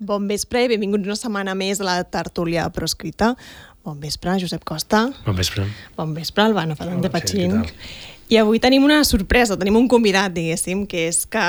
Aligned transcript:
Bon 0.00 0.24
vespre 0.24 0.62
i 0.64 0.68
benvinguts 0.70 1.04
una 1.10 1.14
setmana 1.18 1.52
més 1.52 1.82
a 1.82 1.84
la 1.84 1.94
tertúlia 2.08 2.62
proscrita. 2.72 3.34
Bon 3.84 3.98
vespre, 4.00 4.32
Josep 4.40 4.62
Costa. 4.64 5.02
Bon 5.26 5.36
vespre. 5.36 5.66
Bon 5.98 6.14
vespre, 6.16 6.46
Albano 6.46 6.72
Fernández 6.76 7.12
Pachín. 7.12 7.52
què 7.52 7.66
tal? 7.68 7.82
I 8.30 8.38
avui 8.40 8.60
tenim 8.62 8.86
una 8.86 9.02
sorpresa, 9.04 9.58
tenim 9.60 9.76
un 9.76 9.88
convidat, 9.92 10.32
diguéssim, 10.32 10.86
que 10.88 11.02
és 11.10 11.26
que 11.28 11.42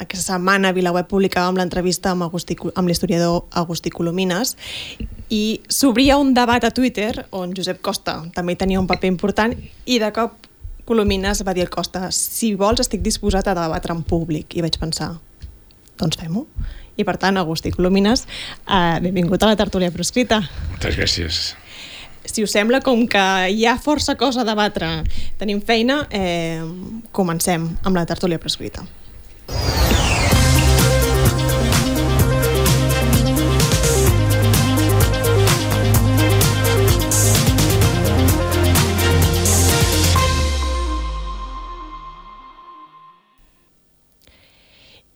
aquesta 0.00 0.22
setmana 0.22 0.70
a 0.70 0.76
Vilaweb 0.76 1.10
publicàvem 1.10 1.58
l'entrevista 1.60 2.14
amb, 2.14 2.24
Agustí, 2.24 2.56
amb 2.72 2.88
l'historiador 2.88 3.42
Agustí 3.50 3.92
Colomines 3.92 4.54
i 5.28 5.60
s'obria 5.68 6.16
un 6.16 6.32
debat 6.32 6.64
a 6.64 6.70
Twitter 6.70 7.26
on 7.32 7.52
Josep 7.52 7.82
Costa 7.84 8.20
també 8.32 8.54
tenia 8.56 8.80
un 8.80 8.86
paper 8.86 9.10
important 9.10 9.52
i 9.84 9.98
de 9.98 10.12
cop 10.14 10.48
Colomines 10.86 11.42
va 11.44 11.52
dir 11.52 11.66
al 11.66 11.72
Costa 11.74 12.08
si 12.14 12.54
vols 12.54 12.80
estic 12.80 13.02
disposat 13.04 13.50
a 13.50 13.58
debatre 13.58 13.92
en 13.92 14.04
públic 14.06 14.54
i 14.54 14.64
vaig 14.64 14.78
pensar, 14.80 15.16
doncs 15.98 16.16
fem-ho. 16.20 16.46
I 16.96 17.04
per 17.04 17.16
tant, 17.18 17.38
Agustí 17.40 17.72
Colomines, 17.74 18.26
eh, 18.68 18.98
benvingut 19.02 19.42
a 19.42 19.52
la 19.52 19.56
tertúlia 19.56 19.90
proscrita. 19.90 20.42
Moltes 20.70 20.96
gràcies. 20.96 21.44
Si 22.24 22.42
us 22.42 22.54
sembla, 22.56 22.80
com 22.80 23.06
que 23.08 23.24
hi 23.52 23.66
ha 23.66 23.76
força 23.76 24.16
cosa 24.16 24.42
a 24.42 24.48
debatre, 24.48 25.04
tenim 25.38 25.60
feina, 25.60 26.06
eh, 26.10 26.62
comencem 27.12 27.68
amb 27.84 27.96
la 27.96 28.06
tertúlia 28.06 28.40
prescrita. 28.40 28.86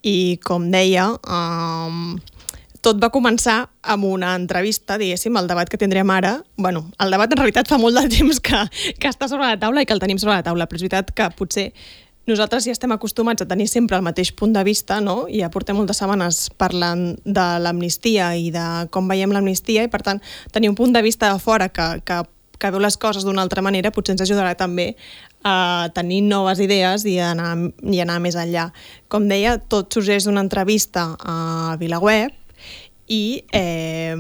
I 0.08 0.38
com 0.44 0.70
deia, 0.72 1.10
um, 1.28 2.16
tot 2.84 3.00
va 3.02 3.10
començar 3.12 3.58
amb 3.82 4.06
una 4.08 4.34
entrevista, 4.38 4.96
diguéssim, 5.00 5.36
el 5.36 5.48
debat 5.50 5.68
que 5.68 5.80
tindrem 5.80 6.10
ara. 6.10 6.42
bueno, 6.56 6.91
el 6.98 7.10
debat 7.10 7.33
en 7.33 7.41
realitat 7.42 7.69
fa 7.69 7.78
molt 7.78 7.98
de 7.98 8.08
temps 8.08 8.41
que, 8.41 8.60
que 8.98 9.08
està 9.08 9.28
sobre 9.28 9.46
la 9.46 9.58
taula 9.60 9.83
i 9.83 9.86
que 9.86 9.92
el 9.92 10.00
tenim 10.00 10.18
sobre 10.18 10.38
la 10.38 10.46
taula, 10.46 10.66
però 10.66 10.78
és 10.78 10.86
veritat 10.86 11.12
que 11.14 11.30
potser 11.36 11.72
nosaltres 12.28 12.66
ja 12.68 12.74
estem 12.77 12.92
acostumats 12.92 13.42
a 13.42 13.48
tenir 13.48 13.66
sempre 13.68 13.96
el 13.96 14.05
mateix 14.05 14.33
punt 14.36 14.52
de 14.52 14.62
vista, 14.64 15.00
no? 15.00 15.27
i 15.28 15.41
ja 15.42 15.50
portem 15.50 15.77
moltes 15.77 16.00
setmanes 16.00 16.48
parlant 16.61 17.14
de 17.24 17.46
l'amnistia 17.64 18.34
i 18.36 18.50
de 18.55 18.64
com 18.94 19.08
veiem 19.08 19.33
l'amnistia, 19.33 19.84
i 19.84 19.92
per 19.92 20.02
tant 20.05 20.20
tenir 20.52 20.68
un 20.68 20.77
punt 20.77 20.92
de 20.92 21.02
vista 21.02 21.33
de 21.33 21.40
fora 21.40 21.70
que, 21.72 21.88
que, 22.05 22.20
que 22.58 22.72
veu 22.74 22.84
les 22.84 22.98
coses 23.00 23.24
d'una 23.24 23.42
altra 23.42 23.64
manera 23.64 23.92
potser 23.94 24.14
ens 24.14 24.27
ajudarà 24.27 24.55
també 24.61 24.92
a 25.47 25.89
tenir 25.94 26.22
noves 26.27 26.58
idees 26.62 27.05
i 27.06 27.19
anar, 27.22 27.56
i 27.83 28.00
anar 28.03 28.19
més 28.25 28.36
enllà. 28.39 28.69
Com 29.08 29.28
deia, 29.31 29.58
tot 29.58 29.92
sorgeix 29.95 30.25
d'una 30.27 30.42
entrevista 30.45 31.14
a 31.19 31.77
VilaWeb 31.80 32.33
i, 33.08 33.42
eh, 33.55 34.17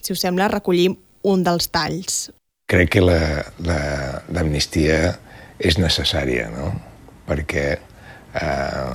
si 0.00 0.12
us 0.14 0.20
sembla, 0.22 0.48
recollim 0.52 0.96
un 1.26 1.42
dels 1.46 1.68
talls. 1.74 2.30
Crec 2.70 2.96
que 2.96 3.02
l'amnistia 3.02 4.98
la, 5.02 5.10
la, 5.10 5.18
és 5.58 5.78
necessària, 5.80 6.48
no? 6.52 6.72
perquè 7.26 7.66
eh, 8.38 8.94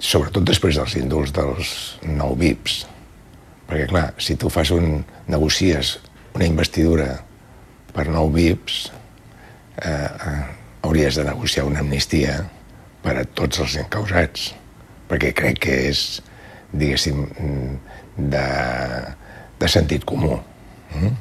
sobretot 0.00 0.44
després 0.44 0.76
dels 0.76 0.96
indults 1.00 1.32
dels 1.36 1.72
nou 2.08 2.34
VIPs, 2.40 2.84
perquè 3.68 3.86
clar, 3.92 4.06
si 4.20 4.36
tu 4.40 4.50
fas 4.52 4.72
un, 4.74 5.04
negocies 5.30 5.98
una 6.34 6.46
investidura 6.46 7.08
per 7.94 8.06
nou 8.10 8.30
VIPs, 8.34 8.90
eh, 9.82 10.08
eh, 10.26 10.40
hauries 10.82 11.16
de 11.16 11.24
negociar 11.24 11.66
una 11.68 11.80
amnistia 11.80 12.40
per 13.04 13.16
a 13.20 13.24
tots 13.24 13.62
els 13.64 13.76
encausats, 13.80 14.50
perquè 15.08 15.32
crec 15.36 15.60
que 15.66 15.76
és, 15.90 16.20
diguéssim, 16.72 17.24
de, 18.16 18.46
de 19.60 19.68
sentit 19.68 20.04
comú. 20.08 20.38
Mm? 20.94 21.14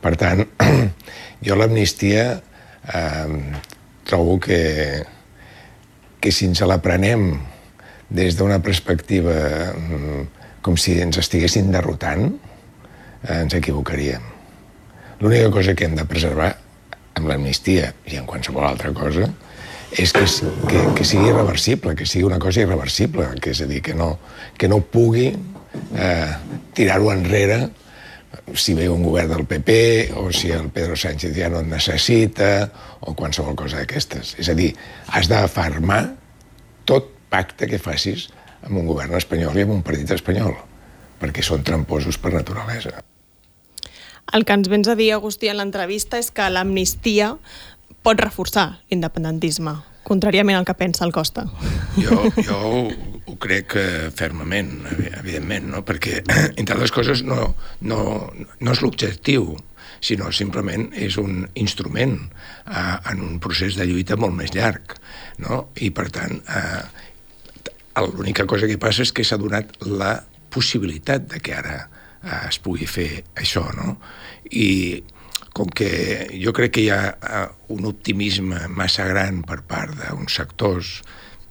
Per 0.00 0.14
tant, 0.16 0.44
jo 1.46 1.58
l'amnistia 1.58 2.24
eh, 2.38 3.38
trobo 4.08 4.38
que, 4.42 4.60
que 6.20 6.32
si 6.32 6.48
ens 6.48 6.62
la 6.66 6.80
prenem 6.82 7.32
des 8.10 8.36
d'una 8.38 8.58
perspectiva 8.64 9.34
mm, 9.74 10.24
com 10.64 10.76
si 10.76 10.98
ens 11.00 11.20
estiguessin 11.20 11.70
derrotant, 11.72 12.32
eh, 13.22 13.42
ens 13.42 13.54
equivocaríem. 13.56 14.24
L'única 15.20 15.50
cosa 15.52 15.76
que 15.76 15.86
hem 15.86 15.94
de 15.98 16.08
preservar 16.08 16.54
amb 17.20 17.30
l'amnistia 17.30 17.92
i 18.08 18.18
en 18.20 18.26
qualsevol 18.28 18.66
altra 18.66 18.92
cosa 18.96 19.28
és 19.90 20.12
que, 20.14 20.22
que, 20.70 20.82
que 20.94 21.04
sigui 21.04 21.28
irreversible, 21.32 21.96
que 21.98 22.06
sigui 22.06 22.24
una 22.28 22.38
cosa 22.38 22.62
irreversible, 22.62 23.26
que 23.42 23.50
és 23.50 23.62
a 23.64 23.66
dir, 23.66 23.80
que 23.82 23.94
no, 23.98 24.12
que 24.58 24.70
no 24.70 24.78
pugui 24.86 25.32
eh, 25.34 26.30
tirar-ho 26.76 27.10
enrere 27.10 27.64
si 28.54 28.76
ve 28.78 28.86
un 28.88 29.02
govern 29.02 29.32
del 29.32 29.46
PP 29.50 30.14
o 30.18 30.28
si 30.34 30.52
el 30.54 30.70
Pedro 30.70 30.94
Sánchez 30.94 31.34
ja 31.34 31.50
no 31.50 31.64
et 31.64 31.70
necessita 31.70 32.70
o 33.02 33.16
qualsevol 33.18 33.58
cosa 33.58 33.82
d'aquestes. 33.82 34.36
És 34.38 34.50
a 34.50 34.54
dir, 34.58 34.70
has 35.10 35.30
d'afarmar 35.30 36.04
tot 36.86 37.10
pacte 37.30 37.66
que 37.70 37.82
facis 37.82 38.28
amb 38.62 38.78
un 38.78 38.86
govern 38.86 39.18
espanyol 39.18 39.58
i 39.58 39.66
amb 39.66 39.78
un 39.80 39.86
partit 39.86 40.14
espanyol, 40.14 40.54
perquè 41.18 41.42
són 41.42 41.66
tramposos 41.66 42.18
per 42.22 42.34
naturalesa. 42.38 43.00
El 44.32 44.44
que 44.46 44.54
ens 44.54 44.70
vens 44.70 44.88
a 44.88 44.96
dir, 44.98 45.12
Agustí, 45.14 45.50
en 45.50 45.58
l'entrevista 45.58 46.18
és 46.20 46.30
que 46.34 46.46
l'amnistia 46.52 47.34
pot 48.06 48.20
reforçar 48.20 48.80
l'independentisme, 48.90 49.74
contràriament 50.06 50.58
al 50.58 50.66
que 50.68 50.76
pensa 50.78 51.04
el 51.06 51.12
Costa. 51.12 51.46
Jo, 51.98 52.22
jo 52.38 52.58
ho, 52.68 52.84
ho 53.26 53.34
crec 53.42 53.74
fermament, 54.16 54.70
evidentment, 55.18 55.72
no? 55.74 55.82
perquè, 55.86 56.22
entre 56.60 56.78
altres 56.78 56.94
coses, 56.94 57.24
no, 57.26 57.54
no, 57.82 58.00
no 58.60 58.76
és 58.76 58.82
l'objectiu, 58.84 59.52
sinó 60.00 60.30
simplement 60.32 60.88
és 60.96 61.18
un 61.20 61.44
instrument 61.60 62.16
eh, 62.22 62.96
en 63.12 63.20
un 63.26 63.38
procés 63.42 63.76
de 63.76 63.86
lluita 63.88 64.16
molt 64.16 64.36
més 64.36 64.54
llarg. 64.56 64.96
No? 65.44 65.66
I, 65.76 65.90
per 65.96 66.08
tant, 66.14 66.40
eh, 66.40 68.00
l'única 68.00 68.46
cosa 68.48 68.68
que 68.70 68.80
passa 68.80 69.04
és 69.04 69.12
que 69.12 69.26
s'ha 69.26 69.40
donat 69.40 69.74
la 69.84 70.20
possibilitat 70.50 71.28
de 71.30 71.40
que 71.44 71.54
ara 71.54 71.82
eh, 72.24 72.42
es 72.48 72.60
pugui 72.62 72.88
fer 72.90 73.24
això, 73.38 73.64
no? 73.76 73.96
I 74.50 75.02
com 75.56 75.70
que 75.74 75.90
jo 76.40 76.52
crec 76.54 76.76
que 76.76 76.84
hi 76.84 76.92
ha 76.94 77.00
eh, 77.10 77.46
un 77.74 77.88
optimisme 77.90 78.68
massa 78.68 79.08
gran 79.10 79.42
per 79.46 79.62
part 79.66 79.96
d'uns 79.98 80.38
sectors 80.40 81.00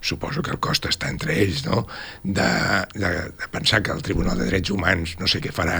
suposo 0.00 0.42
que 0.42 0.52
el 0.54 0.60
cost 0.64 0.86
està 0.88 1.10
entre 1.12 1.34
ells, 1.42 1.62
no? 1.66 1.84
de, 2.24 2.48
de, 2.94 3.10
de 3.36 3.48
pensar 3.52 3.82
que 3.84 3.92
el 3.92 4.02
Tribunal 4.02 4.40
de 4.40 4.48
Drets 4.48 4.72
Humans 4.72 5.18
no 5.20 5.28
sé 5.28 5.42
què 5.44 5.52
farà 5.52 5.78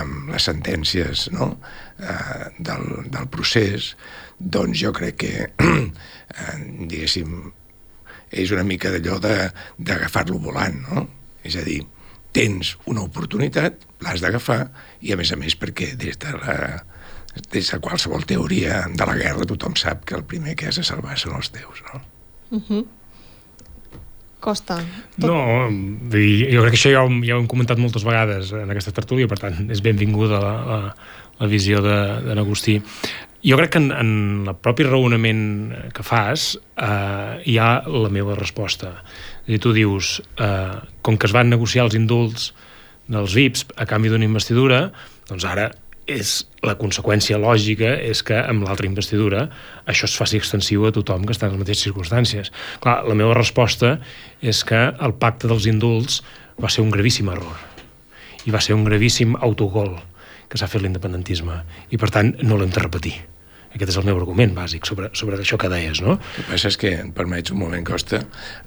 amb 0.00 0.32
les 0.32 0.48
sentències 0.48 1.26
no? 1.34 1.52
eh, 2.00 2.48
del, 2.58 2.86
del 3.12 3.28
procés, 3.32 3.94
doncs 4.40 4.80
jo 4.80 4.94
crec 4.96 5.20
que, 5.20 5.34
eh, 5.68 6.56
diguéssim, 6.88 7.52
és 8.30 8.52
una 8.54 8.64
mica 8.64 8.92
d'allò 8.94 9.18
d'agafar-lo 9.20 10.38
volant, 10.40 10.78
no? 10.86 11.08
És 11.44 11.56
a 11.58 11.64
dir, 11.66 11.80
tens 12.36 12.76
una 12.86 13.02
oportunitat, 13.02 13.82
l'has 14.04 14.22
d'agafar, 14.22 14.62
i 15.02 15.12
a 15.12 15.18
més 15.18 15.32
a 15.32 15.38
més 15.40 15.56
perquè 15.58 15.94
des 15.98 16.18
de 16.20 16.36
la 16.38 16.56
des 17.52 17.68
de 17.70 17.78
qualsevol 17.78 18.24
teoria 18.26 18.84
de 18.90 19.06
la 19.06 19.14
guerra 19.14 19.46
tothom 19.46 19.76
sap 19.78 20.02
que 20.04 20.16
el 20.18 20.24
primer 20.26 20.56
que 20.58 20.66
has 20.66 20.80
de 20.80 20.86
salvar 20.86 21.18
són 21.18 21.36
els 21.38 21.52
teus, 21.54 21.82
no? 21.92 22.00
Uh 22.50 22.62
-huh. 22.68 22.86
Costa. 24.40 24.80
Tot... 25.20 25.28
No, 25.28 25.68
jo 25.68 26.62
crec 26.64 26.72
que 26.72 26.78
això 26.78 26.90
ja 26.90 27.04
ho, 27.04 27.10
ja 27.22 27.36
ho 27.36 27.40
hem 27.40 27.46
comentat 27.46 27.78
moltes 27.78 28.04
vegades 28.04 28.52
en 28.56 28.70
aquesta 28.70 28.94
tertúlia, 28.96 29.28
per 29.28 29.38
tant, 29.38 29.70
és 29.70 29.82
benvinguda 29.84 30.40
la, 30.40 30.54
la, 30.64 30.78
la 31.38 31.46
visió 31.46 31.82
de, 31.84 31.98
de 32.24 32.38
Agustí. 32.40 32.80
Jo 33.44 33.56
crec 33.56 33.70
que 33.70 33.78
en, 33.78 33.92
en 33.92 34.48
el 34.48 34.56
propi 34.56 34.84
raonament 34.84 35.92
que 35.96 36.02
fas 36.02 36.58
eh, 36.76 37.40
hi 37.44 37.58
ha 37.60 37.82
la 37.88 38.08
meva 38.08 38.34
resposta. 38.34 39.04
Dir, 39.50 39.58
tu 39.58 39.72
dius, 39.74 40.20
eh, 40.38 40.78
com 41.02 41.16
que 41.18 41.26
es 41.26 41.34
van 41.34 41.48
negociar 41.50 41.88
els 41.88 41.96
indults 41.98 42.52
dels 43.10 43.32
VIPs 43.34 43.64
a 43.82 43.86
canvi 43.90 44.12
d'una 44.12 44.28
investidura, 44.28 44.84
doncs 45.26 45.46
ara 45.48 45.72
és 46.10 46.44
la 46.66 46.76
conseqüència 46.78 47.38
lògica 47.38 47.90
és 48.02 48.22
que 48.26 48.38
amb 48.38 48.62
l'altra 48.66 48.86
investidura 48.86 49.48
això 49.90 50.06
es 50.06 50.14
faci 50.18 50.38
extensiu 50.38 50.86
a 50.86 50.92
tothom 50.94 51.26
que 51.26 51.34
està 51.34 51.48
en 51.48 51.56
les 51.56 51.62
mateixes 51.64 51.88
circumstàncies. 51.88 52.52
Clar, 52.82 53.00
la 53.06 53.16
meva 53.18 53.34
resposta 53.34 53.96
és 54.40 54.62
que 54.66 54.84
el 54.90 55.16
pacte 55.18 55.50
dels 55.50 55.66
indults 55.70 56.20
va 56.62 56.70
ser 56.70 56.86
un 56.86 56.94
gravíssim 56.94 57.30
error 57.34 57.58
i 58.46 58.54
va 58.54 58.62
ser 58.62 58.78
un 58.78 58.86
gravíssim 58.86 59.34
autogol 59.38 59.96
que 60.50 60.58
s'ha 60.58 60.70
fet 60.70 60.82
l'independentisme 60.82 61.58
i 61.90 61.98
per 61.98 62.10
tant 62.14 62.36
no 62.42 62.58
l'hem 62.58 62.70
de 62.70 62.86
repetir 62.86 63.16
Aquest 63.70 63.92
és 63.92 63.98
el 64.00 64.06
meu 64.08 64.18
argument 64.18 64.50
bàsic 64.56 64.88
sobre, 64.88 65.10
sobre 65.14 65.36
això 65.38 65.58
que 65.60 65.68
deies, 65.70 66.00
no? 66.02 66.16
El 66.18 66.32
que 66.40 66.44
passa 66.48 66.70
és 66.72 66.78
que, 66.80 66.90
em 67.04 67.12
permets 67.14 67.52
un 67.54 67.60
moment, 67.60 67.84
Costa, 67.86 68.18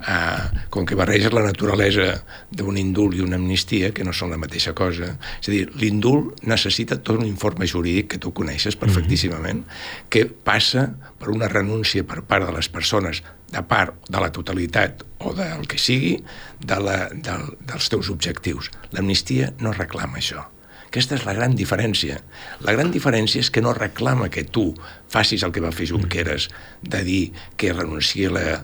eh, 0.08 0.62
com 0.72 0.86
que 0.88 0.96
barreges 0.96 1.34
la 1.36 1.42
naturalesa 1.44 2.06
d'un 2.50 2.78
indult 2.80 3.18
i 3.18 3.20
una 3.24 3.36
amnistia, 3.36 3.92
que 3.92 4.06
no 4.06 4.14
són 4.16 4.32
la 4.32 4.40
mateixa 4.40 4.72
cosa, 4.76 5.10
és 5.42 5.50
a 5.50 5.52
dir, 5.52 5.66
l'indult 5.80 6.40
necessita 6.48 6.96
tot 6.96 7.20
un 7.20 7.28
informe 7.28 7.68
jurídic 7.68 8.14
que 8.14 8.22
tu 8.22 8.32
coneixes 8.32 8.80
perfectíssimament, 8.80 9.60
mm 9.60 9.68
-hmm. 9.68 10.08
que 10.08 10.24
passa 10.24 10.94
per 11.18 11.28
una 11.28 11.48
renúncia 11.48 12.04
per 12.04 12.22
part 12.22 12.46
de 12.46 12.52
les 12.52 12.68
persones 12.68 13.22
de 13.52 13.62
part 13.62 13.94
de 14.08 14.20
la 14.20 14.32
totalitat 14.32 15.04
o 15.18 15.34
del 15.34 15.66
que 15.66 15.78
sigui 15.78 16.24
de 16.60 16.80
la, 16.80 17.08
del, 17.12 17.56
dels 17.60 17.88
teus 17.88 18.10
objectius. 18.10 18.70
L'amnistia 18.92 19.52
no 19.60 19.72
reclama 19.72 20.18
això 20.18 20.53
aquesta 20.94 21.16
és 21.18 21.24
la 21.26 21.32
gran 21.34 21.56
diferència. 21.58 22.20
La 22.62 22.70
gran 22.76 22.92
diferència 22.94 23.42
és 23.42 23.48
que 23.50 23.58
no 23.64 23.72
reclama 23.74 24.28
que 24.30 24.44
tu 24.46 24.68
facis 25.10 25.42
el 25.42 25.50
que 25.50 25.62
va 25.64 25.72
fer 25.74 25.88
Junqueras, 25.90 26.46
de 26.86 27.00
dir 27.02 27.32
que 27.58 27.72
renuncia 27.74 28.30
a 28.30 28.34
la 28.36 28.62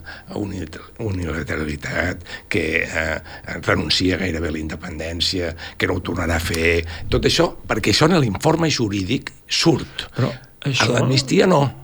unilateralitat, 1.11 2.23
que 2.47 2.65
eh, 2.87 3.19
renuncia 3.67 4.21
gairebé 4.23 4.55
a 4.55 4.55
la 4.55 4.63
independència, 4.63 5.57
que 5.75 5.91
no 5.91 5.99
ho 5.99 6.07
tornarà 6.07 6.39
a 6.39 6.47
fer... 6.47 6.87
Tot 7.11 7.27
això, 7.27 7.51
perquè 7.67 7.91
això 7.91 8.07
en 8.07 8.21
l'informe 8.23 8.71
jurídic 8.71 9.35
surt. 9.51 10.07
Però 10.15 10.31
això... 10.63 10.87
A 10.87 11.01
l'amnistia 11.01 11.51
no 11.51 11.80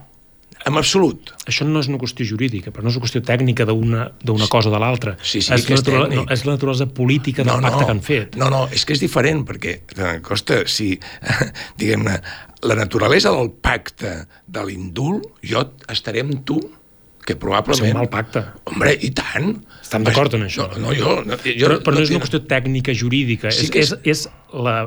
en 0.67 0.79
absolut. 0.81 1.31
Això 1.47 1.67
no 1.67 1.81
és 1.83 1.89
una 1.91 1.99
qüestió 2.03 2.27
jurídica, 2.27 2.73
però 2.75 2.85
no 2.85 2.91
és 2.91 2.99
una 2.99 3.07
qüestió 3.07 3.23
tècnica 3.27 3.67
d'una 3.69 4.49
cosa 4.51 4.71
o 4.71 4.75
de 4.75 4.81
l'altra. 4.83 5.15
Sí, 5.23 5.39
sí, 5.39 5.55
és, 5.55 5.67
que 5.67 5.77
és, 5.77 5.85
natural, 5.85 6.09
no, 6.11 6.25
és 6.33 6.43
la 6.47 6.57
naturalesa 6.57 6.89
política 6.91 7.45
del 7.47 7.61
no, 7.61 7.69
pacte 7.69 7.85
no, 7.85 7.87
que 7.87 7.95
han 7.95 8.03
fet. 8.03 8.39
No, 8.41 8.51
no, 8.53 8.65
és 8.75 8.87
que 8.87 8.97
és 8.97 9.03
diferent, 9.03 9.45
perquè, 9.47 9.79
Costa, 10.27 10.65
si, 10.71 10.95
diguem-ne, 11.81 12.19
la 12.67 12.79
naturalesa 12.79 13.31
del 13.37 13.53
pacte 13.63 14.17
de 14.27 14.67
l'indult, 14.67 15.31
jo 15.47 15.63
estaré 15.93 16.27
amb 16.27 16.43
tu 16.49 16.59
que 17.27 17.35
probablement... 17.39 17.83
És 17.83 17.95
un 17.95 17.99
mal 17.99 18.11
pacte. 18.11 18.43
Hombre, 18.71 18.93
i 19.03 19.11
tant. 19.15 19.53
Estem 19.83 20.05
d'acord 20.07 20.35
en 20.39 20.47
això. 20.47 20.69
No, 20.77 20.89
no 20.89 20.95
jo... 20.95 21.17
No, 21.27 21.39
jo 21.43 21.71
però, 21.71 21.81
però 21.83 21.97
no, 21.97 22.03
no 22.03 22.07
és 22.07 22.15
una 22.15 22.23
qüestió 22.23 22.43
tècnica 22.51 22.95
jurídica, 22.95 23.55
sí 23.55 23.67
és, 23.71 23.95
és, 24.03 24.15
és 24.15 24.27
la 24.67 24.81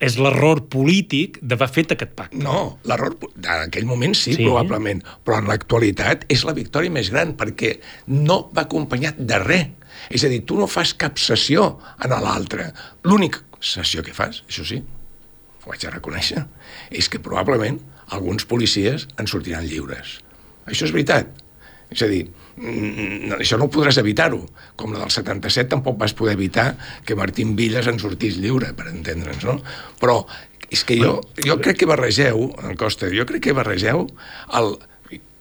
és 0.00 0.16
l'error 0.16 0.62
polític 0.72 1.38
d'haver 1.44 1.68
fet 1.70 1.92
aquest 1.94 2.14
pacte. 2.16 2.40
No, 2.40 2.78
l'error 2.88 3.16
en 3.36 3.50
aquell 3.66 3.86
moment 3.88 4.16
sí, 4.16 4.32
sí, 4.34 4.46
probablement, 4.46 5.02
però 5.26 5.40
en 5.42 5.50
l'actualitat 5.50 6.24
és 6.32 6.44
la 6.48 6.56
victòria 6.56 6.92
més 6.92 7.12
gran 7.12 7.34
perquè 7.38 7.76
no 8.08 8.42
va 8.56 8.64
acompanyat 8.64 9.20
de 9.20 9.42
res. 9.44 9.68
És 10.08 10.24
a 10.24 10.30
dir, 10.32 10.40
tu 10.48 10.56
no 10.56 10.66
fas 10.70 10.94
cap 10.96 11.20
sessió 11.20 11.74
en 12.00 12.14
l'altre. 12.24 12.70
L'única 13.04 13.44
sessió 13.60 14.02
que 14.02 14.16
fas, 14.16 14.40
això 14.48 14.64
sí, 14.64 14.80
ho 15.66 15.74
haig 15.74 15.84
de 15.84 15.92
reconèixer, 15.92 16.46
és 16.90 17.10
que 17.12 17.20
probablement 17.20 17.76
alguns 18.16 18.46
policies 18.48 19.06
en 19.20 19.28
sortiran 19.30 19.66
lliures. 19.68 20.18
Això 20.70 20.88
és 20.88 20.94
veritat. 20.94 21.28
És 21.92 22.02
a 22.06 22.08
dir, 22.10 22.24
això 23.38 23.58
no 23.60 23.70
podràs 23.72 23.98
evitar-ho. 24.02 24.42
Com 24.76 24.92
la 24.94 25.04
del 25.04 25.14
77 25.14 25.70
tampoc 25.72 25.98
vas 26.00 26.14
poder 26.16 26.36
evitar 26.36 26.74
que 27.06 27.16
Martín 27.16 27.56
Villas 27.56 27.88
en 27.90 27.98
sortís 28.02 28.38
lliure, 28.40 28.74
per 28.76 28.90
entendre'ns, 28.92 29.46
no? 29.48 29.58
Però 30.00 30.22
és 30.70 30.84
que 30.86 30.98
jo, 31.00 31.18
jo 31.42 31.58
crec 31.62 31.80
que 31.80 31.90
barregeu, 31.90 32.50
en 32.62 32.76
Costa, 32.78 33.10
jo 33.10 33.26
crec 33.26 33.48
que 33.48 33.56
barregeu 33.56 34.06
el, 34.58 34.76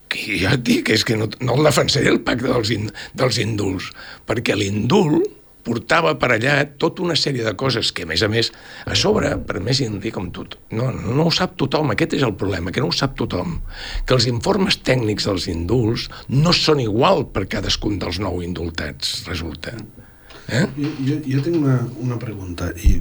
que 0.09 0.39
ja 0.41 0.55
et 0.57 0.63
dic, 0.65 0.89
és 0.95 1.05
que 1.05 1.17
no, 1.19 1.29
no 1.45 1.57
el 1.59 1.69
defensaré 1.69 2.09
el 2.11 2.23
pacte 2.25 2.49
dels, 2.49 2.71
in, 2.73 2.89
dels 3.17 3.37
indults, 3.43 3.91
perquè 4.29 4.57
l'indult 4.57 5.38
portava 5.65 6.13
per 6.19 6.31
allà 6.35 6.55
tota 6.79 7.03
una 7.05 7.17
sèrie 7.19 7.43
de 7.45 7.53
coses 7.59 7.91
que, 7.95 8.05
a 8.05 8.09
més 8.09 8.23
a 8.23 8.29
més, 8.31 8.51
a 8.87 8.95
sobre, 8.97 9.31
per 9.45 9.59
més 9.63 9.81
dir 10.01 10.13
com 10.15 10.29
tu, 10.35 10.45
no, 10.75 10.89
no 10.91 11.27
ho 11.27 11.33
sap 11.35 11.57
tothom, 11.59 11.93
aquest 11.93 12.17
és 12.19 12.25
el 12.25 12.35
problema, 12.39 12.71
que 12.71 12.83
no 12.83 12.89
ho 12.89 12.95
sap 12.95 13.17
tothom, 13.19 13.59
que 14.05 14.15
els 14.17 14.29
informes 14.31 14.79
tècnics 14.85 15.27
dels 15.29 15.49
indults 15.51 16.09
no 16.31 16.55
són 16.55 16.83
igual 16.83 17.27
per 17.33 17.47
cadascun 17.51 17.99
dels 18.01 18.21
nou 18.23 18.43
indultats, 18.45 19.23
resulta. 19.29 19.75
Eh? 20.49 20.65
Jo, 20.79 20.91
jo, 21.05 21.15
jo 21.27 21.41
tinc 21.45 21.59
una, 21.59 21.79
una 22.01 22.17
pregunta, 22.21 22.71
i 22.81 22.97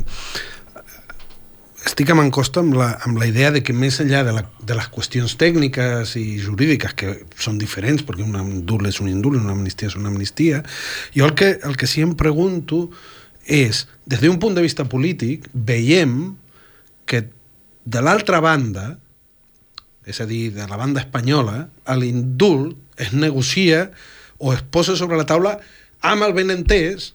estic 1.86 2.10
amb 2.10 2.24
en 2.24 2.30
Costa 2.34 2.62
amb 2.64 2.74
la, 2.78 2.88
amb 3.06 3.20
la 3.20 3.28
idea 3.28 3.50
de 3.54 3.62
que 3.62 3.74
més 3.76 4.00
enllà 4.02 4.24
de, 4.26 4.34
la, 4.34 4.42
de 4.66 4.76
les 4.76 4.88
qüestions 4.94 5.36
tècniques 5.38 6.14
i 6.18 6.38
jurídiques, 6.42 6.94
que 6.98 7.14
són 7.38 7.58
diferents, 7.60 8.02
perquè 8.06 8.24
un 8.26 8.36
indult 8.40 8.88
és 8.90 8.98
un 9.02 9.10
indult 9.10 9.38
una 9.40 9.54
amnistia 9.54 9.90
és 9.90 9.96
una 9.98 10.10
amnistia, 10.10 10.62
jo 11.14 11.28
el 11.28 11.36
que, 11.38 11.54
el 11.64 11.78
que 11.78 11.90
sí 11.90 12.02
em 12.04 12.16
pregunto 12.18 12.88
és, 13.46 13.86
des 14.06 14.22
d'un 14.22 14.40
punt 14.42 14.58
de 14.58 14.64
vista 14.64 14.88
polític, 14.90 15.46
veiem 15.52 16.34
que 17.08 17.24
de 17.88 18.02
l'altra 18.04 18.42
banda, 18.44 18.98
és 20.08 20.20
a 20.20 20.26
dir, 20.28 20.50
de 20.56 20.66
la 20.68 20.76
banda 20.80 21.00
espanyola, 21.04 21.68
l'indult 21.96 22.76
es 23.00 23.14
negocia 23.14 23.88
o 24.38 24.52
es 24.52 24.60
posa 24.62 24.96
sobre 24.96 25.16
la 25.16 25.26
taula 25.28 25.56
amb 26.04 26.26
el 26.26 26.34
benentès 26.36 27.12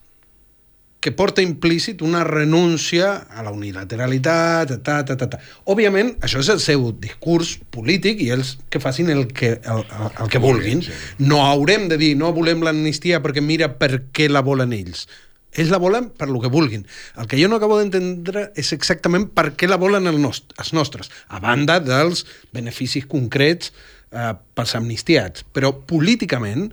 que 1.03 1.11
porta 1.11 1.43
implícit 1.43 2.01
una 2.01 2.23
renúncia 2.23 3.27
a 3.27 3.43
la 3.43 3.51
unilateralitat, 3.51 4.69
ta, 4.87 5.01
ta, 5.03 5.17
ta, 5.19 5.27
ta. 5.33 5.39
Òbviament, 5.67 6.13
això 6.23 6.39
és 6.39 6.47
el 6.53 6.61
seu 6.63 6.85
discurs 6.95 7.57
polític 7.75 8.21
i 8.23 8.29
ells 8.31 8.53
que 8.71 8.79
facin 8.79 9.11
el 9.11 9.25
que, 9.35 9.57
el, 9.59 9.83
el, 9.83 10.13
el 10.23 10.31
que 10.31 10.39
vulguin. 10.39 10.85
No 11.19 11.41
haurem 11.43 11.89
de 11.91 11.97
dir 11.99 12.13
no 12.15 12.31
volem 12.31 12.63
l'amnistia 12.63 13.19
perquè 13.19 13.43
mira 13.43 13.73
per 13.81 14.05
què 14.15 14.29
la 14.31 14.45
volen 14.47 14.71
ells. 14.71 15.03
Ells 15.51 15.75
la 15.75 15.81
volen 15.83 16.07
per 16.15 16.29
lo 16.31 16.39
que 16.39 16.53
vulguin. 16.53 16.87
El 17.19 17.27
que 17.27 17.41
jo 17.41 17.51
no 17.51 17.59
acabo 17.59 17.81
d'entendre 17.81 18.45
és 18.55 18.71
exactament 18.71 19.27
per 19.35 19.51
què 19.59 19.67
la 19.67 19.81
volen 19.81 20.07
el 20.07 20.23
nost 20.23 20.55
els 20.55 20.71
nostres, 20.71 21.11
a 21.27 21.43
banda 21.43 21.81
dels 21.83 22.23
beneficis 22.55 23.11
concrets 23.11 23.75
eh, 23.75 24.31
pels 24.55 24.79
amnistiats. 24.79 25.43
Però 25.51 25.75
políticament, 25.83 26.69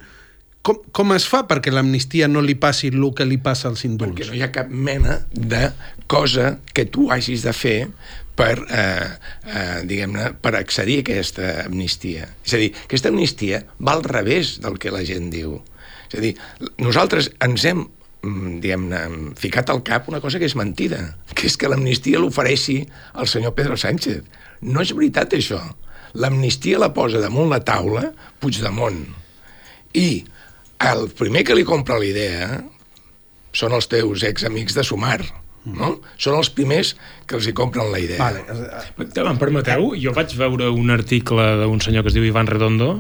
com, 0.62 0.80
com 0.92 1.14
es 1.16 1.24
fa 1.28 1.44
perquè 1.48 1.72
l'amnistia 1.72 2.28
no 2.28 2.42
li 2.44 2.56
passi 2.60 2.90
el 2.92 3.06
que 3.16 3.24
li 3.24 3.38
passa 3.40 3.68
als 3.70 3.84
indults? 3.88 4.12
Perquè 4.12 4.28
no 4.28 4.36
hi 4.36 4.42
ha 4.44 4.50
cap 4.52 4.68
mena 4.68 5.20
de 5.32 5.70
cosa 6.10 6.58
que 6.74 6.84
tu 6.84 7.08
hagis 7.10 7.46
de 7.46 7.54
fer 7.56 7.78
per, 8.36 8.56
eh, 8.72 9.08
eh, 9.46 9.78
diguem-ne, 9.88 10.30
per 10.40 10.54
accedir 10.58 11.00
a 11.00 11.04
aquesta 11.04 11.48
amnistia. 11.66 12.28
És 12.44 12.54
a 12.56 12.60
dir, 12.60 12.70
aquesta 12.86 13.12
amnistia 13.12 13.62
va 13.80 13.96
al 13.96 14.04
revés 14.04 14.58
del 14.64 14.78
que 14.80 14.92
la 14.92 15.04
gent 15.06 15.30
diu. 15.32 15.58
És 16.10 16.18
a 16.18 16.24
dir, 16.24 16.34
nosaltres 16.80 17.30
ens 17.44 17.66
hem 17.68 17.84
mm, 17.84 18.56
diguem-ne, 18.64 19.02
ficat 19.40 19.70
al 19.70 19.84
cap 19.86 20.08
una 20.12 20.22
cosa 20.24 20.40
que 20.40 20.48
és 20.48 20.56
mentida, 20.58 21.02
que 21.34 21.48
és 21.50 21.56
que 21.60 21.70
l'amnistia 21.70 22.20
l'ofereixi 22.20 22.82
al 23.14 23.28
senyor 23.30 23.54
Pedro 23.58 23.76
Sánchez. 23.80 24.24
No 24.60 24.84
és 24.84 24.92
veritat, 24.96 25.36
això. 25.36 25.60
L'amnistia 26.20 26.80
la 26.80 26.90
posa 26.92 27.20
damunt 27.22 27.52
la 27.52 27.62
taula 27.64 28.10
Puigdemont. 28.40 29.04
I 29.94 30.24
el 30.81 31.09
primer 31.17 31.44
que 31.44 31.56
li 31.56 31.67
compra 31.69 31.99
la 32.00 32.09
idea 32.09 32.49
són 33.56 33.75
els 33.77 33.88
teus 33.91 34.25
examics 34.25 34.77
de 34.77 34.85
Sumar, 34.87 35.21
no? 35.67 35.97
Són 36.17 36.38
els 36.38 36.50
primers 36.55 36.94
que 37.29 37.37
els 37.38 37.49
hi 37.50 37.55
compren 37.56 37.91
la 37.93 38.00
idea. 38.00 38.21
Vale. 38.23 38.44
Em 39.27 39.41
permeteu? 39.41 39.91
Jo 40.00 40.15
vaig 40.17 40.32
veure 40.38 40.71
un 40.73 40.94
article 40.94 41.47
d'un 41.65 41.82
senyor 41.85 42.06
que 42.06 42.12
es 42.12 42.17
diu 42.17 42.25
Ivan 42.25 42.49
Redondo, 42.49 42.93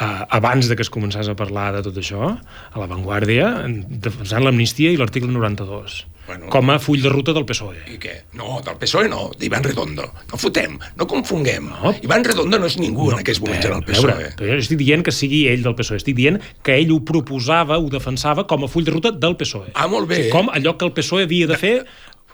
eh, 0.00 0.08
abans 0.40 0.68
de 0.68 0.76
que 0.76 0.86
es 0.86 0.92
començés 0.92 1.28
a 1.28 1.36
parlar 1.38 1.70
de 1.76 1.84
tot 1.86 2.00
això, 2.00 2.32
a 2.34 2.82
La 2.82 2.90
Vanguardia, 2.90 3.52
defensant 3.86 4.44
l'amnistia 4.44 4.90
i 4.90 5.00
l'article 5.00 5.30
92 5.30 6.04
bueno, 6.26 6.48
com 6.52 6.70
a 6.70 6.78
full 6.82 7.02
de 7.02 7.12
ruta 7.12 7.34
del 7.36 7.46
PSOE. 7.48 7.82
I 7.92 7.98
què? 8.02 8.14
No, 8.38 8.60
del 8.64 8.78
PSOE 8.80 9.10
no, 9.12 9.28
d'Ivan 9.38 9.64
Redondo. 9.66 10.08
No 10.30 10.40
fotem, 10.40 10.78
no 10.98 11.06
confonguem. 11.10 11.70
No. 11.70 11.94
Ivan 12.02 12.26
Redondo 12.26 12.60
no 12.62 12.70
és 12.70 12.78
ningú 12.80 13.10
no, 13.10 13.16
en 13.16 13.24
aquests 13.24 13.42
moments 13.44 13.68
en 13.68 13.76
el 13.78 13.86
PSOE. 13.86 14.16
Veure, 14.16 14.32
jo 14.40 14.58
estic 14.58 14.82
dient 14.82 15.06
que 15.06 15.14
sigui 15.14 15.46
ell 15.52 15.64
del 15.66 15.76
PSOE, 15.78 16.00
estic 16.02 16.18
dient 16.18 16.40
que 16.66 16.76
ell 16.80 16.92
ho 16.94 17.00
proposava, 17.06 17.78
ho 17.78 17.88
defensava 17.92 18.46
com 18.50 18.66
a 18.66 18.72
full 18.72 18.86
de 18.86 18.96
ruta 18.96 19.14
del 19.14 19.38
PSOE. 19.38 19.72
Ah, 19.74 19.88
molt 19.90 20.10
bé. 20.10 20.26
Com 20.34 20.52
allò 20.52 20.76
que 20.76 20.88
el 20.88 20.94
PSOE 20.96 21.26
havia 21.28 21.50
de 21.50 21.58
fer 21.60 21.78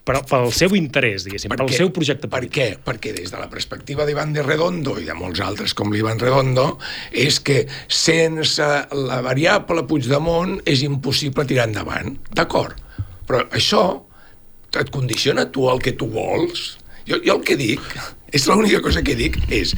però 0.02 0.23
pel 0.26 0.50
seu 0.55 0.73
interès, 0.75 1.26
diguéssim, 1.26 1.50
per 1.52 1.61
pel 1.61 1.69
què? 1.71 1.78
seu 1.78 1.90
projecte 1.95 2.26
polític. 2.31 2.50
Per 2.50 2.57
què? 2.57 2.69
Perquè 2.88 3.12
des 3.14 3.31
de 3.31 3.38
la 3.38 3.49
perspectiva 3.50 4.07
d'Ivan 4.09 4.35
de 4.35 4.43
Redondo 4.43 4.97
i 4.99 5.07
de 5.07 5.14
molts 5.14 5.43
altres 5.45 5.76
com 5.78 5.93
l'Ivan 5.95 6.19
Redondo 6.19 6.64
és 7.11 7.38
que 7.45 7.62
sense 7.87 8.66
la 8.99 9.21
variable 9.23 9.87
Puigdemont 9.87 10.59
és 10.66 10.83
impossible 10.87 11.47
tirar 11.47 11.69
endavant. 11.71 12.16
D'acord, 12.35 12.75
però 13.29 13.45
això 13.50 13.83
et 14.81 14.91
condiciona 14.93 15.47
tu 15.52 15.69
el 15.71 15.83
que 15.85 15.95
tu 15.99 16.09
vols. 16.12 16.79
Jo, 17.09 17.19
jo 17.25 17.37
el 17.37 17.45
que 17.47 17.57
dic, 17.59 17.83
és 18.33 18.47
l'única 18.49 18.81
cosa 18.85 19.02
que 19.05 19.17
dic, 19.19 19.38
és 19.52 19.75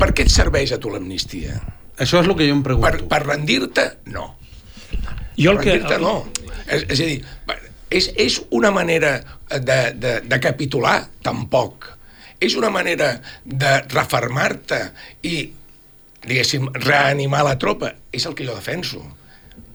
per 0.00 0.10
què 0.16 0.26
et 0.26 0.32
serveix 0.32 0.74
a 0.74 0.80
tu 0.82 0.92
l'amnistia? 0.92 1.60
Això 2.00 2.22
és 2.22 2.28
el 2.28 2.36
que 2.36 2.48
jo 2.48 2.56
em 2.56 2.62
pregunto. 2.64 2.88
Per, 2.88 3.08
per 3.10 3.22
rendir-te, 3.26 3.86
no. 4.12 4.34
Jo 5.36 5.54
el 5.54 5.60
que... 5.60 5.76
rendir-te, 5.76 5.98
no. 6.02 6.14
És, 6.66 6.86
és 6.88 7.02
a 7.04 7.08
dir, 7.08 7.18
és, 7.90 8.10
és 8.16 8.40
una 8.56 8.70
manera 8.74 9.18
de, 9.50 9.80
de, 9.96 10.14
de 10.24 10.40
capitular? 10.42 10.98
Tampoc. 11.26 11.90
És 12.40 12.56
una 12.56 12.70
manera 12.72 13.12
de 13.44 13.72
refermar-te 13.92 14.80
i, 15.28 15.42
diguéssim, 16.24 16.70
reanimar 16.80 17.44
la 17.44 17.58
tropa? 17.60 17.92
És 18.16 18.24
el 18.28 18.36
que 18.38 18.46
jo 18.48 18.56
defenso. 18.56 19.02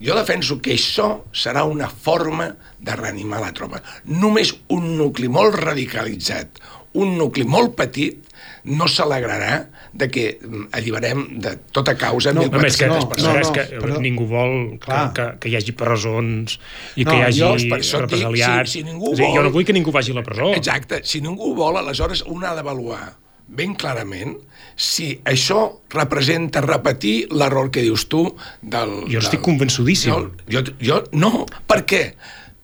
Jo 0.02 0.16
defenso 0.18 0.60
que 0.62 0.74
això 0.76 1.22
serà 1.32 1.64
una 1.64 1.88
forma 1.90 2.50
de 2.80 2.96
reanimar 2.96 3.40
la 3.42 3.54
tropa. 3.56 3.82
Només 4.06 4.52
un 4.76 4.98
nucli 4.98 5.30
molt 5.32 5.56
radicalitzat, 5.56 6.60
un 7.00 7.18
nucli 7.18 7.44
molt 7.48 7.76
petit 7.76 8.22
no 8.66 8.88
s'alegrarà 8.90 9.68
de 9.94 10.08
que 10.12 10.24
mm, 10.42 10.68
alliberem 10.76 11.22
de 11.40 11.56
tota 11.72 11.94
causa 12.00 12.34
No, 12.34 12.42
1.400 12.44 12.56
Home, 12.58 12.68
és 12.68 12.78
que, 12.78 12.88
no, 12.88 12.98
no, 13.00 13.10
persones. 13.10 13.42
és 13.42 13.48
no, 13.48 13.54
que 13.54 13.80
però- 13.80 14.00
ningú 14.02 14.26
vol 14.28 14.56
que, 14.74 14.80
Clar. 14.86 15.14
que, 15.14 15.26
que 15.40 15.50
hi 15.52 15.56
hagi 15.60 15.72
presons 15.78 16.58
i 16.96 17.06
No, 17.06 17.12
que 17.12 17.18
hi 17.18 17.22
hagi 17.28 17.40
jo 17.40 17.52
per 17.70 17.80
això 17.80 18.02
et 18.02 18.10
dic, 18.10 18.24
represaliats. 18.24 18.72
si- 18.72 18.80
si 18.80 18.84
ningú 18.88 19.14
És 19.14 19.20
vol- 19.20 19.36
Jo 19.38 19.44
no 19.44 19.52
vull 19.52 19.66
que 19.66 19.74
ningú 19.74 19.92
vagi 19.92 20.12
a 20.12 20.16
la 20.16 20.24
presó. 20.24 20.52
Exacte. 20.56 21.02
Si 21.04 21.22
ningú 21.22 21.54
vol, 21.56 21.78
aleshores 21.78 22.24
un 22.28 22.44
ha 22.44 22.54
d'avaluar 22.56 23.16
ben 23.48 23.76
clarament 23.76 24.38
si 24.76 25.10
això 25.24 25.82
representa 25.94 26.62
repetir 26.62 27.28
l'error 27.32 27.72
que 27.72 27.82
dius 27.86 28.08
tu 28.12 28.26
del... 28.62 29.06
Jo 29.12 29.20
estic 29.24 29.40
del- 29.40 29.46
convençudíssim. 29.50 30.12
Jo, 30.12 30.30
jo, 30.52 30.64
jo, 30.84 31.02
no, 31.16 31.46
per 31.68 31.84
què? 31.88 32.02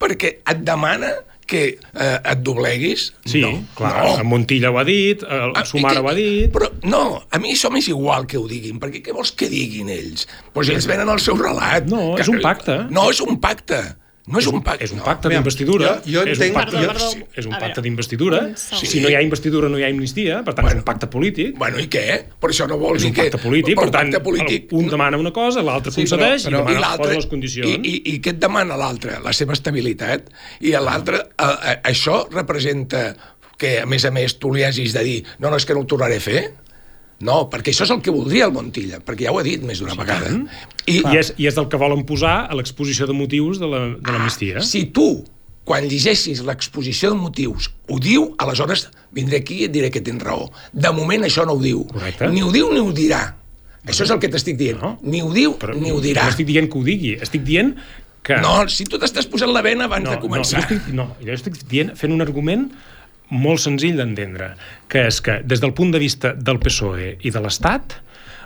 Perquè 0.01 0.39
et 0.49 0.63
demana 0.67 1.11
que 1.51 1.61
eh, 1.75 2.17
et 2.31 2.39
dobleguis? 2.45 3.09
Sí, 3.27 3.41
no, 3.43 3.49
clar, 3.75 3.93
no. 4.05 4.11
no. 4.21 4.27
Montilla 4.31 4.69
ho 4.71 4.77
ha 4.79 4.85
dit, 4.87 5.23
el 5.23 5.51
Ah, 5.59 5.65
Sumar 5.67 5.91
i 5.97 5.99
ho 5.99 6.07
ha 6.07 6.13
dit... 6.15 6.51
Però 6.55 6.69
no, 6.87 7.01
a 7.27 7.39
mi 7.43 7.51
això 7.55 7.71
m'és 7.73 7.89
igual 7.91 8.27
que 8.27 8.39
ho 8.39 8.45
diguin, 8.47 8.79
perquè 8.79 9.01
què 9.03 9.15
vols 9.15 9.33
que 9.35 9.49
diguin 9.51 9.89
ells? 9.91 10.27
Doncs 10.55 10.71
ells 10.75 10.87
venen 10.87 11.11
al 11.11 11.19
seu 11.23 11.35
relat. 11.39 11.89
No, 11.91 12.13
que, 12.15 12.23
és 12.23 12.31
un 12.31 12.39
pacte. 12.43 12.77
No, 12.91 13.09
és 13.11 13.19
un 13.23 13.39
pacte. 13.43 13.81
No 14.31 14.39
és 14.39 14.47
un 14.47 14.61
pacte. 14.63 14.83
És 14.85 14.91
un 14.91 14.97
no. 14.99 15.03
pacte 15.03 15.27
Aviam, 15.27 15.41
d'investidura. 15.43 16.01
jo- 16.05 16.11
jo 16.13 16.23
és 16.23 16.37
entenc- 16.39 16.55
un 16.55 16.61
pacte, 16.61 16.71
Perdó, 16.77 16.81
de- 16.87 16.93
perdó. 16.93 17.27
és 17.35 17.45
un 17.45 17.55
pacte 17.59 17.81
d'investidura. 17.81 18.39
Sí. 18.55 18.85
Si 18.87 19.01
no 19.01 19.09
hi 19.09 19.15
ha 19.15 19.21
investidura, 19.21 19.69
no 19.69 19.77
hi 19.77 19.83
ha 19.83 19.87
amnistia. 19.87 20.43
Per 20.43 20.53
tant, 20.53 20.67
és 20.69 20.75
un 20.75 20.83
pacte 20.83 21.07
polític. 21.07 21.57
Bueno, 21.57 21.79
i 21.79 21.87
què? 21.87 22.23
Per 22.39 22.49
això 22.49 22.67
no 22.67 22.77
vols 22.77 23.01
És 23.01 23.07
un 23.09 23.11
dir 23.11 23.15
que... 23.23 23.29
pacte 23.29 23.43
polític, 23.47 23.75
per 23.75 23.89
tant, 23.91 24.11
pacte 24.11 24.23
polític, 24.23 24.71
un 24.73 24.87
demana 24.87 25.17
una 25.17 25.31
cosa, 25.31 25.61
l'altre 25.61 25.91
Sí, 25.91 26.01
concedeix 26.01 26.45
però- 26.45 26.49
i 26.49 26.53
però- 26.53 26.65
demana, 26.65 26.79
l'altre- 26.79 27.07
posa 27.07 27.15
les 27.15 27.25
condicions. 27.27 27.67
I, 27.67 27.79
i, 27.83 28.15
I 28.15 28.19
què 28.21 28.29
et 28.35 28.39
demana 28.39 28.77
l'altre? 28.77 29.19
La 29.23 29.33
seva 29.33 29.53
estabilitat. 29.53 30.29
I 30.61 30.71
l'altre, 30.71 31.21
això 31.83 32.27
representa 32.31 33.15
que, 33.57 33.79
a 33.81 33.85
més 33.85 34.05
a 34.05 34.11
més, 34.11 34.39
tu 34.39 34.51
li 34.53 34.63
hagis 34.63 34.93
de 34.93 35.03
dir 35.05 35.23
no, 35.39 35.49
no, 35.51 35.57
és 35.57 35.65
que 35.65 35.73
no 35.73 35.81
ho 35.81 35.85
tornaré 35.85 36.17
a 36.17 36.23
fer? 36.23 36.53
No, 37.25 37.43
perquè 37.51 37.71
això 37.73 37.85
és 37.85 37.91
el 37.93 38.01
que 38.01 38.13
voldria 38.13 38.47
el 38.49 38.53
Montilla, 38.55 38.99
perquè 39.05 39.27
ja 39.27 39.33
ho 39.33 39.39
he 39.41 39.45
dit 39.45 39.63
més 39.67 39.79
d'una 39.81 39.95
vegada. 39.99 40.31
I, 40.87 40.99
I, 41.01 41.17
és, 41.19 41.33
I 41.37 41.47
és 41.51 41.57
el 41.61 41.67
que 41.69 41.77
volen 41.81 42.01
posar 42.09 42.47
a 42.49 42.57
l'exposició 42.57 43.05
de 43.09 43.13
motius 43.17 43.59
de 43.61 43.69
la- 43.69 43.83
de 43.97 44.11
l'amnistia. 44.15 44.57
Ah, 44.59 44.65
si 44.65 44.85
tu, 44.95 45.23
quan 45.63 45.85
llegeixis 45.87 46.41
l'exposició 46.47 47.11
de 47.13 47.19
motius, 47.21 47.69
ho 47.87 47.99
diu, 48.01 48.31
aleshores 48.41 48.87
vindré 49.13 49.37
aquí 49.43 49.61
i 49.61 49.67
et 49.69 49.71
diré 49.75 49.91
que 49.93 50.01
tens 50.01 50.23
raó. 50.23 50.49
De 50.73 50.91
moment 50.91 51.23
això 51.27 51.45
no 51.45 51.53
ho 51.53 51.61
diu. 51.61 51.85
Correcte. 51.91 52.27
Ni 52.33 52.41
ho 52.41 52.51
diu 52.51 52.71
ni 52.73 52.79
ho 52.81 52.91
dirà. 52.91 53.21
Això 53.85 54.03
és 54.05 54.11
el 54.13 54.19
que 54.21 54.29
t'estic 54.29 54.57
dient. 54.57 54.77
No. 54.81 54.97
Ni 55.01 55.21
ho 55.25 55.29
diu 55.33 55.55
Però 55.57 55.73
ni 55.73 55.89
ho 55.89 55.99
dirà. 56.01 56.23
No 56.27 56.29
estic 56.35 56.45
dient 56.49 56.67
que 56.69 56.77
ho 56.77 56.83
digui, 56.85 57.15
estic 57.21 57.41
dient 57.45 57.75
que... 58.21 58.35
No, 58.37 58.67
si 58.69 58.85
tu 58.85 58.99
t'estàs 59.01 59.25
posant 59.29 59.49
la 59.53 59.63
vena 59.65 59.85
abans 59.89 60.05
no, 60.05 60.11
de 60.13 60.19
començar. 60.21 60.59
No, 60.61 60.67
jo 60.67 60.75
estic, 60.75 60.93
no, 60.93 61.05
jo 61.25 61.33
estic 61.33 61.55
dient, 61.69 61.95
fent 61.97 62.13
un 62.13 62.21
argument 62.21 62.67
molt 63.31 63.63
senzill 63.63 63.97
d'entendre, 63.97 64.53
que 64.91 65.07
és 65.07 65.21
que 65.23 65.39
des 65.47 65.63
del 65.63 65.73
punt 65.73 65.91
de 65.95 65.99
vista 66.03 66.33
del 66.35 66.59
PSOE 66.59 67.15
i 67.23 67.31
de 67.31 67.41
l'Estat, 67.43 67.97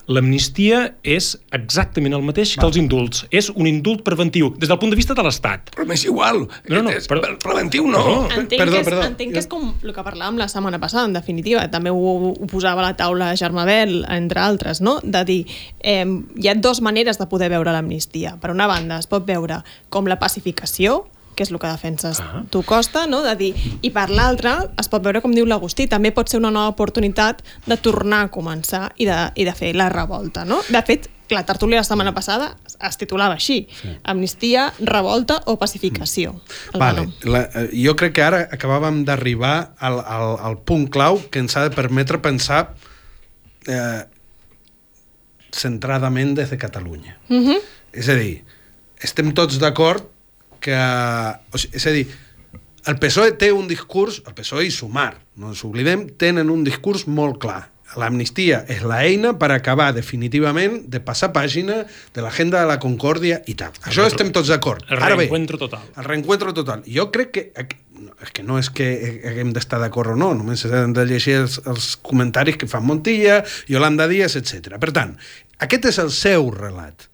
l'amnistia 0.05 0.91
és 1.01 1.31
exactament 1.55 2.13
el 2.13 2.21
mateix 2.21 2.51
que 2.59 2.65
els 2.67 2.77
indults. 2.77 3.23
És 3.33 3.47
un 3.49 3.65
indult 3.65 4.03
preventiu, 4.05 4.51
des 4.61 4.69
del 4.69 4.77
punt 4.77 4.91
de 4.93 4.99
vista 4.99 5.15
de 5.17 5.23
l'Estat. 5.25 5.71
Però 5.73 5.85
m'és 5.89 6.03
igual. 6.05 6.43
No, 6.69 6.81
no, 6.85 6.91
És 6.93 7.07
però- 7.09 7.31
preventiu 7.41 7.87
no. 7.89 8.03
Perdó. 8.03 8.41
Entenc, 8.43 8.59
Perdó, 8.61 8.71
que 8.75 8.81
és, 8.83 8.85
perdó. 8.85 9.01
entenc 9.07 9.33
que 9.33 9.39
és 9.39 9.47
com 9.49 9.73
el 9.81 9.93
que 9.95 10.03
parlàvem 10.05 10.37
la 10.37 10.47
setmana 10.47 10.77
passada, 10.79 11.05
en 11.09 11.13
definitiva. 11.17 11.65
També 11.71 11.89
ho, 11.89 11.95
ho 12.35 12.45
posava 12.47 12.81
a 12.83 12.91
la 12.91 12.95
taula 12.95 13.33
Germà 13.33 13.65
Bel, 13.65 14.05
entre 14.07 14.39
altres, 14.41 14.79
no? 14.81 14.99
de 15.01 15.25
dir 15.25 15.39
eh, 15.81 16.05
hi 16.37 16.47
ha 16.47 16.53
dues 16.53 16.81
maneres 16.85 17.17
de 17.17 17.25
poder 17.25 17.49
veure 17.49 17.71
l'amnistia. 17.73 18.37
Per 18.39 18.51
una 18.53 18.67
banda, 18.67 18.99
es 18.99 19.07
pot 19.09 19.25
veure 19.25 19.63
com 19.89 20.05
la 20.05 20.19
pacificació, 20.19 21.07
que 21.35 21.43
és 21.43 21.51
el 21.51 21.59
que 21.59 21.67
defenses 21.67 22.19
Ah. 22.21 22.43
tu, 22.49 22.63
Costa, 22.63 23.05
no? 23.07 23.21
de 23.21 23.35
dir, 23.35 23.53
i 23.81 23.91
per 23.91 24.09
l'altra 24.09 24.71
es 24.79 24.87
pot 24.89 25.03
veure, 25.03 25.21
com 25.21 25.33
diu 25.35 25.45
l'Agustí, 25.45 25.87
també 25.87 26.11
pot 26.11 26.29
ser 26.29 26.39
una 26.39 26.51
nova 26.51 26.69
oportunitat 26.73 27.43
de 27.65 27.77
tornar 27.77 28.23
a 28.25 28.31
començar 28.31 28.93
i 28.97 29.05
de, 29.05 29.17
i 29.35 29.45
de 29.45 29.53
fer 29.53 29.75
la 29.75 29.89
revolta. 29.89 30.45
No? 30.45 30.61
De 30.69 30.81
fet, 30.81 31.09
la 31.29 31.43
tertúlia 31.45 31.79
la 31.81 31.83
setmana 31.83 32.13
passada 32.13 32.55
es 32.85 32.97
titulava 32.97 33.33
així, 33.35 33.67
sí. 33.81 33.93
Amnistia, 34.03 34.67
revolta 34.79 35.39
o 35.45 35.57
pacificació. 35.57 36.35
El 36.73 36.79
Vale. 36.79 37.07
La, 37.23 37.41
eh, 37.53 37.69
jo 37.73 37.95
crec 37.97 38.13
que 38.13 38.23
ara 38.23 38.43
acabàvem 38.53 39.03
d'arribar 39.07 39.73
al, 39.79 39.99
al, 39.99 40.35
al 40.49 40.57
punt 40.61 40.87
clau 40.93 41.21
que 41.31 41.39
ens 41.39 41.55
ha 41.57 41.63
de 41.65 41.73
permetre 41.73 42.21
pensar 42.21 42.75
eh, 43.67 44.03
centradament 45.55 46.35
des 46.35 46.49
de 46.51 46.57
Catalunya. 46.57 47.17
Uh 47.29 47.41
-huh. 47.41 47.61
És 47.93 48.09
a 48.09 48.15
dir, 48.15 48.43
estem 48.99 49.33
tots 49.33 49.57
d'acord 49.59 50.11
que... 50.65 50.79
O 51.53 51.61
sigui, 51.61 51.77
és 51.79 51.85
a 51.87 51.93
dir, 51.95 52.05
el 52.89 52.99
PSOE 53.01 53.35
té 53.41 53.51
un 53.53 53.69
discurs, 53.69 54.19
el 54.29 54.35
PSOE 54.37 54.67
i 54.67 54.73
Sumar, 54.73 55.13
no 55.41 55.53
ens 55.53 55.63
oblidem, 55.65 56.07
tenen 56.21 56.51
un 56.53 56.65
discurs 56.67 57.07
molt 57.09 57.39
clar. 57.41 57.63
L'amnistia 57.95 58.63
és 58.67 58.81
la 58.83 58.97
eina 59.05 59.35
per 59.39 59.51
acabar 59.53 59.91
definitivament 59.95 60.81
de 60.91 60.99
passar 61.05 61.29
pàgina 61.31 61.83
de 62.15 62.23
l'agenda 62.25 62.59
de 62.63 62.67
la 62.67 62.75
concòrdia 62.81 63.37
i 63.47 63.53
tal. 63.55 63.71
Això 63.85 64.01
retro- 64.03 64.09
estem 64.09 64.31
tots 64.35 64.49
d'acord. 64.51 64.83
el 64.89 64.97
Ara 64.97 65.13
bé, 65.15 65.23
reencuentro 65.29 65.59
total. 65.61 65.85
El 65.95 66.03
reencuentro 66.09 66.53
total. 66.57 66.83
Jo 66.89 67.07
crec 67.13 67.31
que... 67.37 67.45
És 68.25 68.31
que 68.35 68.43
no 68.43 68.57
és 68.59 68.67
que 68.75 68.85
haguem 69.29 69.53
d'estar 69.55 69.77
d'acord 69.79 70.11
o 70.11 70.15
no, 70.19 70.33
només 70.35 70.65
hem 70.67 70.91
de 70.97 71.05
llegir 71.07 71.37
els, 71.45 71.61
els 71.69 71.93
comentaris 72.03 72.57
que 72.59 72.67
fan 72.67 72.83
Montilla, 72.83 73.37
Yolanda 73.71 74.09
Díaz, 74.11 74.35
etc. 74.35 74.75
Per 74.81 74.91
tant, 74.95 75.13
aquest 75.63 75.87
és 75.93 75.99
el 76.03 76.11
seu 76.11 76.49
relat 76.51 77.07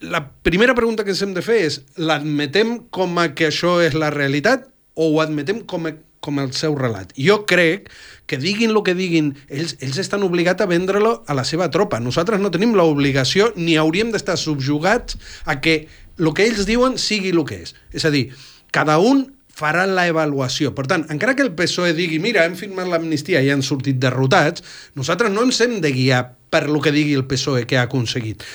la 0.00 0.32
primera 0.42 0.74
pregunta 0.74 1.04
que 1.04 1.10
ens 1.10 1.22
hem 1.22 1.32
de 1.34 1.42
fer 1.42 1.62
és 1.66 1.80
l'admetem 1.98 2.76
com 2.94 3.18
a 3.18 3.32
que 3.34 3.48
això 3.50 3.78
és 3.82 3.96
la 3.98 4.12
realitat 4.14 4.68
o 4.94 5.08
ho 5.10 5.22
admetem 5.22 5.64
com 5.66 5.88
a, 5.90 5.94
com 6.22 6.38
el 6.42 6.52
seu 6.54 6.76
relat? 6.78 7.10
Jo 7.18 7.40
crec 7.50 7.88
que 8.30 8.38
diguin 8.38 8.70
el 8.70 8.82
que 8.86 8.94
diguin, 8.98 9.32
ells, 9.48 9.74
ells 9.82 9.98
estan 9.98 10.22
obligats 10.26 10.62
a 10.62 10.68
vendre-lo 10.70 11.22
a 11.26 11.34
la 11.34 11.46
seva 11.48 11.70
tropa. 11.74 11.98
Nosaltres 12.02 12.42
no 12.42 12.52
tenim 12.54 12.76
l'obligació 12.78 13.50
ni 13.56 13.78
hauríem 13.78 14.12
d'estar 14.14 14.38
subjugats 14.38 15.18
a 15.46 15.58
que 15.60 15.80
el 16.18 16.30
que 16.34 16.46
ells 16.46 16.66
diuen 16.68 16.98
sigui 16.98 17.34
el 17.34 17.42
que 17.48 17.62
és. 17.66 17.74
És 17.90 18.06
a 18.06 18.14
dir, 18.14 18.28
cada 18.70 19.00
un 19.02 19.26
farà 19.58 19.88
la 19.90 20.06
avaluació. 20.06 20.70
Per 20.78 20.86
tant, 20.86 21.08
encara 21.10 21.34
que 21.34 21.42
el 21.42 21.56
PSOE 21.58 21.90
digui 21.98 22.22
mira, 22.22 22.46
hem 22.46 22.54
firmat 22.54 22.86
l'amnistia 22.86 23.42
i 23.42 23.50
han 23.50 23.66
sortit 23.66 23.98
derrotats, 23.98 24.62
nosaltres 24.94 25.34
no 25.34 25.42
ens 25.42 25.58
hem 25.64 25.80
de 25.82 25.90
guiar 25.90 26.22
per 26.48 26.68
lo 26.70 26.78
que 26.78 26.94
digui 26.94 27.18
el 27.18 27.26
PSOE 27.26 27.66
que 27.66 27.80
ha 27.80 27.88
aconseguit 27.90 28.46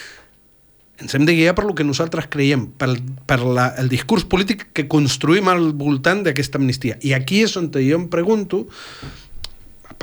ens 1.02 1.16
hem 1.16 1.26
de 1.26 1.34
guiar 1.34 1.56
per 1.58 1.66
lo 1.66 1.74
que 1.76 1.86
nosaltres 1.88 2.30
creiem, 2.30 2.68
per, 2.78 2.92
per 3.28 3.40
la, 3.42 3.72
el 3.82 3.90
discurs 3.90 4.28
polític 4.30 4.68
que 4.78 4.88
construïm 4.92 5.50
al 5.50 5.72
voltant 5.78 6.22
d'aquesta 6.26 6.62
amnistia. 6.62 7.00
I 7.02 7.16
aquí 7.18 7.42
és 7.48 7.58
on 7.58 7.72
jo 7.74 7.98
em 7.98 8.08
pregunto, 8.12 8.68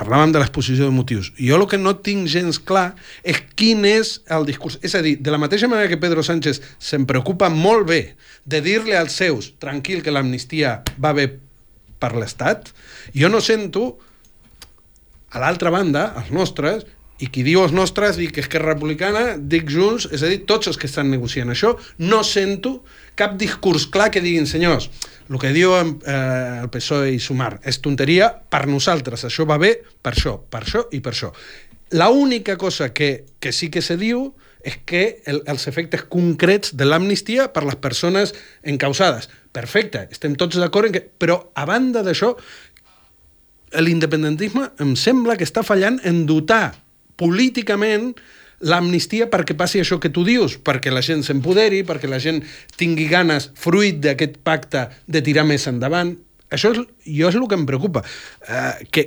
parlàvem 0.01 0.33
de 0.33 0.41
l'exposició 0.41 0.89
de 0.89 0.95
motius, 0.95 1.31
jo 1.39 1.57
el 1.59 1.67
que 1.69 1.79
no 1.79 1.97
tinc 2.01 2.29
gens 2.31 2.59
clar 2.59 2.95
és 3.23 3.41
quin 3.55 3.85
és 3.85 4.21
el 4.33 4.47
discurs. 4.49 4.79
És 4.83 4.95
a 4.97 5.03
dir, 5.05 5.19
de 5.21 5.31
la 5.31 5.39
mateixa 5.39 5.69
manera 5.69 5.91
que 5.91 6.01
Pedro 6.01 6.25
Sánchez 6.27 6.63
se'n 6.79 7.07
preocupa 7.07 7.51
molt 7.53 7.87
bé 7.89 8.01
de 8.45 8.63
dir-li 8.65 8.97
als 8.97 9.19
seus, 9.21 9.53
tranquil, 9.63 10.03
que 10.03 10.15
l'amnistia 10.15 10.81
va 10.99 11.13
bé 11.17 11.29
per 12.01 12.15
l'Estat, 12.17 12.73
jo 13.15 13.29
no 13.29 13.43
sento 13.45 13.99
a 15.31 15.43
l'altra 15.43 15.71
banda, 15.71 16.11
els 16.19 16.33
nostres, 16.35 16.87
i 17.21 17.29
qui 17.29 17.45
diu 17.45 17.61
els 17.63 17.75
nostres, 17.77 18.17
dic 18.17 18.39
Esquerra 18.41 18.73
Republicana, 18.73 19.37
dic 19.37 19.69
Junts, 19.71 20.09
és 20.11 20.25
a 20.25 20.31
dir, 20.31 20.41
tots 20.49 20.71
els 20.71 20.81
que 20.81 20.89
estan 20.89 21.11
negociant 21.13 21.53
això, 21.53 21.75
no 22.01 22.23
sento 22.25 22.81
cap 23.19 23.37
discurs 23.41 23.87
clar 23.93 24.09
que 24.13 24.23
diguin, 24.25 24.49
senyors, 24.49 24.89
el 25.31 25.39
que 25.39 25.53
diu 25.55 25.75
eh, 25.77 25.85
el 26.63 26.71
PSOE 26.73 27.13
i 27.15 27.21
Sumar 27.23 27.59
és 27.69 27.79
tonteria, 27.85 28.31
per 28.33 28.65
nosaltres 28.67 29.27
això 29.29 29.47
va 29.47 29.61
bé, 29.61 29.77
per 30.03 30.17
això, 30.17 30.39
per 30.41 30.65
això 30.65 30.87
i 30.97 31.03
per 31.05 31.13
això. 31.15 31.31
La 31.95 32.09
única 32.11 32.57
cosa 32.57 32.93
que, 32.95 33.27
que 33.39 33.53
sí 33.53 33.69
que 33.71 33.83
se 33.83 33.99
diu 34.01 34.31
és 34.65 34.77
que 34.87 35.23
el, 35.31 35.43
els 35.49 35.67
efectes 35.69 36.05
concrets 36.09 36.75
de 36.77 36.89
l'amnistia 36.89 37.49
per 37.53 37.65
les 37.65 37.79
persones 37.81 38.35
encausades. 38.63 39.31
Perfecte, 39.53 40.07
estem 40.13 40.37
tots 40.39 40.59
d'acord 40.61 40.89
en 40.91 40.97
que... 40.97 41.05
Però, 41.05 41.41
a 41.55 41.65
banda 41.69 42.05
d'això, 42.07 42.35
l'independentisme 43.81 44.71
em 44.83 44.95
sembla 44.99 45.37
que 45.39 45.47
està 45.47 45.63
fallant 45.67 46.01
en 46.07 46.25
dotar 46.27 46.75
políticament 47.21 48.15
l'amnistia 48.61 49.29
perquè 49.33 49.57
passi 49.57 49.81
això 49.81 50.01
que 50.01 50.11
tu 50.13 50.25
dius, 50.27 50.59
perquè 50.61 50.93
la 50.93 51.05
gent 51.05 51.23
s'empoderi, 51.25 51.85
perquè 51.89 52.11
la 52.11 52.21
gent 52.21 52.43
tingui 52.81 53.09
ganes, 53.09 53.51
fruit 53.57 54.01
d'aquest 54.05 54.41
pacte, 54.45 54.89
de 55.09 55.23
tirar 55.25 55.47
més 55.49 55.65
endavant. 55.71 56.13
Això 56.51 56.75
és, 56.75 56.83
jo 57.07 57.31
és 57.31 57.39
el 57.39 57.49
que 57.49 57.57
em 57.57 57.65
preocupa. 57.69 58.03
Uh, 58.45 58.75
que 58.93 59.07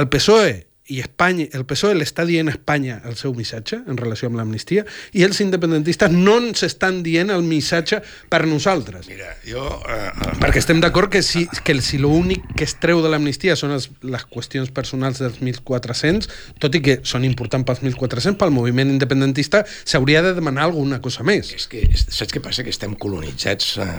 el 0.00 0.08
PSOE 0.10 0.69
i 0.90 1.00
Espanya, 1.04 1.46
el 1.56 1.64
PSOE 1.68 1.94
l'està 1.96 2.24
dient 2.28 2.50
a 2.50 2.54
Espanya 2.56 2.98
el 3.08 3.16
seu 3.18 3.34
missatge 3.36 3.78
en 3.86 3.98
relació 4.00 4.28
amb 4.30 4.40
l'amnistia 4.40 4.84
i 5.16 5.24
els 5.26 5.40
independentistes 5.44 6.12
no 6.12 6.36
ens 6.42 6.64
estan 6.66 7.00
dient 7.06 7.30
el 7.30 7.44
missatge 7.46 8.00
per 8.32 8.42
nosaltres. 8.50 9.08
Mira, 9.10 9.30
jo... 9.46 9.64
Eh, 9.86 10.10
Perquè 10.40 10.60
estem 10.62 10.82
d'acord 10.82 11.12
que 11.12 11.22
si, 11.26 11.46
que 11.64 11.76
si 11.84 12.00
l'únic 12.02 12.44
que 12.56 12.66
es 12.66 12.76
treu 12.82 13.02
de 13.04 13.12
l'amnistia 13.12 13.56
són 13.58 13.76
els, 13.76 13.90
les 14.02 14.26
qüestions 14.26 14.72
personals 14.74 15.22
dels 15.22 15.40
1.400, 15.40 16.28
tot 16.62 16.76
i 16.76 16.82
que 16.84 16.98
són 17.06 17.26
importants 17.28 17.68
pels 17.68 17.84
1.400, 17.86 18.38
pel 18.40 18.54
moviment 18.54 18.90
independentista 18.90 19.64
s'hauria 19.84 20.24
de 20.26 20.34
demanar 20.36 20.66
alguna 20.68 21.00
cosa 21.00 21.26
més. 21.26 21.54
és 21.54 21.66
que 21.70 21.86
saps 22.02 22.34
què 22.34 22.42
passa? 22.42 22.66
Que 22.66 22.74
estem 22.74 22.96
colonitzats 22.98 23.76
eh, 23.78 23.98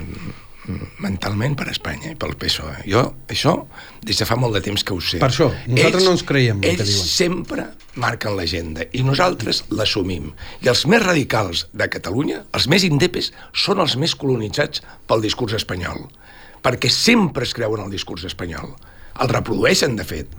mentalment 1.01 1.55
per 1.57 1.67
Espanya 1.71 2.11
i 2.11 2.17
pel 2.19 2.35
PSOE. 2.39 2.83
Jo, 2.89 3.03
això, 3.31 3.55
des 4.05 4.19
de 4.21 4.27
fa 4.29 4.37
molt 4.39 4.53
de 4.57 4.61
temps 4.65 4.83
que 4.85 4.93
ho 4.93 5.01
sé. 5.01 5.19
Per 5.21 5.31
això, 5.31 5.49
nosaltres 5.67 6.05
no 6.05 6.13
ens 6.15 6.23
creiem 6.27 6.61
el 6.61 6.67
que 6.67 6.85
ells 6.85 6.91
diuen. 6.91 7.09
sempre 7.09 7.65
marquen 8.01 8.37
l'agenda 8.37 8.85
i 8.93 9.03
nosaltres 9.03 9.63
l'assumim. 9.73 10.31
I 10.61 10.71
els 10.71 10.85
més 10.87 11.03
radicals 11.03 11.65
de 11.73 11.89
Catalunya, 11.91 12.43
els 12.53 12.69
més 12.71 12.85
indepes, 12.87 13.31
són 13.53 13.81
els 13.83 13.97
més 13.97 14.15
colonitzats 14.15 14.85
pel 15.09 15.25
discurs 15.25 15.57
espanyol. 15.57 16.05
Perquè 16.61 16.91
sempre 16.93 17.47
es 17.47 17.55
creuen 17.57 17.81
el 17.81 17.91
discurs 17.91 18.23
espanyol. 18.29 18.75
El 19.21 19.29
reprodueixen, 19.33 19.97
de 19.97 20.05
fet 20.05 20.29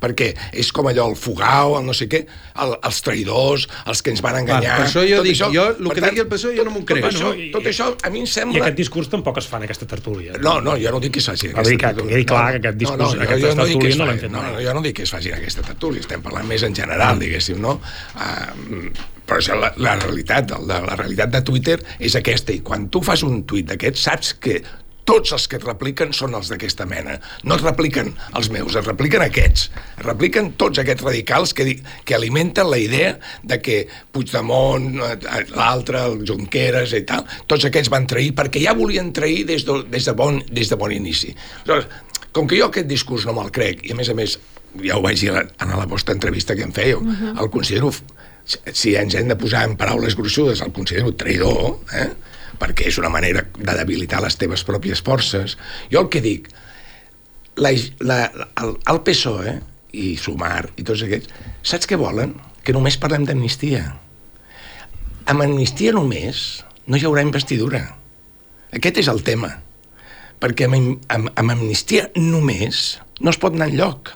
perquè 0.00 0.30
és 0.56 0.70
com 0.72 0.86
allò, 0.90 1.06
el 1.12 1.16
fugao, 1.20 1.76
el 1.78 1.84
no 1.86 1.92
sé 1.96 2.06
què, 2.08 2.22
el, 2.64 2.74
els 2.88 3.00
traïdors, 3.04 3.66
els 3.86 4.00
que 4.02 4.10
ens 4.14 4.22
van 4.24 4.38
enganyar... 4.40 4.78
per 4.80 4.86
això 4.88 5.02
jo 5.04 5.18
tot 5.20 5.28
dic, 5.28 5.40
jo 5.54 5.66
el 5.76 5.90
que 5.92 6.04
digui 6.06 6.22
el 6.24 6.28
PSOE 6.30 6.56
jo 6.56 6.64
no 6.64 6.74
m'ho 6.74 6.84
crec. 6.88 7.04
Tot 7.04 7.12
això, 7.12 7.32
i- 7.36 7.50
tot 7.52 7.68
això 7.70 7.90
a 8.02 8.10
mi 8.14 8.22
em 8.24 8.28
I 8.28 8.32
sembla... 8.32 8.62
aquest 8.64 8.78
discurs 8.80 9.10
tampoc 9.12 9.38
es 9.42 9.46
fa 9.50 9.60
en 9.60 9.68
aquesta 9.68 9.86
tertúlia. 9.90 10.38
No, 10.40 10.58
no, 10.64 10.78
jo 10.80 10.90
no 10.94 11.00
dic 11.04 11.12
que 11.18 11.22
es 11.24 11.28
faci 11.30 11.52
Cal 11.52 11.68
dir 11.68 11.76
que- 11.78 11.92
que 12.00 12.08
quedi 12.08 12.24
clar 12.32 12.46
que 12.56 12.62
aquest 12.64 12.80
discurs- 12.80 13.14
aquesta 13.20 13.52
jo 13.52 13.54
no 13.60 13.68
dic 13.68 13.76
que 13.76 13.88
tertúlia 13.90 13.92
es 13.92 13.98
no 14.00 14.06
l'hem 14.10 14.20
fet 14.24 14.32
no, 14.32 14.42
no, 14.48 14.60
jo 14.64 14.74
no 14.80 14.82
dic 14.88 14.96
que 14.96 15.06
es 15.08 15.12
faci 15.12 15.28
en 15.34 15.38
aquesta 15.42 15.62
tertúlia, 15.68 16.00
estem 16.00 16.22
parlant 16.24 16.48
més 16.48 16.62
en 16.64 16.74
general, 16.74 17.18
diguéssim, 17.20 17.60
no? 17.60 17.76
Uh, 18.16 18.90
però 19.30 19.38
això, 19.38 19.54
la, 19.60 19.68
la 19.78 19.94
realitat, 20.00 20.50
la, 20.66 20.80
la 20.82 20.96
realitat 20.98 21.30
de 21.30 21.40
Twitter 21.46 21.76
és 22.02 22.16
aquesta, 22.18 22.50
i 22.56 22.64
quan 22.66 22.88
tu 22.90 22.98
fas 23.06 23.22
un 23.22 23.44
tuit 23.46 23.68
d'aquest, 23.68 24.00
saps 24.00 24.32
que 24.42 24.56
tots 25.10 25.32
els 25.34 25.46
que 25.50 25.58
et 25.58 25.64
repliquen 25.66 26.12
són 26.16 26.34
els 26.38 26.48
d'aquesta 26.52 26.86
mena. 26.86 27.18
No 27.44 27.56
es 27.58 27.64
repliquen 27.66 28.12
els 28.38 28.50
meus, 28.54 28.76
es 28.78 28.86
repliquen 28.86 29.24
aquests. 29.26 29.66
Es 29.98 30.04
repliquen 30.06 30.52
tots 30.60 30.78
aquests 30.78 31.02
radicals 31.08 31.54
que, 31.56 31.66
que 32.06 32.14
alimenten 32.14 32.70
la 32.70 32.78
idea 32.78 33.16
de 33.42 33.58
que 33.60 33.80
Puigdemont, 34.14 35.00
eh, 35.02 35.16
l'altre, 35.56 36.04
el 36.06 36.22
Junqueras 36.28 36.92
i 36.94 37.02
tal, 37.08 37.24
tots 37.50 37.66
aquests 37.68 37.90
van 37.92 38.06
trair 38.10 38.30
perquè 38.38 38.62
ja 38.62 38.74
volien 38.78 39.10
trair 39.16 39.44
des 39.48 39.64
de, 39.66 39.80
des 39.90 40.06
de, 40.06 40.14
bon, 40.16 40.38
des 40.50 40.70
de 40.70 40.78
bon 40.78 40.92
inici. 40.94 41.34
Aleshores, 41.64 41.88
com 42.32 42.46
que 42.46 42.58
jo 42.60 42.68
aquest 42.70 42.86
discurs 42.90 43.26
no 43.26 43.34
me'l 43.34 43.50
crec, 43.54 43.82
i 43.88 43.92
a 43.92 43.98
més 43.98 44.08
a 44.12 44.14
més, 44.14 44.36
ja 44.84 44.96
ho 44.98 45.02
vaig 45.02 45.18
dir 45.18 45.32
a 45.34 45.42
la, 45.66 45.86
vostra 45.90 46.14
entrevista 46.14 46.54
que 46.54 46.62
em 46.62 46.72
fèieu, 46.72 47.00
uh 47.02 47.06
-huh. 47.10 47.40
el 47.42 47.50
considero, 47.50 47.90
si- 48.44 48.58
si 48.72 48.94
ens 48.96 49.14
hem 49.14 49.26
de 49.28 49.36
posar 49.36 49.64
en 49.68 49.76
paraules 49.76 50.14
gruixudes, 50.14 50.60
el 50.62 50.70
considero 50.72 51.10
traïdor, 51.12 51.78
eh? 51.92 52.10
Perquè 52.60 52.90
és 52.90 52.98
una 53.00 53.10
manera 53.12 53.46
de 53.56 53.76
debilitar 53.78 54.20
les 54.24 54.36
teves 54.40 54.64
pròpies 54.68 55.02
forces. 55.04 55.56
Jo 55.92 56.04
el 56.04 56.10
que 56.12 56.22
dic, 56.24 56.50
la, 57.60 57.72
la, 58.04 58.20
el, 58.62 58.76
el 58.92 59.00
PSOE 59.06 59.56
i 59.96 60.12
Sumar 60.20 60.68
i 60.76 60.84
tots 60.86 61.02
aquests, 61.06 61.32
saps 61.66 61.88
què 61.88 61.98
volen? 62.00 62.36
Que 62.64 62.76
només 62.76 62.98
parlem 63.00 63.24
d'amnistia. 63.28 63.82
Amb 65.30 65.46
amnistia 65.46 65.94
només 65.96 66.62
no 66.86 66.98
hi 66.98 67.04
haurà 67.08 67.24
investidura. 67.24 67.82
Aquest 68.76 69.00
és 69.02 69.10
el 69.10 69.24
tema. 69.26 69.50
Perquè 70.40 70.68
amb, 70.68 71.00
amb, 71.12 71.30
amb 71.36 71.56
amnistia 71.56 72.08
només 72.16 72.98
no 73.20 73.32
es 73.32 73.40
pot 73.40 73.56
anar 73.56 73.70
enlloc. 73.70 74.14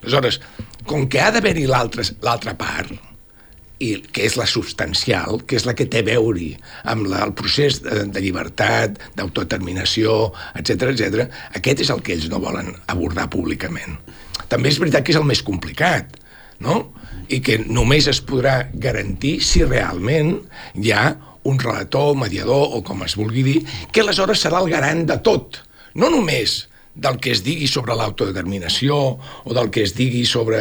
Aleshores, 0.00 0.40
com 0.88 1.08
que 1.12 1.20
ha 1.20 1.30
d'haver-hi 1.34 1.66
l'altra 1.68 2.54
part, 2.56 2.92
i 3.80 3.94
que 4.12 4.26
és 4.28 4.36
la 4.36 4.46
substancial, 4.48 5.40
que 5.48 5.56
és 5.56 5.64
la 5.68 5.74
que 5.76 5.88
té 5.88 6.02
a 6.04 6.08
veure 6.10 6.50
amb 6.92 7.08
la, 7.08 7.22
el 7.24 7.32
procés 7.36 7.80
de, 7.84 8.04
de 8.12 8.22
llibertat, 8.22 9.00
d'autodeterminació, 9.16 10.32
etc 10.60 10.92
etc. 10.92 11.26
aquest 11.56 11.84
és 11.86 11.92
el 11.92 12.02
que 12.04 12.14
ells 12.16 12.28
no 12.32 12.42
volen 12.42 12.74
abordar 12.92 13.30
públicament. 13.32 13.96
També 14.52 14.68
és 14.68 14.80
veritat 14.82 15.06
que 15.06 15.14
és 15.14 15.20
el 15.20 15.28
més 15.28 15.42
complicat, 15.46 16.18
no? 16.60 16.92
i 17.30 17.40
que 17.44 17.60
només 17.62 18.08
es 18.10 18.20
podrà 18.26 18.64
garantir 18.74 19.38
si 19.46 19.62
realment 19.64 20.34
hi 20.74 20.92
ha 20.92 21.04
un 21.48 21.60
relator, 21.62 22.12
mediador, 22.18 22.74
o 22.76 22.82
com 22.84 23.04
es 23.06 23.16
vulgui 23.16 23.44
dir, 23.46 23.60
que 23.94 24.02
aleshores 24.02 24.42
serà 24.44 24.60
el 24.60 24.68
garant 24.72 25.06
de 25.08 25.16
tot, 25.24 25.62
no 25.94 26.10
només 26.12 26.66
del 26.94 27.18
que 27.22 27.30
es 27.30 27.44
digui 27.46 27.68
sobre 27.70 27.94
l'autodeterminació 27.96 28.96
o 29.44 29.54
del 29.54 29.70
que 29.70 29.84
es 29.86 29.94
digui 29.96 30.24
sobre, 30.26 30.60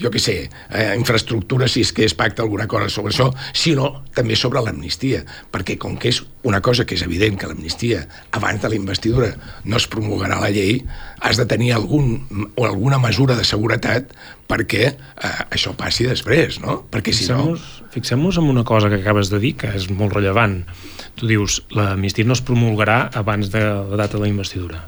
jo 0.00 0.10
què 0.10 0.20
sé, 0.22 0.36
eh, 0.70 0.94
infraestructura, 0.98 1.68
si 1.68 1.84
és 1.86 1.92
que 1.94 2.04
es 2.04 2.16
pacta 2.18 2.42
alguna 2.42 2.66
cosa 2.66 2.90
sobre 2.90 3.14
això, 3.14 3.30
sinó 3.54 4.02
també 4.14 4.36
sobre 4.36 4.62
l'amnistia, 4.64 5.24
perquè 5.52 5.78
com 5.78 5.96
que 5.96 6.10
és 6.10 6.22
una 6.42 6.60
cosa 6.60 6.84
que 6.84 6.96
és 6.98 7.04
evident 7.06 7.38
que 7.38 7.46
l'amnistia 7.46 8.06
abans 8.32 8.60
de 8.62 8.72
la 8.72 8.78
investidura 8.78 9.30
no 9.64 9.78
es 9.78 9.86
promulgarà 9.86 10.40
la 10.42 10.50
llei, 10.50 10.82
has 11.20 11.38
de 11.38 11.46
tenir 11.46 11.72
algun, 11.74 12.50
o 12.56 12.66
alguna 12.66 12.98
mesura 12.98 13.36
de 13.38 13.46
seguretat 13.46 14.12
perquè 14.48 14.84
eh, 14.90 15.34
això 15.54 15.74
passi 15.78 16.08
després, 16.08 16.58
no? 16.64 16.82
Perquè 16.90 17.14
si 17.14 17.28
no... 17.30 17.54
Fixem-nos 17.54 17.78
fixem 17.94 18.26
en 18.28 18.50
una 18.50 18.64
cosa 18.64 18.88
que 18.88 19.00
acabes 19.00 19.30
de 19.30 19.40
dir, 19.42 19.54
que 19.56 19.70
és 19.74 19.88
molt 19.90 20.14
rellevant. 20.16 20.62
Tu 21.18 21.28
dius, 21.30 21.62
l'amnistia 21.74 22.26
no 22.26 22.36
es 22.36 22.42
promulgarà 22.44 23.08
abans 23.14 23.50
de 23.52 23.62
la 23.62 23.96
data 23.96 24.16
de 24.16 24.26
la 24.26 24.30
investidura. 24.30 24.84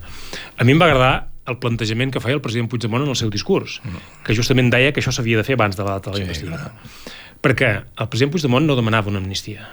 A 0.61 0.65
mi 0.69 0.75
em 0.77 0.81
va 0.81 0.91
agradar 0.91 1.13
el 1.49 1.57
plantejament 1.59 2.13
que 2.13 2.21
feia 2.21 2.37
el 2.37 2.43
president 2.45 2.69
Puigdemont 2.71 3.03
en 3.07 3.11
el 3.11 3.17
seu 3.19 3.31
discurs, 3.33 3.79
que 4.27 4.37
justament 4.37 4.69
deia 4.71 4.93
que 4.93 5.01
això 5.03 5.11
s'havia 5.17 5.41
de 5.41 5.45
fer 5.47 5.57
abans 5.57 5.79
de 5.79 5.87
la 5.87 5.97
data 5.99 6.11
de 6.13 6.19
la 6.19 6.21
Sí, 6.21 6.27
investidura. 6.29 6.59
clar. 6.59 6.75
Perquè 7.41 7.71
el 7.97 8.09
president 8.13 8.35
Puigdemont 8.35 8.67
no 8.69 8.77
demanava 8.77 9.09
una 9.09 9.19
amnistia. 9.25 9.71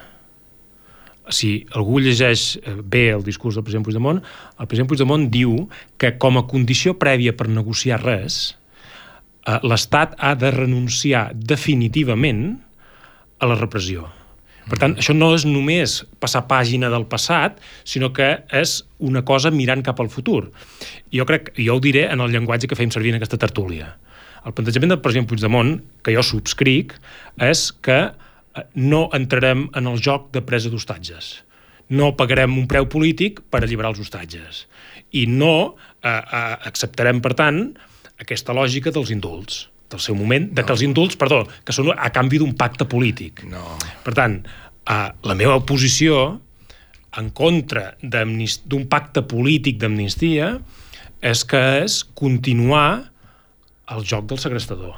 Si 1.29 1.65
algú 1.75 1.99
llegeix 1.99 2.55
eh, 2.63 2.77
bé 2.81 3.09
el 3.11 3.23
discurs 3.25 3.55
del 3.59 3.65
president 3.67 3.83
Puigdemont, 3.83 4.21
el 4.23 4.67
president 4.71 4.87
Puigdemont 4.87 5.27
diu 5.29 5.67
que 5.99 6.13
com 6.17 6.39
a 6.39 6.45
condició 6.47 6.95
prèvia 6.97 7.35
per 7.35 7.49
negociar 7.51 7.99
res, 8.01 8.55
eh, 9.45 9.59
l'Estat 9.67 10.15
ha 10.17 10.35
de 10.39 10.51
renunciar 10.55 11.33
definitivament 11.35 12.61
a 13.43 13.45
la 13.51 13.59
repressió. 13.59 14.07
Per 14.67 14.77
tant, 14.81 14.97
això 14.99 15.13
no 15.15 15.29
és 15.35 15.45
només 15.47 16.01
passar 16.19 16.43
pàgina 16.49 16.89
del 16.91 17.05
passat, 17.07 17.61
sinó 17.87 18.09
que 18.15 18.27
és 18.51 18.81
una 18.99 19.23
cosa 19.27 19.51
mirant 19.53 19.83
cap 19.85 20.01
al 20.03 20.11
futur. 20.11 20.49
Jo 21.15 21.25
crec, 21.29 21.53
jo 21.55 21.77
ho 21.77 21.83
diré 21.83 22.07
en 22.11 22.23
el 22.23 22.33
llenguatge 22.35 22.67
que 22.67 22.75
fem 22.75 22.91
servir 22.91 23.13
en 23.13 23.21
aquesta 23.21 23.39
tertúlia. 23.39 23.93
El 24.43 24.55
plantejament 24.57 24.91
del 24.91 25.01
president 25.03 25.29
Puigdemont, 25.29 25.77
que 26.03 26.15
jo 26.15 26.23
subscric, 26.23 26.97
és 27.47 27.69
que 27.83 27.99
eh, 28.07 28.65
no 28.75 29.07
entrarem 29.15 29.69
en 29.75 29.87
el 29.87 30.03
joc 30.03 30.33
de 30.35 30.43
presa 30.43 30.71
d'hostatges. 30.73 31.31
No 31.87 32.15
pagarem 32.19 32.59
un 32.59 32.67
preu 32.67 32.89
polític 32.91 33.39
per 33.47 33.63
alliberar 33.63 33.93
els 33.93 34.03
hostatges. 34.03 34.65
I 35.15 35.23
no 35.31 35.55
eh, 35.71 36.11
eh, 36.11 36.43
acceptarem, 36.67 37.23
per 37.23 37.33
tant, 37.39 37.63
aquesta 38.19 38.55
lògica 38.55 38.91
dels 38.91 39.15
indults 39.15 39.63
del 39.89 39.99
seu 40.03 40.15
moment, 40.19 40.49
de 40.53 40.63
que 40.65 40.73
els 40.75 40.81
indults, 40.83 41.15
perdó, 41.15 41.45
que 41.63 41.73
són 41.75 41.93
a 41.95 42.09
canvi 42.11 42.39
d'un 42.41 42.53
pacte 42.59 42.85
polític. 42.89 43.43
No. 43.47 43.63
Per 44.03 44.13
tant, 44.17 44.41
eh, 44.89 45.09
la 45.23 45.35
meva 45.35 45.59
posició 45.65 46.41
en 47.17 47.29
contra 47.31 47.95
d'un 48.03 48.87
pacte 48.91 49.23
polític 49.25 49.77
d'amnistia 49.81 50.57
és 51.21 51.43
que 51.49 51.61
és 51.83 52.01
continuar 52.13 53.09
el 53.95 54.03
joc 54.03 54.27
del 54.27 54.37
segrestador. 54.43 54.95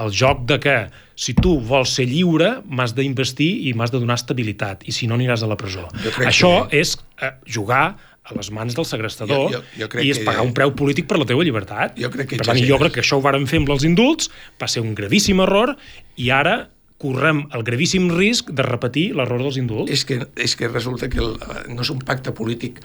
El 0.00 0.08
joc 0.10 0.46
de 0.48 0.56
que 0.58 0.76
si 1.14 1.34
tu 1.36 1.58
vols 1.60 1.92
ser 1.94 2.06
lliure, 2.08 2.62
m'has 2.64 2.94
d'investir 2.96 3.68
i 3.68 3.74
m'has 3.76 3.92
de 3.92 4.00
donar 4.00 4.16
estabilitat, 4.16 4.86
i 4.88 4.92
si 4.96 5.06
no 5.06 5.14
aniràs 5.18 5.44
a 5.44 5.50
la 5.50 5.58
presó. 5.60 5.84
Això 6.24 6.66
que- 6.70 6.80
és 6.80 6.96
eh, 7.20 7.30
jugar 7.44 7.98
a 8.24 8.34
les 8.36 8.50
mans 8.54 8.74
del 8.74 8.84
segrestador 8.86 9.50
Jo- 9.50 9.58
jo- 9.58 9.64
jo 9.80 9.88
crec 9.88 10.04
i 10.06 10.10
és 10.12 10.18
que- 10.20 10.24
pagar 10.24 10.44
un 10.46 10.52
preu 10.54 10.70
polític 10.78 11.06
per 11.10 11.18
la 11.18 11.24
teva 11.26 11.42
llibertat. 11.42 11.96
Jo 11.98 12.10
crec 12.10 12.28
que 12.30 12.36
per 12.36 12.46
tant, 12.46 12.58
jo 12.64 12.78
crec 12.78 12.92
que 12.94 13.00
això 13.02 13.16
ho 13.18 13.20
varen 13.24 13.46
fer 13.50 13.58
amb 13.58 13.68
els 13.74 13.84
indults, 13.84 14.30
va 14.60 14.68
ser 14.68 14.82
un 14.82 14.94
gravíssim 14.94 15.40
error, 15.40 15.76
i 16.16 16.30
ara 16.30 16.68
correm 17.02 17.48
el 17.52 17.64
gravíssim 17.66 18.08
risc 18.14 18.50
de 18.54 18.62
repetir 18.62 19.12
l'error 19.16 19.42
dels 19.42 19.56
indults. 19.58 19.90
És 19.90 20.04
que, 20.04 20.20
és 20.36 20.54
que 20.54 20.68
resulta 20.68 21.08
que 21.10 21.18
el, 21.18 21.36
no 21.74 21.82
és 21.82 21.90
un 21.90 21.98
pacte 21.98 22.30
polític 22.30 22.78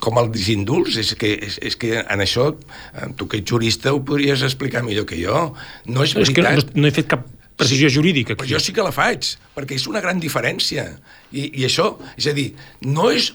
com 0.00 0.16
el 0.18 0.30
dels 0.32 0.48
indults, 0.48 0.96
és 0.96 1.14
que, 1.14 1.34
és, 1.34 1.58
és 1.62 1.76
que 1.76 1.98
en 2.00 2.20
això, 2.24 2.56
eh, 2.94 3.12
tu 3.16 3.28
que 3.28 3.36
ets 3.42 3.50
jurista 3.50 3.92
ho 3.92 4.00
podries 4.02 4.40
explicar 4.42 4.82
millor 4.82 5.04
que 5.04 5.20
jo. 5.22 5.54
No 5.84 6.02
és 6.02 6.16
és 6.16 6.30
que 6.30 6.40
no, 6.42 6.48
veritat. 6.48 6.74
no 6.74 6.88
he 6.88 6.90
fet 6.90 7.06
cap 7.06 7.26
precisió 7.56 7.88
jurídica 7.88 8.34
Però 8.34 8.48
jo 8.48 8.58
sí 8.58 8.72
que 8.72 8.82
la 8.82 8.90
faig, 8.90 9.36
perquè 9.54 9.76
és 9.76 9.86
una 9.86 10.00
gran 10.00 10.18
diferència. 10.18 10.98
I, 11.30 11.60
i 11.60 11.64
això, 11.68 11.98
és 12.16 12.26
a 12.26 12.32
dir, 12.32 12.54
no 12.80 13.10
és, 13.12 13.34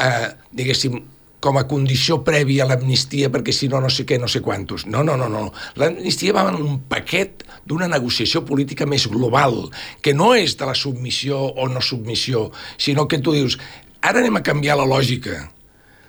eh, 0.00 0.28
diguéssim, 0.56 0.98
com 1.40 1.56
a 1.56 1.64
condició 1.64 2.20
prèvia 2.24 2.64
a 2.64 2.68
l'amnistia, 2.68 3.30
perquè 3.32 3.52
si 3.56 3.68
no, 3.72 3.80
no 3.80 3.88
sé 3.92 4.04
què, 4.08 4.18
no 4.20 4.28
sé 4.28 4.42
quantos. 4.44 4.84
No, 4.86 5.02
no, 5.06 5.16
no, 5.16 5.28
no. 5.32 5.46
L'amnistia 5.80 6.34
va 6.36 6.44
en 6.52 6.60
un 6.60 6.80
paquet 6.90 7.46
d'una 7.68 7.88
negociació 7.88 8.44
política 8.44 8.86
més 8.86 9.08
global, 9.08 9.62
que 10.04 10.14
no 10.16 10.34
és 10.36 10.58
de 10.60 10.68
la 10.68 10.76
submissió 10.76 11.40
o 11.40 11.68
no 11.72 11.80
submissió, 11.80 12.50
sinó 12.76 13.08
que 13.08 13.22
tu 13.24 13.32
dius, 13.36 13.56
ara 14.02 14.20
anem 14.20 14.36
a 14.36 14.44
canviar 14.44 14.76
la 14.80 14.88
lògica. 14.88 15.46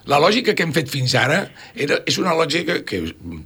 La 0.10 0.18
lògica 0.18 0.56
que 0.58 0.64
hem 0.66 0.72
fet 0.74 0.90
fins 0.90 1.14
ara 1.20 1.44
era, 1.76 2.00
és 2.10 2.18
una 2.18 2.32
lògica 2.34 2.80
que 2.88 3.02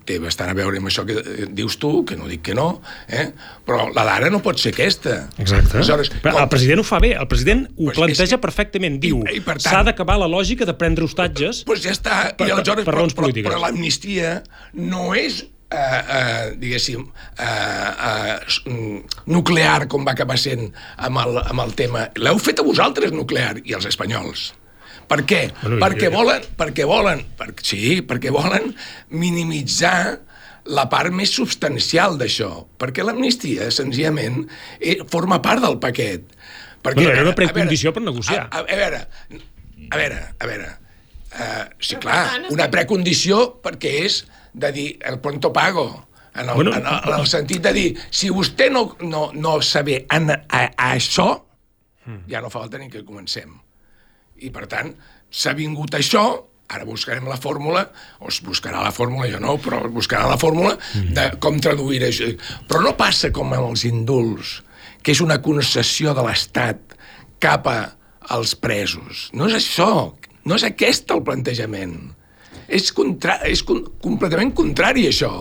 té 0.07 0.19
bastant 0.23 0.49
a 0.51 0.55
veure 0.55 0.77
amb 0.79 0.87
això 0.87 1.03
que 1.07 1.17
eh, 1.19 1.47
dius 1.51 1.75
tu, 1.81 2.03
que 2.07 2.15
no 2.15 2.29
dic 2.31 2.41
que 2.47 2.55
no, 2.55 2.81
eh? 3.09 3.25
però 3.67 3.89
la 3.95 4.05
d'ara 4.07 4.29
no 4.31 4.39
pot 4.45 4.59
ser 4.61 4.71
aquesta. 4.75 5.17
Exacte. 5.37 5.75
Aleshores, 5.77 6.11
Però 6.23 6.31
com- 6.37 6.43
el 6.45 6.49
president 6.53 6.79
ho 6.79 6.87
fa 6.87 6.99
bé, 7.03 7.11
el 7.19 7.27
president 7.27 7.65
ho 7.75 7.89
Pues 7.89 7.97
planteja 7.97 8.37
és 8.39 8.41
perfectament. 8.41 8.99
Diu, 9.03 9.23
per 9.45 9.57
s'ha 9.61 9.83
d'acabar 9.83 10.15
la 10.21 10.27
lògica 10.31 10.65
de 10.65 10.73
prendre 10.79 11.03
hostatges 11.03 11.63
pues 11.67 11.83
ja 11.83 11.91
està. 11.91 12.21
Per- 12.37 12.47
I 12.47 12.55
aleshores, 12.55 12.85
per 12.87 12.95
raons 12.95 13.13
però, 13.13 13.27
polítiques. 13.27 13.51
però 13.51 13.59
l'amnistia 13.61 14.37
no 14.73 15.13
és 15.15 15.43
eh, 15.43 15.77
eh, 15.77 16.55
diguéssim, 16.61 17.03
eh, 17.37 17.45
eh, 18.07 19.01
nuclear, 19.25 19.87
com 19.91 20.05
va 20.07 20.13
acabar 20.15 20.37
sent 20.39 20.69
amb 20.97 21.19
el, 21.23 21.39
amb 21.43 21.63
el 21.65 21.73
tema. 21.75 22.07
L'heu 22.21 22.37
fet 22.39 22.61
a 22.61 22.63
vosaltres, 22.67 23.11
nuclear, 23.11 23.57
i 23.65 23.73
els 23.75 23.87
espanyols. 23.89 24.53
Per 25.07 25.19
què? 25.27 25.41
Bueno, 25.61 25.79
perquè 25.85 26.07
jo- 26.07 26.11
jo- 26.11 26.17
volen, 26.17 26.45
perquè 26.57 26.85
volen, 26.89 27.25
per, 27.37 27.53
sí, 27.61 28.01
perquè 28.01 28.31
volen 28.33 28.71
minimitzar 29.09 30.21
la 30.65 30.87
part 30.89 31.13
més 31.13 31.29
substancial 31.29 32.17
d'això, 32.17 32.65
perquè 32.81 33.03
l'amnistia, 33.05 33.67
senzillament, 33.71 34.47
eh, 34.79 34.97
forma 35.11 35.41
part 35.41 35.61
del 35.61 35.77
paquet. 35.79 36.23
Perquè, 36.81 36.95
Bueno, 37.03 37.09
era 37.11 37.21
una 37.21 37.31
a 37.31 37.35
veure, 37.35 37.53
precondició 37.53 37.93
per 37.93 38.01
negociar. 38.01 38.47
A, 38.51 38.57
a, 38.57 38.61
a 38.61 38.75
veure, 38.75 39.07
a 39.91 39.97
veure, 39.97 40.19
a 40.39 40.45
veure, 40.49 40.67
uh, 41.33 41.63
sí, 41.79 41.95
clar, 42.01 42.41
una 42.49 42.69
precondició 42.73 43.61
perquè 43.61 43.93
és 44.05 44.19
de 44.53 44.71
dir 44.71 44.87
el 45.05 45.19
pronto 45.19 45.51
pago, 45.53 46.07
en 46.35 46.49
el, 46.49 46.55
Bueno, 46.55 46.73
en 46.75 46.85
el, 46.85 46.99
en 47.09 47.19
el 47.19 47.27
sentit 47.27 47.61
de 47.63 47.73
dir, 47.73 47.87
si 48.09 48.29
vostè 48.29 48.69
no, 48.71 48.95
no, 49.01 49.31
no 49.33 49.61
saber 49.61 50.05
en, 50.11 50.29
a, 50.31 50.63
a 50.75 50.89
això, 50.95 51.29
ja 52.29 52.41
no 52.41 52.49
fa 52.53 52.59
falta 52.65 52.77
ni 52.77 52.89
que 52.89 53.03
comencem. 53.05 53.53
I, 54.41 54.51
per 54.51 54.65
tant, 54.71 54.91
s'ha 55.31 55.53
vingut 55.57 55.95
això, 55.95 56.25
ara 56.67 56.85
buscarem 56.85 57.27
la 57.29 57.37
fórmula, 57.37 57.85
o 58.19 58.29
es 58.31 58.41
buscarà 58.41 58.81
la 58.81 58.91
fórmula, 58.91 59.29
jo 59.29 59.39
no, 59.39 59.57
però 59.61 59.83
buscarà 59.93 60.25
la 60.27 60.39
fórmula 60.41 60.73
de 61.13 61.27
com 61.39 61.59
traduir 61.61 62.01
això. 62.07 62.31
Però 62.67 62.81
no 62.81 62.95
passa 62.97 63.31
com 63.31 63.53
amb 63.53 63.69
els 63.69 63.85
indults, 63.85 64.61
que 65.03 65.13
és 65.13 65.21
una 65.21 65.41
concessió 65.45 66.15
de 66.17 66.25
l'Estat 66.25 66.97
cap 67.39 67.69
als 67.69 68.55
presos. 68.57 69.29
No 69.33 69.45
és 69.45 69.59
això, 69.59 70.15
no 70.45 70.55
és 70.55 70.65
aquest 70.65 71.11
el 71.13 71.21
plantejament. 71.23 72.14
És, 72.67 72.91
contra, 72.95 73.37
és 73.47 73.61
con, 73.65 73.83
completament 74.01 74.53
contrari 74.57 75.05
això. 75.09 75.31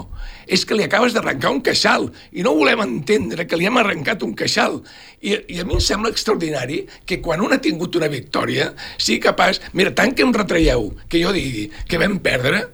És 0.45 0.67
que 0.69 0.77
li 0.77 0.85
acabes 0.85 1.15
d'arrencar 1.17 1.55
un 1.55 1.63
queixal 1.65 2.11
i 2.37 2.45
no 2.45 2.53
volem 2.59 2.83
entendre 2.85 3.47
que 3.49 3.57
li 3.57 3.69
hem 3.69 3.81
arrencat 3.81 4.23
un 4.27 4.35
queixal. 4.37 4.81
I, 5.25 5.39
I 5.57 5.63
a 5.63 5.65
mi 5.65 5.79
em 5.79 5.83
sembla 5.85 6.13
extraordinari 6.13 6.83
que 7.09 7.21
quan 7.25 7.41
un 7.45 7.57
ha 7.57 7.61
tingut 7.65 7.97
una 7.97 8.11
victòria 8.13 8.73
sigui 8.99 9.23
capaç... 9.25 9.63
Mira, 9.73 9.95
tant 9.97 10.13
que 10.13 10.27
em 10.27 10.35
retraieu 10.37 10.91
que 11.09 11.23
jo 11.23 11.33
digui 11.35 11.71
que 11.89 12.01
vam 12.03 12.19
perdre, 12.25 12.67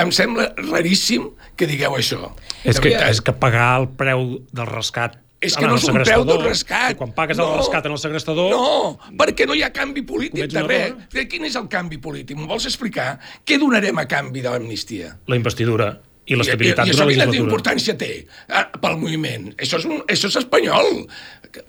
em 0.00 0.12
sembla 0.14 0.50
raríssim 0.70 1.30
que 1.58 1.68
digueu 1.68 1.98
això. 1.98 2.32
És 2.64 2.80
que, 2.80 2.96
és 2.96 3.20
que 3.20 3.36
pagar 3.36 3.74
el 3.82 3.90
preu 4.00 4.38
del 4.54 4.70
rescat 4.72 5.20
És 5.40 5.54
que 5.54 5.62
no 5.68 5.76
un 5.76 5.78
preu 5.78 5.92
segrestador, 5.92 6.26
del 6.40 6.48
rescat. 6.48 6.90
i 6.90 6.98
Quan 6.98 7.12
pagues 7.14 7.38
el 7.38 7.50
rescat 7.60 7.86
en 7.86 7.92
el 7.94 7.98
segrestador... 8.02 8.48
No, 8.50 8.98
perquè 9.20 9.46
no 9.46 9.54
hi 9.54 9.62
ha 9.62 9.70
canvi 9.72 10.02
polític 10.02 10.50
de 10.50 10.62
res. 10.66 10.96
De 11.12 11.26
Quin 11.30 11.44
és 11.46 11.54
el 11.60 11.68
canvi 11.70 12.00
polític? 12.02 12.36
M'ho 12.36 12.48
vols 12.50 12.66
explicar? 12.66 13.20
Què 13.46 13.58
donarem 13.62 14.00
a 14.02 14.06
canvi 14.10 14.42
de 14.42 14.50
l'amnistia? 14.50 15.12
La 15.30 15.36
investidura 15.38 15.92
i 16.26 16.34
I, 16.34 16.36
l'estabilitat 16.40 16.88
i, 16.88 16.90
i 16.90 16.92
d'una 16.92 17.04
això 17.04 17.06
quina 17.12 17.24
legislatura. 17.28 17.44
importància 17.46 17.94
té 17.96 18.10
ah, 18.50 18.64
pel 18.82 18.98
moviment? 19.00 19.46
Això 19.62 19.78
és, 19.78 19.86
un, 19.86 20.02
això 20.10 20.26
és 20.32 20.38
espanyol. 20.42 20.90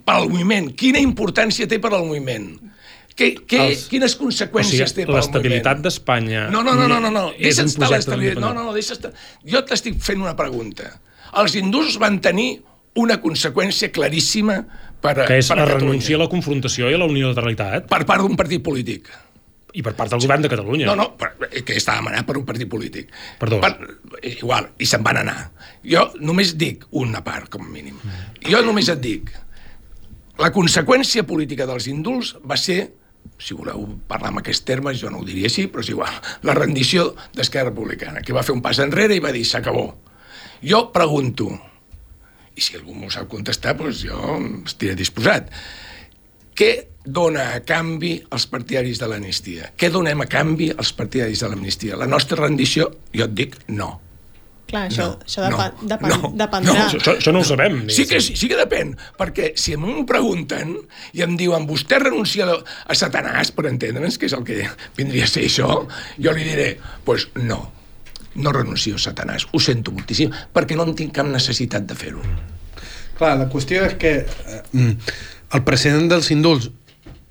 Pel 0.04 0.26
moviment. 0.32 0.72
Quina 0.76 0.98
importància 1.00 1.68
té 1.70 1.78
per 1.80 1.92
al 1.94 2.04
moviment? 2.08 2.50
Que, 3.14 3.30
que, 3.46 3.60
Els- 3.70 3.86
quines 3.92 4.16
conseqüències 4.18 4.82
o 4.82 4.88
sigui, 4.90 4.96
té 4.98 5.06
per 5.06 5.14
al 5.14 5.20
l'estabilitat 5.20 5.78
moviment? 5.78 5.86
d'Espanya 5.86 6.42
No, 6.50 6.64
no, 6.66 6.74
no, 6.74 6.88
no, 6.90 6.98
no, 7.04 7.10
no. 7.14 7.24
és 7.38 7.54
deixa 7.54 7.62
un 7.68 7.70
estar 7.70 7.90
l'estabilitat. 7.94 8.42
No, 8.42 8.50
no, 8.56 8.66
no, 8.66 8.74
deixa 8.74 8.96
estar. 8.98 9.12
Jo 9.46 9.62
t'estic 9.68 10.02
fent 10.02 10.20
una 10.26 10.34
pregunta. 10.36 10.90
Els 11.40 11.54
hindús 11.60 11.96
van 12.02 12.18
tenir 12.24 12.48
una 12.98 13.20
conseqüència 13.22 13.90
claríssima 13.94 14.64
per 15.00 15.20
a, 15.20 15.26
que 15.26 15.38
és 15.38 15.48
per 15.48 15.56
la 15.56 15.62
a 15.62 15.66
Catalunya. 15.66 15.86
renúncia 15.86 16.16
a 16.16 16.20
la 16.24 16.28
confrontació 16.28 16.90
i 16.90 16.94
a 16.94 16.98
la 16.98 17.06
unilateralitat 17.06 17.86
Per 17.88 18.04
part 18.06 18.20
d'un 18.24 18.36
partit 18.36 18.62
polític. 18.62 19.08
i 19.72 19.82
per 19.86 19.92
part 19.94 20.10
del 20.10 20.18
govern 20.20 20.42
de 20.42 20.48
Catalunya. 20.50 20.86
No, 20.86 20.96
no, 20.98 21.04
però, 21.16 21.30
eh, 21.48 21.62
que 21.62 21.76
està 21.78 21.94
demanat 21.94 22.26
per 22.26 22.36
un 22.36 22.44
partit 22.44 22.68
polític. 22.68 23.12
Perdó. 23.38 23.60
Per, 23.60 23.70
eh, 24.20 24.32
igual, 24.40 24.66
i 24.78 24.86
se'n 24.86 25.02
van 25.06 25.20
anar. 25.20 25.52
Jo 25.86 26.08
només 26.18 26.56
dic 26.58 26.84
una 26.90 27.22
part, 27.22 27.48
com 27.48 27.62
a 27.62 27.68
mínim. 27.70 27.94
Jo 28.50 28.62
només 28.66 28.88
et 28.90 28.98
dic, 29.00 29.30
la 30.38 30.50
conseqüència 30.50 31.22
política 31.22 31.66
dels 31.70 31.86
indults 31.86 32.34
va 32.44 32.56
ser, 32.56 32.90
si 33.38 33.54
voleu 33.54 33.86
parlar 34.08 34.32
amb 34.32 34.38
aquests 34.42 34.64
termes, 34.64 34.98
jo 35.00 35.08
no 35.08 35.18
ho 35.20 35.24
diria 35.24 35.46
així, 35.46 35.68
però 35.68 35.80
és 35.86 35.90
igual, 35.94 36.18
la 36.42 36.54
rendició 36.58 37.14
d'Esquerra 37.32 37.70
Republicana, 37.70 38.22
que 38.22 38.32
va 38.32 38.42
fer 38.42 38.52
un 38.56 38.62
pas 38.62 38.78
enrere 38.82 39.14
i 39.14 39.20
va 39.22 39.30
dir, 39.30 39.44
s'acabó. 39.46 39.94
Jo 40.66 40.90
pregunto, 40.92 41.48
i 42.60 42.64
si 42.66 42.76
algú 42.76 42.92
m'ho 42.94 43.08
sap 43.12 43.28
contestar, 43.32 43.72
doncs 43.78 44.02
jo 44.04 44.20
estiré 44.68 44.94
disposat. 44.98 45.48
Què 46.60 46.70
dona 47.06 47.54
a 47.56 47.62
canvi 47.64 48.18
als 48.36 48.44
partidaris 48.50 49.00
de 49.00 49.08
l'amnistia? 49.08 49.70
Què 49.80 49.88
donem 49.94 50.20
a 50.20 50.28
canvi 50.28 50.68
als 50.76 50.92
partidaris 50.92 51.40
de 51.40 51.48
l'amnistia? 51.48 51.96
La 51.96 52.08
nostra 52.10 52.36
rendició, 52.42 52.90
jo 53.16 53.24
et 53.24 53.34
dic, 53.38 53.56
no. 53.72 53.94
Clar, 54.70 54.84
això, 54.86 55.06
No, 55.08 55.16
això 55.26 55.42
depen, 55.48 55.72
no, 55.80 55.88
depen, 55.90 56.12
no, 56.12 56.28
dependrà. 56.38 56.74
no, 56.76 56.84
Això, 57.00 57.16
això 57.16 57.32
no 57.34 57.40
ho 57.40 57.46
sabem. 57.48 57.80
Sí 57.90 58.04
que, 58.04 58.20
diguéssim. 58.20 58.36
sí 58.38 58.50
que 58.52 58.58
depèn, 58.60 58.92
perquè 59.18 59.48
si 59.58 59.74
m'ho 59.80 60.04
pregunten 60.06 60.76
i 61.16 61.24
em 61.26 61.32
diuen 61.40 61.66
vostè 61.66 61.98
renuncia 61.98 62.46
a 62.46 62.94
Satanàs, 62.94 63.50
per 63.56 63.66
entendre'ns, 63.72 64.14
que 64.20 64.28
és 64.30 64.36
el 64.36 64.44
que 64.46 64.60
vindria 65.00 65.24
a 65.26 65.32
ser 65.32 65.48
això, 65.48 65.72
jo 66.22 66.36
li 66.36 66.44
diré, 66.46 66.68
doncs 66.76 67.02
pues 67.08 67.26
no, 67.42 67.64
no 68.34 68.52
renuncio 68.54 68.96
a 68.96 69.02
Satanàs, 69.02 69.48
ho 69.52 69.60
sento 69.62 69.92
moltíssim, 69.94 70.32
perquè 70.54 70.78
no 70.78 70.86
en 70.88 70.94
tinc 70.98 71.14
cap 71.16 71.28
necessitat 71.28 71.86
de 71.88 71.96
fer-ho. 71.98 72.22
Clar, 73.18 73.34
la 73.36 73.48
qüestió 73.52 73.84
és 73.84 73.96
que 74.00 74.12
eh, 74.24 74.60
mm, 74.72 75.14
el 75.56 75.64
president 75.66 76.08
dels 76.12 76.30
indults, 76.32 76.70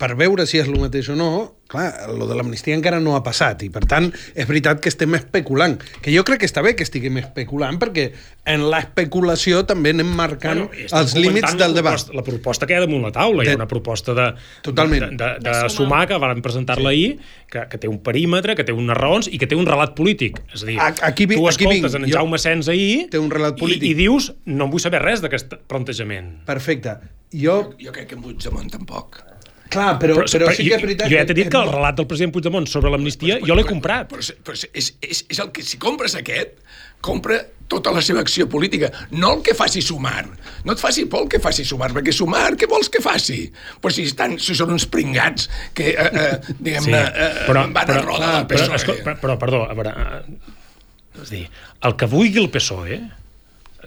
per 0.00 0.14
veure 0.16 0.46
si 0.48 0.56
és 0.56 0.66
el 0.70 0.78
mateix 0.80 1.10
o 1.12 1.14
no, 1.18 1.26
clar, 1.70 2.08
lo 2.16 2.24
de 2.26 2.34
l'amnistia 2.34 2.72
encara 2.74 2.98
no 3.04 3.12
ha 3.14 3.20
passat 3.22 3.60
i 3.62 3.68
per 3.70 3.82
tant 3.86 4.08
és 4.34 4.46
veritat 4.48 4.80
que 4.80 4.88
estem 4.88 5.12
especulant 5.14 5.76
que 6.02 6.10
jo 6.14 6.24
crec 6.26 6.40
que 6.40 6.48
està 6.48 6.62
bé 6.64 6.72
que 6.74 6.82
estiguem 6.86 7.18
especulant 7.20 7.76
perquè 7.78 8.06
en 8.48 8.64
l'especulació 8.72 9.60
també 9.68 9.92
anem 9.94 10.08
marcant 10.16 10.64
Bueno, 10.64 10.88
els 10.98 11.14
límits 11.14 11.52
del 11.60 11.74
debat. 11.76 11.92
proposta- 12.00 12.16
La 12.16 12.24
proposta 12.24 12.66
que 12.66 12.72
hi 12.72 12.76
ha 12.76 12.80
damunt 12.80 13.04
la 13.04 13.12
taula. 13.12 13.44
Hi 13.44 13.46
De- 13.46 13.52
ha 13.52 13.56
una 13.60 13.68
proposta 13.68 14.14
de, 14.14 14.26
Totalment. 14.62 15.10
de, 15.10 15.16
de, 15.16 15.30
de, 15.38 15.50
De 15.50 15.54
sumar. 15.54 15.70
sumar, 15.70 16.08
que 16.08 16.18
van 16.18 16.42
presentar-la 16.42 16.88
ahir, 16.90 17.18
que, 17.48 17.66
que 17.70 17.78
té 17.78 17.86
un 17.88 18.00
perímetre, 18.02 18.56
que 18.56 18.64
té 18.64 18.72
unes 18.72 18.96
raons 18.96 19.28
i 19.30 19.38
que 19.38 19.46
té 19.46 19.54
un 19.54 19.66
relat 19.66 19.94
polític. 19.94 20.40
És 20.54 20.62
a 20.64 20.66
dir, 20.66 20.78
A- 20.80 20.94
aquí 21.02 21.26
vi- 21.26 21.36
tu 21.36 21.46
aquí 21.46 21.64
escoltes 21.64 21.92
vinc. 21.92 22.04
en 22.04 22.10
Jo- 22.10 22.16
Jaume 22.18 22.38
Sens 22.38 22.68
ahir 22.68 23.08
Té 23.10 23.18
un 23.18 23.30
relat 23.30 23.56
polític. 23.58 23.82
i, 23.84 23.90
i 23.90 23.94
dius 23.94 24.32
no 24.46 24.64
en 24.64 24.70
vull 24.70 24.80
saber 24.80 25.02
res 25.02 25.20
d'aquest 25.22 25.54
plantejament. 25.68 26.44
Perfecte. 26.46 26.96
Jo, 27.32 27.74
Jo 27.78 27.92
crec 27.92 28.08
que 28.08 28.14
en 28.16 28.22
Puigdemont 28.22 28.70
tampoc. 28.70 29.22
Clar, 29.70 29.94
però, 30.02 30.18
però, 30.24 30.50
sí 30.52 30.66
que 30.66 30.74
és 30.74 30.80
jo, 30.80 30.86
veritat 30.86 31.08
jo 31.10 31.16
ja 31.20 31.24
t'he 31.28 31.36
dit 31.38 31.48
que 31.52 31.60
el 31.62 31.70
relat 31.72 31.96
del 32.00 32.06
president 32.10 32.34
Puigdemont 32.34 32.66
sobre 32.70 32.90
l'amnistia 32.92 33.38
jo 33.44 33.56
l'he 33.56 33.64
comprat. 33.68 34.10
Però, 34.10 34.26
però 34.44 34.58
és, 34.58 34.92
és, 35.00 35.24
és 35.30 35.40
el 35.42 35.50
que, 35.54 35.62
si 35.66 35.78
compres 35.82 36.16
aquest, 36.18 36.58
compra 37.00 37.38
tota 37.70 37.92
la 37.94 38.02
seva 38.02 38.20
acció 38.20 38.48
política, 38.50 38.90
no 39.14 39.36
el 39.36 39.42
que 39.46 39.54
faci 39.54 39.80
sumar. 39.80 40.24
No 40.66 40.74
et 40.74 40.80
faci 40.82 41.04
por 41.06 41.22
el 41.22 41.28
que 41.30 41.38
faci 41.40 41.62
sumar, 41.64 41.92
perquè 41.94 42.12
sumar, 42.12 42.56
què 42.58 42.66
vols 42.68 42.90
que 42.90 43.00
faci? 43.00 43.44
Però 43.80 43.92
si, 43.94 44.08
estan, 44.10 44.34
si 44.42 44.56
són 44.58 44.72
uns 44.74 44.88
pringats 44.90 45.46
que, 45.72 45.92
eh, 45.94 46.08
eh, 46.24 46.56
diguem-ne, 46.58 47.04
eh, 47.06 47.46
van 47.70 47.92
a 47.94 48.00
roda 48.02 48.32
del 48.34 48.48
però, 48.50 48.66
PSOE. 48.66 48.80
escol- 48.80 49.00
però, 49.06 49.14
però, 49.22 49.38
perdó, 49.38 49.62
a 49.70 49.76
veure, 49.78 49.94
eh, 49.94 51.22
és 51.22 51.30
a 51.30 51.34
dir, 51.36 51.44
el 51.86 51.96
que 51.96 52.10
vulgui 52.10 52.42
el 52.42 52.50
PSOE 52.50 52.98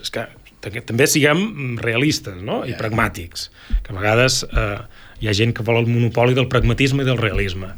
és 0.02 0.10
que 0.15 0.26
també- 0.63 0.82
també 0.88 1.06
siguem 1.08 1.76
realistes 1.78 2.39
no? 2.41 2.62
i 2.65 2.74
pragmàtics, 2.80 3.50
que 3.84 3.91
a 3.91 4.00
vegades 4.00 4.46
eh, 4.48 4.80
hi 5.21 5.28
ha 5.30 5.34
gent 5.38 5.54
que 5.54 5.63
vol 5.65 5.78
el 5.82 5.88
monopoli 5.91 6.34
del 6.38 6.47
pragmatisme 6.52 7.04
i 7.04 7.08
del 7.08 7.17
realisme. 7.21 7.73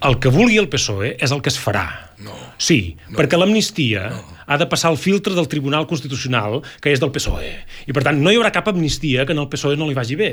El 0.00 0.16
que 0.18 0.30
vulgui 0.32 0.56
el 0.56 0.70
PSOE 0.72 1.16
és 1.20 1.32
el 1.34 1.42
que 1.44 1.50
es 1.52 1.58
farà. 1.60 1.84
No. 2.24 2.32
Sí, 2.60 2.96
no. 3.08 3.18
perquè 3.18 3.36
l'amnistia 3.40 4.06
no. 4.12 4.20
ha 4.46 4.56
de 4.60 4.66
passar 4.68 4.90
el 4.92 4.96
filtre 5.00 5.34
del 5.36 5.48
Tribunal 5.48 5.86
Constitucional, 5.88 6.62
que 6.80 6.92
és 6.92 7.00
del 7.00 7.12
PSOE. 7.12 7.50
I, 7.86 7.92
per 7.96 8.02
tant, 8.06 8.16
no 8.20 8.32
hi 8.32 8.38
haurà 8.40 8.50
cap 8.52 8.68
amnistia 8.72 9.26
que 9.28 9.36
en 9.36 9.42
el 9.44 9.48
PSOE 9.52 9.76
no 9.76 9.88
li 9.88 9.96
vagi 9.96 10.16
bé. 10.16 10.30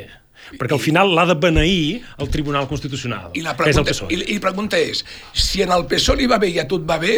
Perquè 0.55 0.75
al 0.77 0.83
final 0.83 1.11
l'ha 1.15 1.25
de 1.27 1.35
beneir 1.35 2.01
el 2.23 2.29
Tribunal 2.31 2.67
Constitucional, 2.71 3.31
I 3.35 3.43
la 3.43 3.55
que 3.59 3.67
és 3.67 3.75
el 3.75 3.83
pregunta, 3.83 3.91
PSOE. 3.91 4.13
i, 4.15 4.21
i 4.31 4.39
la 4.39 4.45
pregunta 4.47 4.79
és, 4.79 5.03
si 5.35 5.63
en 5.65 5.71
el 5.75 5.83
PSOE 5.91 6.21
li 6.21 6.27
va 6.31 6.39
bé 6.39 6.53
i 6.55 6.59
a 6.63 6.67
tu 6.67 6.79
et 6.79 6.87
va 6.87 6.95
bé, 7.03 7.17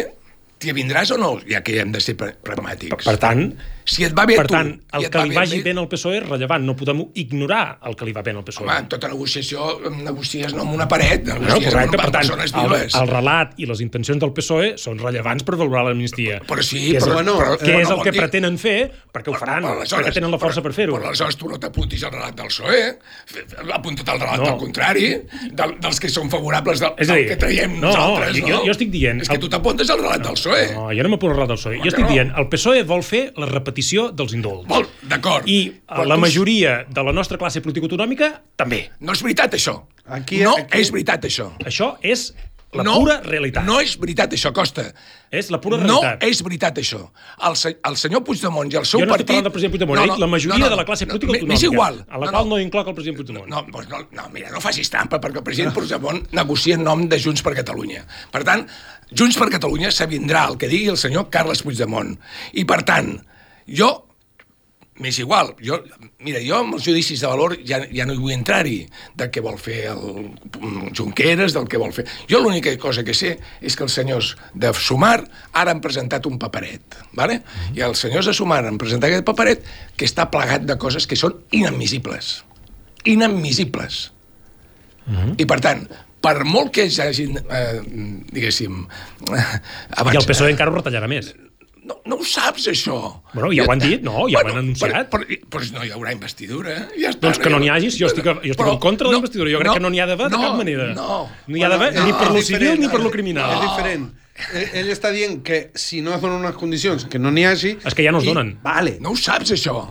t'hi 0.60 0.74
vindràs 0.76 1.14
o 1.14 1.18
no? 1.22 1.36
Ja 1.48 1.62
que 1.66 1.78
hem 1.80 1.92
de 1.94 2.02
ser 2.02 2.16
pra- 2.18 2.34
pragmàtics. 2.34 3.06
Per 3.06 3.16
tant, 3.22 3.46
si 3.90 4.04
et 4.06 4.12
va 4.14 4.22
bé 4.28 4.36
per 4.38 4.46
tu 4.46 4.54
tant, 4.54 4.68
el 4.94 5.06
que 5.10 5.22
li 5.26 5.34
vagi 5.34 5.58
bé 5.66 5.72
al 5.74 5.88
PSOE 5.90 6.18
és 6.20 6.26
rellevant. 6.28 6.62
No 6.64 6.76
podem 6.78 7.00
ignorar 7.18 7.78
el 7.88 7.96
que 7.98 8.06
li 8.06 8.12
va 8.14 8.22
bé 8.22 8.30
al 8.36 8.44
PSOE. 8.46 8.62
Home, 8.66 8.76
en 8.84 8.88
tota 8.92 9.08
negociació 9.10 9.80
negocies 9.90 10.54
no 10.54 10.62
amb 10.62 10.74
una 10.76 10.86
paret, 10.88 11.24
No, 11.26 11.34
negocies 11.40 11.72
correcte, 11.74 11.96
amb 11.96 12.04
per 12.04 12.10
tant, 12.10 12.20
persones 12.20 12.54
el, 12.54 12.60
vives. 12.68 12.94
el 12.94 13.08
relat 13.10 13.54
i 13.58 13.66
les 13.66 13.80
intencions 13.82 14.20
del 14.22 14.32
PSOE 14.36 14.76
són 14.78 14.98
rellevants 15.02 15.42
per 15.42 15.56
valorar 15.58 15.84
l'amnistia. 15.88 16.38
Però 16.46 16.62
sí, 16.62 16.92
que 16.92 16.98
és, 16.98 17.04
però- 17.04 17.18
el, 17.18 17.26
però- 17.26 17.58
que 17.58 17.66
però 17.66 17.80
és 17.80 17.88
no 17.90 17.96
el 17.96 18.02
que 18.06 18.12
dir- 18.12 18.20
pretenen 18.22 18.58
fer, 18.58 18.78
perquè 19.12 19.34
ho 19.34 19.34
faran, 19.40 19.64
perquè 19.64 20.12
tenen 20.14 20.30
la 20.30 20.38
força 20.38 20.62
per 20.62 20.72
fer-ho. 20.72 20.94
Però 20.96 21.08
aleshores 21.10 21.36
tu 21.36 21.48
no 21.50 21.58
t'apuntis 21.58 22.04
al 22.04 22.12
relat 22.12 22.36
del 22.36 22.46
PSOE, 22.46 22.98
apunta't 23.74 24.08
al 24.08 24.20
relat 24.20 24.38
No. 24.38 24.44
del 24.52 24.56
contrari, 24.58 25.08
del, 25.50 25.74
dels 25.80 25.98
que 26.00 26.08
són 26.08 26.30
favorables 26.30 26.78
del, 26.80 26.92
És 26.96 27.08
a 27.08 27.12
del 27.14 27.22
dir, 27.24 27.28
que 27.32 27.36
traiem 27.36 27.74
no, 27.80 27.88
nosaltres, 27.88 28.38
jo- 28.38 28.48
no? 28.54 28.64
jo 28.66 28.70
estic 28.70 28.90
dient- 28.90 29.22
És 29.22 29.28
que 29.28 29.38
tu 29.38 29.48
t'apuntes 29.48 29.90
al 29.90 29.98
relat 29.98 30.22
del 30.22 30.34
PSOE. 30.34 30.74
No, 30.74 30.88
jo 30.94 31.02
no 31.02 31.08
m'apunto 31.08 31.32
al 31.34 31.36
relat 31.40 31.48
del 31.48 31.58
PSOE. 31.58 31.78
Jo 31.82 31.88
estic 31.88 32.04
no. 32.06 32.12
dient, 32.14 32.32
el 32.38 32.48
PSOE 32.48 32.82
vol 32.84 33.02
fer 33.02 33.32
la 33.36 33.46
repetició 33.46 33.79
dels 34.12 34.32
indults. 34.36 34.66
Vol, 34.68 34.86
d'acord. 35.02 35.48
I 35.48 35.60
Però 35.86 36.04
la 36.06 36.14
tu- 36.18 36.20
majoria 36.20 36.84
de 36.88 37.02
la 37.02 37.12
nostra 37.12 37.38
classe 37.38 37.60
política 37.60 37.86
autonòmica 37.88 38.30
també. 38.56 38.90
No 39.00 39.12
és 39.12 39.22
veritat, 39.22 39.54
això. 39.54 39.80
Aquí- 40.06 40.42
no 40.42 40.56
aquí- 40.56 40.78
és 40.80 40.90
veritat, 40.90 41.24
això. 41.24 41.50
Això 41.64 41.96
és 42.02 42.32
la 42.72 42.84
no, 42.86 42.94
pura 43.00 43.20
realitat. 43.22 43.64
No 43.66 43.80
és 43.80 43.96
veritat 43.98 44.30
això, 44.32 44.52
Costa. 44.54 44.92
És 45.30 45.48
la 45.50 45.60
pura 45.60 45.76
No 45.78 46.00
realitat. 46.00 46.22
és 46.22 46.42
veritat 46.42 46.76
això. 46.78 47.10
El, 47.46 47.56
se, 47.56 47.72
el 47.84 47.96
senyor 47.96 48.22
Puigdemont 48.24 48.72
i 48.72 48.76
el 48.76 48.84
seu 48.86 49.00
Jo 49.00 49.06
no 49.06 49.10
partit... 49.10 49.26
estic 49.26 49.34
parlant 49.34 49.44
del 49.44 49.52
president 49.52 49.72
Puigdemont, 49.72 49.98
no, 50.00 50.06
no, 50.06 50.18
la 50.18 50.26
majoria 50.26 50.68
de 50.68 50.76
la 50.76 50.84
classe 50.84 51.06
política 51.06 51.32
m'és 51.32 51.40
autonòmica, 51.40 51.72
igual. 51.72 52.04
a 52.08 52.18
la 52.18 52.30
qual 52.30 52.48
no 52.48 52.58
incloc 52.60 52.86
el 52.88 52.94
president 52.94 53.16
Puigdemont. 53.18 53.48
No, 53.50 53.62
doncs 53.72 53.88
no, 53.88 53.98
no, 54.12 54.28
mira, 54.32 54.50
no 54.50 54.60
facis 54.60 54.90
trampa, 54.90 55.18
perquè 55.20 55.38
el 55.38 55.42
president 55.46 55.74
Puigdemont 55.74 56.28
negocia 56.32 56.74
en 56.74 56.84
nom 56.84 57.08
de 57.08 57.18
Junts 57.20 57.42
per 57.42 57.54
Catalunya. 57.54 58.04
Per 58.30 58.42
tant, 58.44 58.66
Junts 59.12 59.36
per 59.36 59.50
Catalunya 59.50 59.90
s'avindrà 59.90 60.48
el 60.48 60.56
que 60.56 60.68
digui 60.68 60.88
el 60.88 60.96
senyor 60.96 61.28
Carles 61.30 61.62
Puigdemont. 61.62 62.16
I, 62.54 62.64
per 62.64 62.82
tant, 62.82 63.16
jo 63.70 63.90
m'és 65.00 65.18
igual. 65.18 65.54
Jo, 65.64 65.80
mira, 66.20 66.40
jo 66.44 66.58
amb 66.60 66.76
els 66.76 66.84
judicis 66.84 67.22
de 67.22 67.28
valor 67.30 67.56
ja, 67.66 67.80
ja 67.88 68.04
no 68.06 68.14
hi 68.14 68.20
vull 68.20 68.34
entrar-hi, 68.34 68.82
del 69.16 69.30
que 69.32 69.42
vol 69.44 69.56
fer 69.60 69.78
el 69.94 70.92
Junqueras, 70.96 71.56
del 71.56 71.68
que 71.72 71.80
vol 71.80 71.94
fer... 71.96 72.04
Jo 72.30 72.42
l'única 72.44 72.72
cosa 72.80 73.04
que 73.06 73.16
sé 73.16 73.32
és 73.64 73.76
que 73.76 73.86
els 73.86 73.96
senyors 73.96 74.34
de 74.52 74.72
Sumar 74.76 75.16
ara 75.56 75.72
han 75.72 75.80
presentat 75.84 76.28
un 76.28 76.38
paperet, 76.42 77.00
¿vale? 77.16 77.40
i 77.74 77.84
els 77.86 78.04
senyors 78.04 78.28
de 78.28 78.36
Sumar 78.36 78.62
han 78.68 78.78
presentat 78.80 79.08
aquest 79.10 79.26
paperet 79.28 79.64
que 79.96 80.08
està 80.08 80.28
plegat 80.32 80.68
de 80.68 80.76
coses 80.80 81.08
que 81.08 81.18
són 81.18 81.40
inadmissibles. 81.56 82.40
Inadmissibles. 83.08 84.02
I, 85.10 85.46
per 85.48 85.58
tant, 85.64 85.86
per 86.22 86.36
molt 86.44 86.74
que 86.76 86.84
ja 86.92 87.08
hagin, 87.08 87.40
eh, 87.40 87.80
diguéssim... 88.30 88.84
Eh, 89.32 89.46
I 90.12 90.20
el 90.20 90.28
PSOE 90.28 90.52
encara 90.52 90.70
ho 90.70 90.76
retallarà 90.76 91.08
més. 91.10 91.32
No, 91.90 91.96
no 92.12 92.18
ho 92.20 92.26
saps, 92.26 92.68
això. 92.70 92.96
Bueno, 93.34 93.50
ja 93.56 93.66
ho 93.66 93.72
han 93.74 93.82
dit, 93.82 94.02
no? 94.06 94.28
Ja 94.30 94.40
ho 94.40 94.46
han 94.48 94.60
anunciat. 94.62 95.10
Però, 95.12 95.26
però, 95.26 95.40
però 95.54 95.68
no 95.76 95.84
hi 95.86 95.92
haurà 95.96 96.14
investidura. 96.14 96.76
Ja 96.94 97.10
està, 97.12 97.24
Doncs 97.26 97.42
que 97.42 97.52
no 97.52 97.60
n'hi 97.62 97.70
hagi, 97.74 97.90
jo 97.96 98.08
estic, 98.10 98.24
jo 98.30 98.38
estic 98.40 98.60
Però 98.62 98.76
en 98.76 98.80
contra 98.82 99.08
de 99.08 99.14
la 99.16 99.20
investidura. 99.22 99.52
Jo 99.52 99.62
crec 99.64 99.78
que 99.80 99.84
no 99.84 99.90
n'hi 99.92 100.02
ha 100.02 100.08
d'haver 100.10 100.30
de 100.30 100.36
no, 100.38 100.42
cap 100.46 100.58
manera. 100.62 100.88
No, 100.96 101.20
no 101.46 101.58
hi 101.58 101.64
ha 101.66 101.70
d'haver 101.72 101.92
Bueno, 101.92 102.06
ni 102.06 102.16
per 102.22 102.30
lo 102.32 102.42
civil 102.46 102.80
ni 102.80 102.88
per 102.88 103.00
lo 103.02 103.10
és- 103.10 103.16
criminal. 103.18 103.56
És 103.58 103.66
diferent. 103.68 104.08
Ell, 104.54 104.68
ell 104.80 104.92
està 104.94 105.10
dient 105.12 105.42
que 105.44 105.58
si 105.76 106.00
no 106.00 106.14
es 106.14 106.22
donen 106.22 106.38
unes 106.40 106.56
condicions, 106.56 107.04
que 107.10 107.18
no 107.20 107.32
n'hi 107.34 107.44
hagi... 107.44 107.74
És 107.84 107.96
que 107.96 108.06
ja 108.06 108.12
no 108.14 108.22
es 108.22 108.28
donen. 108.30 108.54
Vale. 108.64 108.96
No 109.04 109.12
ho 109.12 109.18
saps, 109.20 109.52
això. 109.52 109.82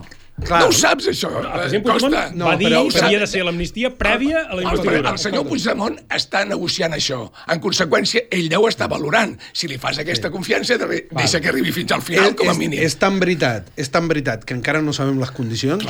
Clar. 0.46 0.62
No 0.62 0.68
ho 0.70 0.72
saps, 0.72 1.08
això. 1.12 1.30
El 1.42 1.48
president 1.52 1.84
Costa. 1.86 2.08
Puigdemont 2.08 2.36
No, 2.40 2.46
va 2.46 2.56
dir 2.58 2.70
que 2.70 3.02
havia 3.04 3.20
de 3.20 3.28
ser 3.28 3.44
l'amnistia 3.44 3.90
prèvia 3.98 4.46
a 4.46 4.56
la 4.56 4.62
El, 4.62 4.68
investidura. 4.68 5.10
el 5.12 5.18
senyor 5.20 5.46
Puigdemont 5.50 5.98
està 6.10 6.46
negociant 6.48 6.94
això. 6.96 7.20
En 7.48 7.60
conseqüència, 7.60 8.24
ell 8.32 8.48
deu 8.50 8.68
estar 8.68 8.88
valorant. 8.90 9.36
Si 9.54 9.68
li 9.68 9.78
fas 9.78 10.00
aquesta 10.00 10.32
confiança, 10.32 10.78
de- 10.78 11.08
deixa 11.12 11.42
que 11.42 11.50
arribi 11.50 11.72
fins 11.76 11.92
al 11.92 12.02
final, 12.02 12.36
com 12.36 12.48
a 12.48 12.52
és, 12.54 12.58
mínim. 12.58 12.80
És 12.82 12.96
tan 12.98 13.20
veritat, 13.20 13.68
és 13.76 13.90
tan 13.92 14.08
veritat 14.08 14.46
que 14.46 14.54
encara 14.54 14.82
no 14.82 14.94
sabem 14.94 15.20
les 15.20 15.32
condicions 15.32 15.84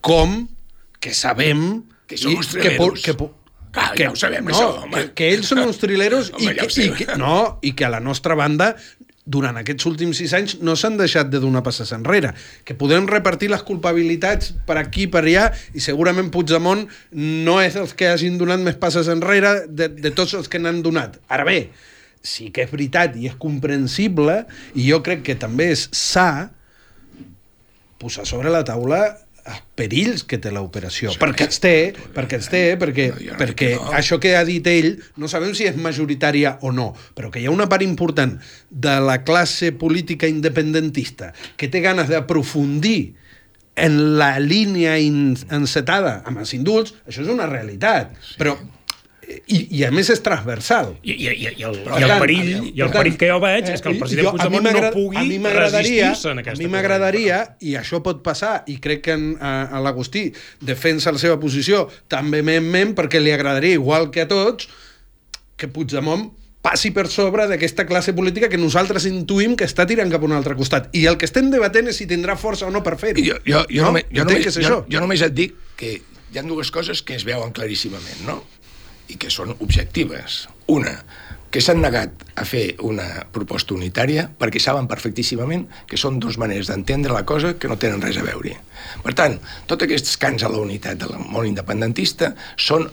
com 0.00 0.48
que 1.00 1.14
sabem 1.14 1.84
Que 2.06 2.16
i 2.16 2.26
uns 2.34 2.48
que, 2.54 2.70
po- 2.76 2.92
trileros. 2.92 3.02
que, 3.02 3.14
po- 3.14 3.34
Clar, 3.70 3.92
ja 3.98 4.10
ho 4.10 4.16
sabem, 4.16 4.44
no, 4.46 4.50
això, 4.50 4.82
home. 4.84 4.94
que, 4.96 5.12
que 5.14 5.26
ells 5.34 5.46
són 5.46 5.58
uns 5.60 5.76
trileros 5.78 6.30
i, 6.38 6.46
Home, 6.46 6.54
ja 6.56 6.62
ho 6.64 6.66
que, 6.66 6.72
sé. 6.72 6.86
i, 6.86 6.90
que, 6.96 7.16
no, 7.20 7.58
i 7.62 7.72
que 7.76 7.84
a 7.84 7.90
la 7.92 8.00
nostra 8.00 8.34
banda 8.34 8.76
durant 9.28 9.58
aquests 9.60 9.86
últims 9.90 10.18
sis 10.22 10.32
anys 10.36 10.56
no 10.64 10.74
s'han 10.78 10.96
deixat 10.98 11.28
de 11.32 11.40
donar 11.42 11.62
passes 11.66 11.92
enrere. 11.92 12.32
Que 12.64 12.76
podem 12.78 13.06
repartir 13.10 13.50
les 13.52 13.64
culpabilitats 13.66 14.54
per 14.68 14.78
aquí 14.80 15.04
i 15.06 15.12
per 15.12 15.24
allà 15.26 15.48
i 15.76 15.84
segurament 15.84 16.32
Puigdemont 16.32 16.86
no 17.12 17.58
és 17.60 17.76
els 17.76 17.94
que 17.98 18.08
hagin 18.08 18.40
donat 18.40 18.64
més 18.64 18.80
passes 18.80 19.10
enrere 19.12 19.68
de, 19.68 19.90
de 19.92 20.14
tots 20.16 20.34
els 20.38 20.48
que 20.48 20.60
n'han 20.62 20.80
donat. 20.84 21.20
Ara 21.28 21.44
bé, 21.48 21.60
sí 22.24 22.48
que 22.54 22.64
és 22.64 22.72
veritat 22.72 23.16
i 23.20 23.28
és 23.30 23.36
comprensible 23.40 24.42
i 24.74 24.88
jo 24.88 25.02
crec 25.04 25.26
que 25.28 25.38
també 25.38 25.70
és 25.76 25.88
sa 25.92 26.48
posar 27.98 28.24
sobre 28.30 28.50
la 28.54 28.64
taula 28.64 29.02
perills 29.78 30.24
que 30.28 30.38
té 30.42 30.50
l'operació. 30.54 31.12
Sí, 31.14 31.20
perquè 31.22 31.46
els 31.48 31.60
té, 31.62 31.74
perquè 32.14 32.38
els 32.40 32.48
té, 32.52 32.62
perquè, 32.80 33.08
No, 33.14 33.36
perquè 33.40 33.54
que 33.58 33.70
no. 33.76 33.92
això 33.98 34.18
que 34.22 34.34
ha 34.36 34.44
dit 34.44 34.66
ell, 34.66 34.94
no 35.16 35.28
sabem 35.28 35.54
si 35.54 35.66
és 35.68 35.76
majoritària 35.76 36.56
o 36.62 36.72
no, 36.72 36.90
però 37.14 37.30
que 37.30 37.40
hi 37.40 37.46
ha 37.46 37.54
una 37.54 37.68
part 37.68 37.82
important 37.86 38.36
de 38.70 38.98
la 39.00 39.20
classe 39.24 39.72
política 39.72 40.28
independentista 40.30 41.32
que 41.56 41.68
té 41.68 41.80
ganes 41.84 42.08
d'aprofundir 42.08 43.14
en 43.78 44.18
la 44.18 44.38
línia 44.42 44.96
encetada 44.98 46.22
amb 46.26 46.40
els 46.42 46.52
indults, 46.56 46.94
això 47.06 47.22
és 47.22 47.28
una 47.30 47.46
realitat. 47.46 48.10
Sí. 48.18 48.34
Però 48.40 48.56
i, 49.28 49.58
i 49.78 49.82
a 49.84 49.90
més 49.92 50.08
és 50.10 50.22
transversal. 50.24 50.94
I, 51.02 51.12
i, 51.12 51.26
i, 51.28 51.48
i, 51.58 51.64
el, 51.68 51.76
i 51.84 52.02
el 52.02 52.08
tant, 52.08 52.20
perill, 52.22 52.48
i 52.48 52.80
el 52.80 52.86
per 52.86 52.86
tant, 52.88 52.96
perill 53.02 53.18
que 53.20 53.28
jo 53.28 53.38
veig 53.44 53.68
és 53.74 53.82
que 53.84 53.90
el 53.92 53.96
eh, 53.96 54.00
president 54.00 54.28
jo- 54.28 54.32
a 54.40 54.48
mi 54.48 54.56
Puigdemont 54.58 54.84
no 54.86 54.92
pugui 54.94 55.38
m'agradaria- 55.44 56.08
resistir-se 56.08 56.32
en 56.32 56.42
aquesta 56.44 56.62
A 56.62 56.66
mi 56.66 56.72
m'agradaria, 56.72 57.42
i 57.60 57.74
això 57.80 58.00
pot 58.02 58.22
passar, 58.24 58.54
i 58.72 58.78
crec 58.80 59.02
que 59.04 59.12
en, 59.18 59.28
a, 59.40 59.52
a 59.68 59.82
l'Agustí 59.84 60.28
defensa 60.64 61.12
la 61.12 61.20
seva 61.20 61.36
posició 61.40 61.84
tan 62.08 62.30
vehementment 62.32 62.94
perquè 62.96 63.20
li 63.20 63.30
agradaria, 63.34 63.76
igual 63.76 64.10
que 64.10 64.24
a 64.24 64.28
tots, 64.28 64.68
que 65.58 65.68
Puigdemont 65.68 66.30
passi 66.62 66.90
per 66.90 67.06
sobre 67.08 67.46
d'aquesta 67.48 67.84
classe 67.86 68.12
política 68.16 68.48
que 68.50 68.58
nosaltres 68.58 69.04
intuïm 69.06 69.54
que 69.56 69.64
està 69.68 69.84
tirant 69.86 70.10
cap 70.10 70.24
a 70.24 70.26
un 70.26 70.34
altre 70.36 70.56
costat. 70.58 70.88
I 70.96 71.04
el 71.06 71.16
que 71.20 71.28
estem 71.28 71.50
debatent 71.52 71.88
és 71.92 71.96
si 72.00 72.06
tindrà 72.10 72.34
força 72.36 72.66
o 72.66 72.70
no 72.74 72.82
per 72.82 72.96
fer-ho. 72.98 73.22
Jo, 73.22 73.36
jo, 73.46 73.62
jo, 73.70 73.82
no? 73.84 73.92
només, 73.92 74.08
jo, 74.10 74.24
només, 74.26 74.46
és 74.50 74.56
jo, 74.58 74.62
això. 74.64 74.78
jo 74.90 75.00
només 75.04 75.22
et 75.22 75.34
dic 75.36 75.54
que 75.78 75.94
hi 76.28 76.38
ha 76.38 76.42
dues 76.44 76.70
coses 76.74 77.00
que 77.06 77.14
es 77.16 77.24
veuen 77.24 77.54
claríssimament, 77.56 78.24
no? 78.26 78.42
I 79.08 79.16
que 79.16 79.30
són 79.32 79.54
objectives. 79.58 80.46
Una, 80.68 80.94
que 81.50 81.62
s'han 81.64 81.80
negat 81.80 82.24
a 82.36 82.44
fer 82.44 82.76
una 82.84 83.06
proposta 83.32 83.72
unitària 83.74 84.26
perquè 84.38 84.60
saben 84.60 84.88
perfectíssimament 84.90 85.64
que 85.88 85.96
són 86.00 86.18
dues 86.20 86.36
maneres 86.40 86.68
d'entendre 86.68 87.14
la 87.14 87.24
cosa 87.28 87.54
que 87.56 87.70
no 87.70 87.78
tenen 87.80 88.02
res 88.04 88.18
a 88.20 88.24
veure. 88.26 88.52
Per 89.04 89.14
tant, 89.16 89.38
tots 89.66 89.86
aquests 89.86 90.18
cants 90.20 90.44
a 90.44 90.52
la 90.52 90.60
unitat 90.60 91.00
del 91.00 91.16
món 91.24 91.48
independentista 91.48 92.34
són 92.56 92.84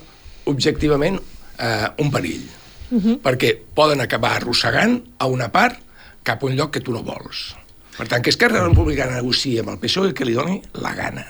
objectivament 0.47 1.19
eh, 1.19 1.87
un 1.99 2.11
perill. 2.11 2.45
Uh 2.85 3.01
-huh. 3.01 3.19
perquè 3.19 3.57
poden 3.73 3.99
acabar 3.99 4.35
arrossegant 4.35 5.01
a 5.17 5.25
una 5.25 5.51
part 5.51 5.79
cap 6.23 6.43
a 6.43 6.45
un 6.45 6.55
lloc 6.55 6.71
que 6.71 6.81
tu 6.81 6.91
no 6.91 7.01
vols. 7.03 7.55
Per 7.97 8.07
tant, 8.07 8.21
que 8.21 8.29
Esquerra 8.29 8.61
Republicana 8.67 9.21
negociï 9.21 9.59
amb 9.59 9.69
el 9.69 9.79
PSOE 9.79 10.13
que 10.13 10.25
li 10.25 10.33
doni 10.33 10.61
la 10.73 10.93
gana. 10.93 11.25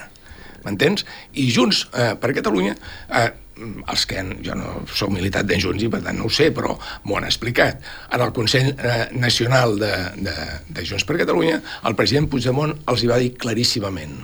M'entens? 0.65 1.05
I 1.33 1.51
Junts 1.51 1.87
eh, 1.93 2.15
per 2.19 2.33
Catalunya, 2.33 2.75
eh, 3.09 3.31
els 3.55 4.05
que 4.09 4.23
jo 4.43 4.55
no 4.59 4.71
sóc 4.91 5.13
militat 5.15 5.47
de 5.47 5.59
Junts 5.61 5.85
i 5.85 5.91
per 5.91 6.01
tant 6.03 6.17
no 6.19 6.29
ho 6.29 6.33
sé, 6.33 6.49
però 6.55 6.75
m'ho 7.05 7.19
han 7.19 7.27
explicat. 7.27 7.83
En 8.11 8.23
el 8.25 8.33
Consell 8.35 8.73
eh, 8.75 9.09
Nacional 9.15 9.77
de, 9.79 9.93
de, 10.19 10.37
de 10.69 10.87
Junts 10.87 11.07
per 11.07 11.19
Catalunya, 11.21 11.61
el 11.87 11.95
president 11.95 12.27
Puigdemont 12.31 12.75
els 12.91 13.03
hi 13.03 13.11
va 13.11 13.21
dir 13.21 13.35
claríssimament 13.39 14.17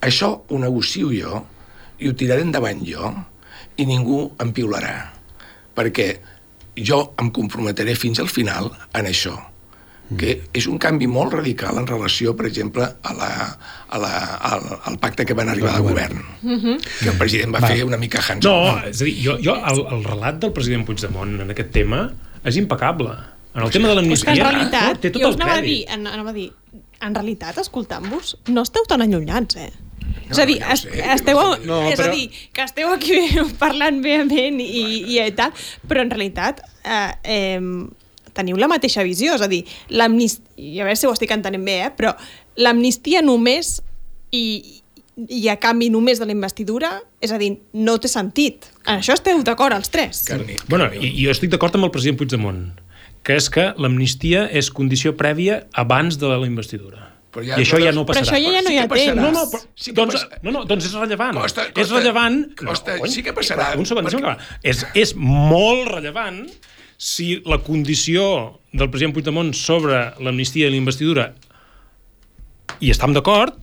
això 0.00 0.32
ho 0.48 0.58
negocio 0.58 1.12
jo 1.12 1.44
i 2.00 2.08
ho 2.08 2.16
tiraré 2.16 2.44
endavant 2.46 2.80
jo 2.86 3.12
i 3.76 3.86
ningú 3.88 4.22
em 4.40 4.52
piularà 4.56 4.94
perquè 5.76 6.08
jo 6.76 7.00
em 7.20 7.30
comprometeré 7.36 7.94
fins 7.98 8.20
al 8.22 8.30
final 8.32 8.70
en 8.96 9.08
això 9.10 9.36
que 10.18 10.36
és 10.56 10.66
un 10.66 10.78
canvi 10.82 11.06
molt 11.10 11.36
radical 11.36 11.78
en 11.78 11.86
relació, 11.86 12.32
per 12.38 12.48
exemple, 12.48 12.82
a 12.82 13.12
la, 13.14 13.30
a 13.88 14.00
la, 14.02 14.12
al, 14.50 14.64
al 14.90 14.98
pacte 15.02 15.26
que 15.26 15.36
van 15.38 15.50
arribar 15.52 15.76
de 15.76 15.84
govern, 15.86 16.22
que 16.42 17.10
el 17.12 17.18
president 17.20 17.54
va, 17.54 17.62
fer 17.62 17.84
una 17.86 17.98
mica 18.00 18.22
hands 18.24 18.46
No, 18.46 18.56
és 18.88 19.02
a 19.02 19.06
dir, 19.06 19.14
jo, 19.22 19.36
jo 19.44 19.54
el, 19.54 19.82
el 19.96 20.02
relat 20.08 20.40
del 20.42 20.54
president 20.56 20.86
Puigdemont 20.88 21.36
en 21.44 21.54
aquest 21.54 21.70
tema 21.76 22.08
és 22.42 22.58
impecable. 22.58 23.14
En 23.54 23.66
el 23.66 23.70
tema 23.74 23.90
de 23.90 23.98
l'amnistia... 23.98 24.34
en 24.34 24.42
realitat, 24.42 24.96
no, 24.96 25.02
té 25.04 25.12
tot 25.14 25.22
jo 25.22 25.28
el 25.30 25.36
us 25.36 25.38
anava 25.40 25.60
a 25.60 25.66
dir, 25.66 25.78
en, 25.90 26.08
anava 26.10 26.34
a 26.34 26.36
dir, 26.36 26.48
en 27.00 27.14
realitat, 27.16 27.62
escoltant-vos, 27.62 28.34
no 28.50 28.66
esteu 28.66 28.86
tan 28.90 29.06
allunyats, 29.06 29.58
eh? 29.62 29.70
és 30.30 30.38
a 30.38 30.46
dir, 30.46 30.58
ja 30.62 30.76
sé, 30.78 30.90
esteu, 31.14 31.38
no 31.38 31.54
sé. 31.54 31.66
No, 31.66 31.80
és 31.90 31.98
però- 31.98 32.10
a 32.10 32.14
dir, 32.14 32.28
que 32.54 32.66
esteu 32.66 32.92
aquí 32.94 33.20
parlant 33.62 34.02
vehement 34.04 34.60
i, 34.62 34.84
i 35.14 35.22
tal, 35.38 35.54
però 35.86 36.04
en 36.04 36.12
realitat 36.12 36.62
eh, 36.82 37.10
eh, 37.22 37.60
teniu 38.40 38.58
la 38.60 38.68
mateixa 38.72 39.04
visió, 39.06 39.36
és 39.38 39.44
a 39.44 39.48
dir, 39.52 39.62
l'amnistia, 39.92 40.44
i 40.56 40.80
a 40.80 40.88
veure 40.88 40.96
si 40.98 41.06
ho 41.08 41.12
estic 41.14 41.30
entenent 41.36 41.64
bé, 41.68 41.78
eh, 41.86 41.92
però 41.96 42.14
l'amnistia 42.60 43.22
només 43.22 43.76
i, 44.34 44.44
i 45.28 45.46
a 45.52 45.56
canvi 45.60 45.90
només 45.92 46.20
de 46.20 46.26
la 46.28 46.32
investidura, 46.34 46.94
és 47.20 47.32
a 47.32 47.38
dir, 47.40 47.54
no 47.76 47.96
té 48.00 48.08
sentit. 48.08 48.70
En 48.86 49.00
això 49.02 49.14
esteu 49.16 49.42
d'acord 49.46 49.76
els 49.76 49.90
tres? 49.92 50.24
Carni, 50.28 50.56
Bueno, 50.70 50.88
jo 50.96 51.30
estic 51.34 51.50
d'acord 51.52 51.76
amb 51.76 51.88
el 51.88 51.92
president 51.94 52.18
Puigdemont, 52.20 52.62
que 53.26 53.36
és 53.36 53.50
que 53.52 53.66
l'amnistia 53.76 54.46
és 54.56 54.70
condició 54.72 55.12
prèvia 55.20 55.64
abans 55.76 56.16
de 56.20 56.30
la 56.30 56.46
investidura. 56.48 57.06
Però 57.30 57.44
I 57.46 57.50
això 57.62 57.78
ja 57.78 57.92
no 57.94 58.02
Però 58.08 58.16
passarà. 58.16 58.24
això 58.24 58.38
ja, 58.42 58.54
ja 58.56 58.62
no 58.64 58.70
Sí 58.70 58.74
hi 58.74 58.78
ha 58.80 58.86
passarà. 58.90 59.12
temps. 59.12 59.20
No, 59.22 59.30
no, 59.30 59.42
però, 59.52 59.60
Sí 59.78 59.92
doncs, 59.94 60.14
passa- 60.16 60.40
no, 60.42 60.50
no, 60.56 60.64
doncs 60.66 60.86
és 60.88 60.94
rellevant. 60.98 61.36
Costa- 61.38 61.66
és 61.68 61.74
Costa- 61.76 61.98
rellevant... 62.00 62.40
Costa, 62.58 62.96
cony, 62.98 63.12
sí 63.12 63.22
que 63.22 63.34
passarà, 63.36 63.68
Un 63.78 63.86
segon, 63.86 64.08
perquè-. 64.08 64.32
És, 64.66 64.80
és 64.98 65.12
molt 65.14 65.86
rellevant 65.92 66.40
si 67.00 67.38
la 67.48 67.56
condició 67.64 68.60
del 68.76 68.90
president 68.92 69.14
Puigdemont 69.16 69.54
sobre 69.56 70.02
l'amnistia 70.20 70.68
i 70.68 70.74
la 70.74 70.76
investidura 70.76 71.30
i 72.84 72.90
estem 72.92 73.14
d'acord 73.16 73.56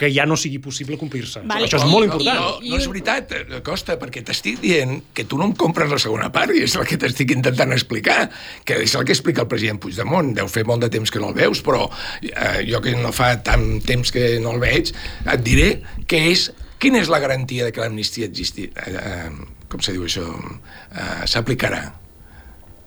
que 0.00 0.08
ja 0.12 0.24
no 0.24 0.36
sigui 0.40 0.56
possible 0.64 0.96
complir-se. 0.96 1.42
Vale. 1.44 1.66
Això 1.66 1.76
és 1.76 1.84
molt 1.84 2.06
i- 2.06 2.08
important. 2.08 2.38
No, 2.40 2.70
no 2.70 2.76
és 2.78 2.86
veritat, 2.88 3.32
eh, 3.36 3.58
Costa, 3.64 3.98
perquè 4.00 4.22
t'estic 4.24 4.60
dient 4.62 4.94
que 5.12 5.26
tu 5.28 5.36
no 5.36 5.44
em 5.44 5.52
compres 5.52 5.90
la 5.92 5.98
segona 6.00 6.30
part 6.32 6.54
i 6.56 6.62
és 6.64 6.76
el 6.80 6.86
que 6.88 6.96
t'estic 6.96 7.34
intentant 7.36 7.72
explicar, 7.76 8.30
que 8.64 8.78
és 8.86 8.94
el 8.96 9.04
que 9.04 9.12
explica 9.12 9.42
el 9.44 9.48
president 9.48 9.80
Puigdemont. 9.80 10.32
Deu 10.36 10.48
fer 10.48 10.64
molt 10.64 10.80
de 10.80 10.88
temps 10.88 11.10
que 11.12 11.20
no 11.20 11.28
el 11.28 11.36
veus, 11.36 11.60
però 11.64 11.90
eh, 12.22 12.64
jo 12.70 12.80
que 12.80 12.94
no 12.96 13.12
fa 13.12 13.34
tant 13.44 13.80
temps 13.84 14.10
que 14.12 14.38
no 14.40 14.52
el 14.56 14.60
veig, 14.60 14.92
et 15.26 15.44
diré 15.44 15.82
que 16.06 16.26
és... 16.32 16.50
Quina 16.80 16.96
és 16.96 17.10
la 17.12 17.18
garantia 17.20 17.66
de 17.66 17.72
que 17.72 17.80
l'amnistia 17.84 18.24
existi... 18.24 18.70
Eh, 18.72 18.92
eh, 18.96 19.30
com 19.68 19.80
se 19.84 19.92
diu 19.92 20.06
això? 20.08 20.24
Eh, 20.96 21.26
S'aplicarà. 21.28 21.82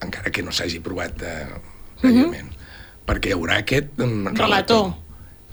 Encara 0.08 0.32
que 0.34 0.44
no 0.46 0.54
s'hagi 0.56 0.82
provat 0.84 1.24
eh, 1.24 1.48
prèviament, 2.02 2.52
perquè 3.08 3.32
hi 3.32 3.38
haurà 3.38 3.62
aquest 3.63 3.96
mm, 4.00 4.36
Relator. 4.39 4.92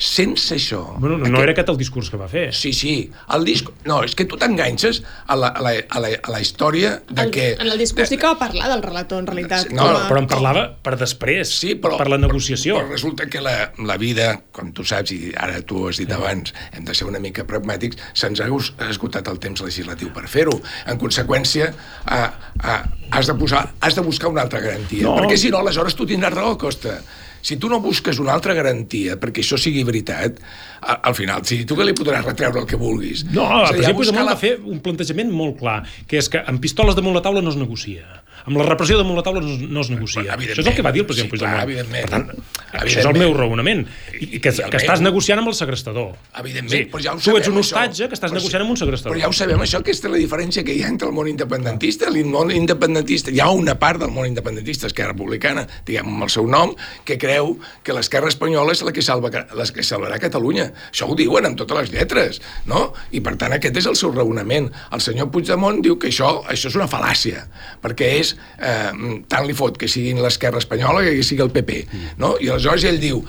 Sense 0.00 0.54
això... 0.56 0.78
Bueno, 0.96 1.18
no, 1.20 1.28
no 1.28 1.42
era 1.44 1.52
aquest 1.52 1.68
el 1.68 1.76
discurs 1.76 2.08
que 2.08 2.16
va 2.16 2.26
fer. 2.32 2.46
Sí, 2.56 2.72
sí. 2.72 2.92
El 3.36 3.42
disc... 3.44 3.66
No, 3.84 3.98
és 4.06 4.14
que 4.16 4.24
tu 4.24 4.38
t'enganxes 4.40 5.02
a, 5.26 5.36
la, 5.36 5.50
a, 5.52 5.60
la, 5.60 5.72
a, 5.84 6.00
la, 6.00 6.10
a 6.24 6.32
la 6.32 6.40
història 6.40 6.94
de 7.10 7.26
El, 7.26 7.30
que... 7.34 7.44
en 7.60 7.68
el 7.68 7.76
discurs 7.78 8.08
sí 8.08 8.16
que 8.16 8.24
va 8.30 8.38
parlar 8.40 8.70
del 8.72 8.80
relator, 8.82 9.20
en 9.20 9.28
realitat. 9.28 9.68
No, 9.76 9.84
com 9.84 9.98
a- 9.98 10.06
Però 10.08 10.22
en 10.24 10.28
parlava 10.30 10.62
per 10.82 10.96
després, 10.96 11.52
Sí, 11.60 11.74
però, 11.76 11.98
per 12.00 12.08
la 12.08 12.16
negociació. 12.16 12.78
Però 12.80 12.88
resulta 12.94 13.28
que 13.28 13.44
la, 13.44 13.54
la 13.84 13.98
vida, 14.00 14.30
com 14.56 14.72
tu 14.72 14.88
saps, 14.88 15.12
i 15.12 15.34
ara 15.36 15.60
tu 15.68 15.84
ho 15.84 15.88
has 15.92 16.00
dit 16.00 16.10
abans, 16.16 16.54
hem 16.72 16.88
de 16.88 16.96
ser 16.96 17.04
una 17.10 17.20
mica 17.20 17.44
pragmàtics, 17.44 18.00
se'ns 18.16 18.40
ha 18.40 18.48
esgotat 18.88 19.28
el 19.28 19.38
temps 19.42 19.60
legislatiu 19.66 20.14
per 20.16 20.24
fer-ho. 20.32 20.56
En 20.88 20.96
conseqüència, 21.02 21.74
a, 22.08 22.22
a, 22.56 22.78
has, 23.12 23.28
de 23.28 23.36
posar, 23.36 23.66
has 23.84 24.00
de 24.00 24.06
buscar 24.06 24.32
una 24.32 24.46
altra 24.48 24.64
garantia. 24.64 25.04
No. 25.04 25.18
Perquè 25.20 25.36
si 25.36 25.52
no, 25.52 25.60
aleshores 25.60 25.94
tu 25.98 26.08
tindràs 26.08 26.32
raó, 26.40 26.56
Costa. 26.56 27.02
Si 27.42 27.56
tu 27.56 27.68
no 27.68 27.80
busques 27.80 28.18
una 28.20 28.32
altra 28.36 28.54
garantia 28.54 29.16
perquè 29.20 29.40
això 29.44 29.56
sigui 29.58 29.82
veritat, 29.84 30.38
al 30.82 31.14
final, 31.14 31.44
si 31.48 31.64
tu 31.64 31.76
que 31.76 31.84
li 31.84 31.92
podràs 31.96 32.24
retreure 32.24 32.60
el 32.60 32.66
que 32.66 32.76
vulguis. 32.76 33.24
No, 33.32 33.46
el 33.62 33.66
dir, 33.66 33.72
president 33.78 33.96
Puigdemont 33.96 34.26
la- 34.26 34.34
va 34.34 34.40
fer 34.40 34.58
un 34.64 34.80
plantejament 34.80 35.30
molt 35.32 35.58
clar, 35.58 35.78
que 36.06 36.18
és 36.20 36.28
que 36.28 36.42
amb 36.46 36.60
pistoles 36.60 36.94
damunt 36.98 37.14
la 37.16 37.22
taula 37.24 37.40
no 37.42 37.50
es 37.50 37.56
negocia. 37.56 38.04
Amb 38.46 38.56
la 38.56 38.64
repressió 38.68 38.96
damunt 38.98 39.16
la 39.16 39.22
taula 39.26 39.40
no, 39.44 39.56
no 39.68 39.80
es 39.84 39.90
negocia. 39.90 40.22
Evidentment. 40.22 40.50
Això 40.56 40.60
és 40.64 40.70
el 40.70 40.76
que 40.76 40.82
va 40.86 40.92
dir 40.92 41.00
el 41.02 41.06
president 41.06 41.30
Sí, 41.30 41.38
clar, 41.38 41.50
Puigdemont. 41.66 41.70
evidentment. 41.70 42.04
Per 42.04 42.10
tant, 42.10 42.26
això 42.30 42.84
és 42.86 42.96
el 42.96 43.10
Evidentment. 43.10 43.18
meu 43.24 43.34
raonament. 43.36 43.86
I, 44.20 44.24
i 44.36 44.40
que, 44.40 44.50
I 44.54 44.70
que 44.70 44.80
estàs 44.80 45.00
negociant 45.04 45.38
amb 45.42 45.48
el 45.52 45.54
segrestador. 45.58 46.14
Evidentment, 46.40 46.90
però 46.90 47.02
ja 47.04 47.12
ho 47.14 47.18
tu 47.20 47.36
ets 47.36 47.48
un 47.48 47.54
això. 47.54 47.60
hostatge 47.60 48.08
que 48.08 48.14
estàs 48.16 48.30
Però 48.30 48.38
negociant 48.40 48.60
sí, 48.60 48.64
amb 48.66 48.70
un 48.70 48.76
segrestador. 48.80 49.16
Però 49.16 49.22
ja 49.22 49.28
ho 49.28 49.32
sabem, 49.36 49.60
això, 49.60 49.80
aquesta 49.80 50.08
és 50.08 50.12
la 50.14 50.18
diferència 50.22 50.64
que 50.64 50.74
hi 50.74 50.82
ha 50.82 50.88
entre 50.88 51.08
el 51.08 51.14
món 51.14 51.28
independentista. 51.28 52.08
El 52.08 52.24
món 52.26 52.50
independentista, 52.50 53.30
hi 53.30 53.40
ha 53.40 53.50
una 53.50 53.74
part 53.78 54.00
del 54.00 54.10
món 54.10 54.26
independentista, 54.26 54.86
Esquerra 54.86 55.12
Republicana, 55.12 55.66
diguem 55.86 56.06
amb 56.08 56.22
el 56.24 56.30
seu 56.30 56.46
nom, 56.46 56.74
que 57.04 57.18
creu 57.18 57.58
que 57.84 57.92
l'esquerra 57.92 58.28
espanyola 58.28 58.72
és 58.72 58.82
la 58.82 58.92
que, 58.92 59.02
salva, 59.02 59.30
la 59.30 59.64
que 59.66 59.82
salvarà 59.86 60.18
Catalunya. 60.20 60.70
Això 60.92 61.08
ho 61.10 61.14
diuen 61.18 61.46
amb 61.46 61.56
totes 61.58 61.76
les 61.78 61.92
lletres, 61.92 62.40
no? 62.66 62.92
I 63.12 63.20
per 63.20 63.36
tant 63.36 63.52
aquest 63.52 63.76
és 63.76 63.86
el 63.86 63.96
seu 63.96 64.12
raonament. 64.14 64.70
El 64.92 65.00
senyor 65.00 65.30
Puigdemont 65.30 65.80
diu 65.82 65.98
que 65.98 66.08
això, 66.08 66.42
això 66.46 66.68
és 66.70 66.76
una 66.78 66.88
fal·làcia, 66.88 67.46
perquè 67.82 68.12
és, 68.20 68.29
eh, 68.34 68.90
tant 69.30 69.46
li 69.46 69.56
fot 69.56 69.78
que 69.80 69.88
siguin 69.90 70.22
l'esquerra 70.22 70.62
espanyola 70.62 71.04
que 71.06 71.22
sigui 71.26 71.44
el 71.46 71.54
PP, 71.54 71.84
no? 72.22 72.36
I 72.40 72.52
aleshores 72.52 72.88
ell 72.90 73.00
diu, 73.02 73.22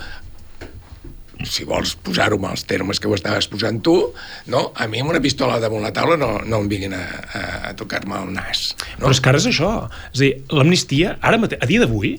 si 1.48 1.64
vols 1.68 1.94
posar-ho 2.04 2.38
amb 2.38 2.50
els 2.52 2.64
termes 2.68 3.00
que 3.00 3.10
ho 3.10 3.14
estaves 3.16 3.48
posant 3.50 3.80
tu, 3.84 3.96
no? 4.52 4.64
a 4.74 4.86
mi 4.90 5.02
amb 5.02 5.12
una 5.12 5.22
pistola 5.22 5.60
damunt 5.62 5.84
la 5.84 5.92
taula 5.94 6.18
no, 6.20 6.34
no 6.46 6.62
em 6.62 6.68
vinguin 6.70 6.94
a, 6.96 7.02
a, 7.02 7.72
tocar-me 7.78 8.20
el 8.20 8.32
nas. 8.36 8.72
No? 8.98 9.06
Però 9.06 9.14
és 9.14 9.22
que 9.22 9.32
ara 9.32 9.42
és 9.42 9.48
això. 9.50 9.72
És 10.12 10.20
a 10.20 10.22
dir, 10.24 10.32
l'amnistia, 10.54 11.16
ara 11.20 11.40
a 11.42 11.70
dia 11.70 11.82
d'avui, 11.82 12.14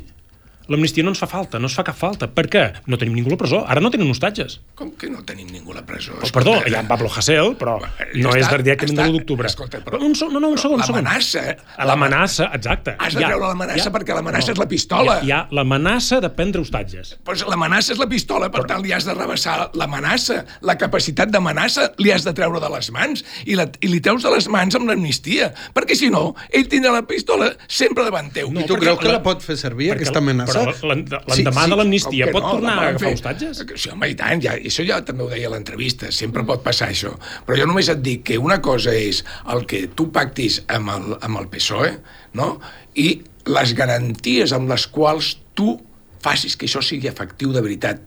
l'amnistia 0.72 1.04
no 1.04 1.12
ens 1.14 1.20
fa 1.22 1.28
falta, 1.28 1.60
no 1.60 1.68
es 1.68 1.76
fa 1.78 1.84
cap 1.88 1.98
falta. 1.98 2.28
Per 2.32 2.46
què? 2.52 2.64
No 2.88 2.98
tenim 3.00 3.16
ningú 3.18 3.32
a 3.32 3.36
la 3.36 3.40
presó. 3.42 3.64
Ara 3.68 3.82
no 3.84 3.92
tenen 3.94 4.10
hostatges. 4.12 4.60
Com 4.80 4.92
que 5.00 5.10
no 5.12 5.24
tenim 5.28 5.50
ningú 5.52 5.74
a 5.74 5.80
la 5.82 5.86
presó? 5.88 6.16
Oh, 6.22 6.30
perdó, 6.34 6.56
hi 6.66 6.76
ha 6.76 6.84
en 6.84 6.90
Pablo 6.90 7.10
Hasél, 7.12 7.54
però 7.60 7.78
no 7.80 8.36
és 8.38 8.48
directament 8.48 8.98
de 8.98 9.04
està. 9.04 9.08
l'1 9.08 9.18
d'octubre. 9.18 9.52
Però- 9.88 10.02
un, 10.02 10.16
so- 10.16 10.30
no, 10.32 10.40
no, 10.40 10.50
un 10.54 10.58
segon, 10.62 10.80
un 10.80 10.88
segon. 10.88 11.04
L'amenaça... 11.04 11.58
L'amenaça, 11.84 12.50
exacte. 12.56 12.96
Has 13.00 13.16
de 13.18 13.24
treure 13.24 13.46
l'amenaça 13.46 13.92
perquè 13.94 14.16
l'amenaça 14.16 14.54
és 14.54 14.62
la 14.62 14.68
pistola. 14.70 15.20
Hi 15.24 15.32
ha, 15.34 15.42
ha 15.44 15.56
l'amenaça 15.56 16.20
de 16.24 16.30
prendre 16.34 16.62
hostatges. 16.64 17.16
Pues 17.26 17.44
l'amenaça 17.48 17.94
és 17.94 18.00
la 18.02 18.08
pistola, 18.10 18.50
per 18.54 18.64
tant 18.70 18.82
li 18.84 18.94
has 18.96 19.08
de 19.08 19.16
rebassar 19.18 19.70
l'amenaça, 19.80 20.44
la 20.62 20.78
capacitat 20.80 21.32
d'amenaça 21.34 21.92
li 22.00 22.12
has 22.14 22.26
de 22.28 22.34
treure 22.36 22.62
de 22.64 22.72
les 22.74 22.90
mans 22.96 23.24
i, 23.46 23.58
la, 23.60 23.68
i 23.82 23.92
li 23.92 24.00
treus 24.04 24.24
de 24.26 24.32
les 24.34 24.48
mans 24.52 24.76
amb 24.80 24.90
l'amnistia, 24.90 25.52
perquè 25.76 25.98
si 25.98 26.10
no, 26.14 26.34
ell 26.54 26.68
tindrà 26.72 26.94
la 26.96 27.04
pistola 27.10 27.52
sempre 27.68 28.06
davant 28.08 28.32
teu. 28.34 28.52
I 28.54 28.68
tu 28.70 28.78
creus 28.80 29.00
que 29.02 29.12
la 29.12 29.22
pot 29.26 29.44
fer 29.44 29.58
servir, 29.60 29.92
aquesta 29.96 30.22
amenaça? 30.24 30.53
Però 30.54 30.90
l'en- 30.92 31.06
l'endemà 31.28 31.66
de 31.70 31.76
l'amnistia 31.80 32.28
pot 32.32 32.44
tornar 32.44 32.76
la 32.76 32.82
a 32.82 32.88
agafar 32.94 33.08
fer. 33.08 33.14
hostatges? 33.18 33.64
Sí, 33.76 33.90
home, 33.90 34.10
i 34.10 34.16
tant, 34.16 34.42
ja, 34.44 34.54
això 34.56 34.86
ja 34.88 35.02
també 35.06 35.24
ho 35.24 35.30
deia 35.30 35.48
a 35.48 35.52
l'entrevista, 35.52 36.12
sempre 36.12 36.44
pot 36.46 36.64
passar 36.64 36.90
això. 36.90 37.14
Però 37.46 37.58
jo 37.60 37.66
només 37.66 37.90
et 37.90 38.02
dic 38.02 38.24
que 38.24 38.38
una 38.38 38.62
cosa 38.62 38.94
és 38.94 39.24
el 39.54 39.66
que 39.66 39.88
tu 39.88 40.12
pactis 40.12 40.62
amb 40.68 40.90
el, 40.90 41.18
amb 41.22 41.40
el 41.40 41.48
PSOE, 41.50 41.98
no? 42.34 42.60
i 42.96 43.22
les 43.46 43.74
garanties 43.76 44.54
amb 44.54 44.70
les 44.70 44.88
quals 44.88 45.38
tu 45.54 45.80
facis 46.24 46.56
que 46.56 46.66
això 46.70 46.82
sigui 46.82 47.08
efectiu 47.10 47.52
de 47.52 47.62
veritat. 47.62 48.00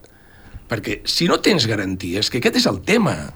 Perquè 0.68 1.00
si 1.04 1.28
no 1.28 1.37
tens 1.38 1.66
garanties, 1.68 2.30
que 2.30 2.38
aquest 2.38 2.56
és 2.56 2.66
el 2.66 2.80
tema, 2.82 3.35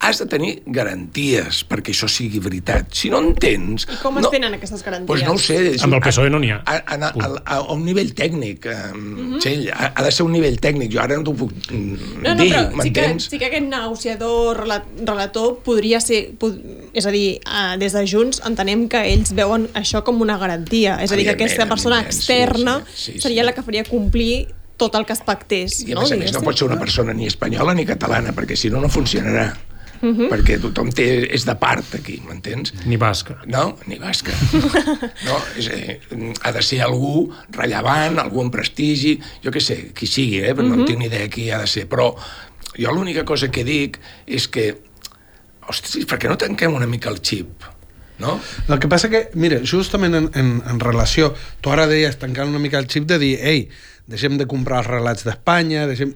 has 0.00 0.18
de 0.20 0.26
tenir 0.26 0.62
garanties 0.66 1.62
perquè 1.68 1.92
això 1.94 2.08
sigui 2.10 2.38
veritat. 2.42 2.90
Si 2.92 3.08
no 3.10 3.20
en 3.22 3.30
tens... 3.40 3.86
I 3.88 3.96
com 4.02 4.18
es 4.20 4.24
no, 4.26 4.30
tenen 4.32 4.52
aquestes 4.56 4.82
garanties? 4.84 5.06
Pues 5.08 5.22
no 5.24 5.32
ho 5.34 5.38
sé. 5.38 5.56
és- 5.74 5.82
Amb 5.86 5.94
el 5.96 6.02
PSOE 6.04 6.28
no 6.30 6.38
n'hi 6.42 6.50
ha. 6.52 6.58
A, 6.66 6.74
a, 6.76 6.98
a, 7.08 7.12
a, 7.24 7.56
a 7.56 7.60
un 7.72 7.84
nivell 7.86 8.12
tècnic, 8.14 8.66
eh, 8.66 8.76
Mhm. 8.94 9.38
Txell, 9.40 9.68
ha, 9.72 9.92
ha 9.96 10.02
de 10.04 10.12
ser 10.12 10.26
un 10.26 10.32
nivell 10.32 10.58
tècnic. 10.60 10.92
Jo 10.92 11.00
ara 11.02 11.16
no 11.16 11.24
t'ho 11.24 11.34
puc 11.34 11.52
mm, 11.70 12.20
No, 12.22 12.34
no, 12.34 12.42
dir, 12.42 12.52
però 12.52 12.82
sí 12.82 12.92
que, 12.92 13.00
m'entens? 13.06 13.28
sí 13.30 13.38
que 13.38 13.46
aquest 13.48 13.66
negociador, 13.70 14.60
rela- 14.64 14.82
relator, 15.04 15.58
podria 15.64 16.00
ser... 16.00 16.34
Pod, 16.38 16.58
és 16.92 17.06
a 17.06 17.10
dir, 17.14 17.40
uh, 17.46 17.76
des 17.80 17.92
de 17.96 18.04
Junts 18.06 18.42
entenem 18.46 18.88
que 18.92 19.00
ells 19.14 19.32
veuen 19.34 19.68
això 19.74 20.02
com 20.04 20.20
una 20.20 20.36
garantia. 20.38 20.98
És 21.02 21.12
a 21.12 21.16
dir, 21.16 21.24
que 21.24 21.36
aquesta 21.38 21.66
persona 21.70 22.02
evidentment, 22.02 22.20
sí, 22.20 22.32
externa 22.32 22.76
sí, 22.92 23.12
sí, 23.14 23.20
seria 23.20 23.42
sí. 23.42 23.46
la 23.46 23.54
que 23.56 23.62
faria 23.62 23.84
complir 23.88 24.48
tot 24.76 24.94
el 24.98 25.04
que 25.06 25.12
es 25.14 25.20
pactés. 25.22 25.80
I 25.86 25.92
a 25.92 25.94
no, 25.94 26.02
més 26.02 26.12
a 26.12 26.16
més 26.18 26.32
no 26.34 26.40
pot 26.42 26.58
ser 26.58 26.66
una 26.66 26.78
persona 26.78 27.12
ni 27.14 27.26
espanyola 27.30 27.74
ni 27.78 27.84
catalana, 27.86 28.32
perquè 28.34 28.56
si 28.58 28.70
no, 28.70 28.80
no 28.82 28.88
funcionarà. 28.90 29.52
Mhm. 30.04 30.28
Perquè 30.28 30.58
tothom 30.60 30.90
té, 30.92 31.06
és 31.32 31.46
de 31.48 31.54
part 31.56 31.94
aquí, 31.96 32.18
m'entens? 32.26 32.74
Ni 32.84 32.98
basca. 33.00 33.38
No, 33.48 33.78
ni 33.88 33.98
basca. 33.98 34.34
No, 35.24 35.38
és, 35.56 35.68
eh, 35.72 36.00
ha 36.42 36.52
de 36.52 36.62
ser 36.62 36.82
algú 36.84 37.30
rellevant, 37.54 38.18
algú 38.20 38.42
amb 38.42 38.52
prestigi, 38.52 39.14
jo 39.44 39.52
què 39.54 39.62
sé, 39.62 39.76
qui 39.96 40.08
sigui, 40.10 40.42
eh, 40.44 40.52
però 40.52 40.66
no 40.68 40.82
en 40.82 40.88
tinc 40.88 41.00
ni 41.00 41.08
idea 41.08 41.30
qui 41.32 41.48
ha 41.50 41.60
de 41.62 41.68
ser. 41.70 41.86
Però 41.88 42.10
jo 42.76 42.92
l'única 42.92 43.24
cosa 43.24 43.48
que 43.50 43.64
dic 43.64 43.98
és 44.26 44.48
que, 44.52 44.66
ostres, 45.70 46.04
per 46.10 46.18
què 46.20 46.28
no 46.28 46.36
tanquem 46.40 46.74
una 46.74 46.90
mica 46.90 47.08
el 47.12 47.22
xip? 47.24 47.70
No? 48.18 48.36
El 48.68 48.78
que 48.78 48.90
passa 48.90 49.10
que, 49.10 49.28
mira, 49.34 49.60
justament 49.66 50.14
en, 50.14 50.28
en, 50.38 50.52
en 50.70 50.80
relació, 50.82 51.32
tu 51.64 51.72
ara 51.74 51.88
deies 51.90 52.18
tancant 52.20 52.52
una 52.52 52.62
mica 52.62 52.78
el 52.78 52.90
xip 52.90 53.08
de 53.10 53.18
dir, 53.22 53.34
ei, 53.42 53.66
deixem 54.10 54.36
de 54.38 54.46
comprar 54.50 54.84
els 54.84 54.92
relats 54.92 55.26
d'Espanya, 55.26 55.88
deixem... 55.90 56.14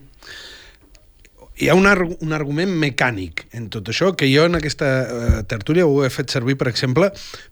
Hi 1.59 1.67
ha 1.67 1.75
un, 1.75 1.89
arg 1.91 2.21
un 2.23 2.35
argument 2.37 2.71
mecànic 2.79 3.49
en 3.59 3.65
tot 3.75 3.89
això, 3.91 4.13
que 4.15 4.29
jo 4.31 4.45
en 4.47 4.55
aquesta 4.55 4.89
uh, 5.03 5.31
tertúlia 5.51 5.89
ho 5.91 6.05
he 6.07 6.11
fet 6.15 6.31
servir, 6.31 6.55
per 6.61 6.69
exemple, 6.71 7.09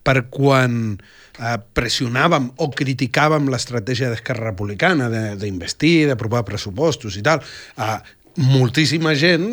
per 0.07 0.29
quan 0.31 0.77
uh, 0.95 1.57
pressionàvem 1.75 2.53
o 2.63 2.69
criticàvem 2.71 3.51
l'estratègia 3.51 4.13
d'Esquerra 4.13 4.53
Republicana 4.53 5.11
d'investir, 5.41 6.07
d'aprovar 6.07 6.45
pressupostos 6.47 7.19
i 7.19 7.25
tal, 7.27 7.43
uh, 7.83 7.99
moltíssima 8.37 9.15
gent 9.17 9.49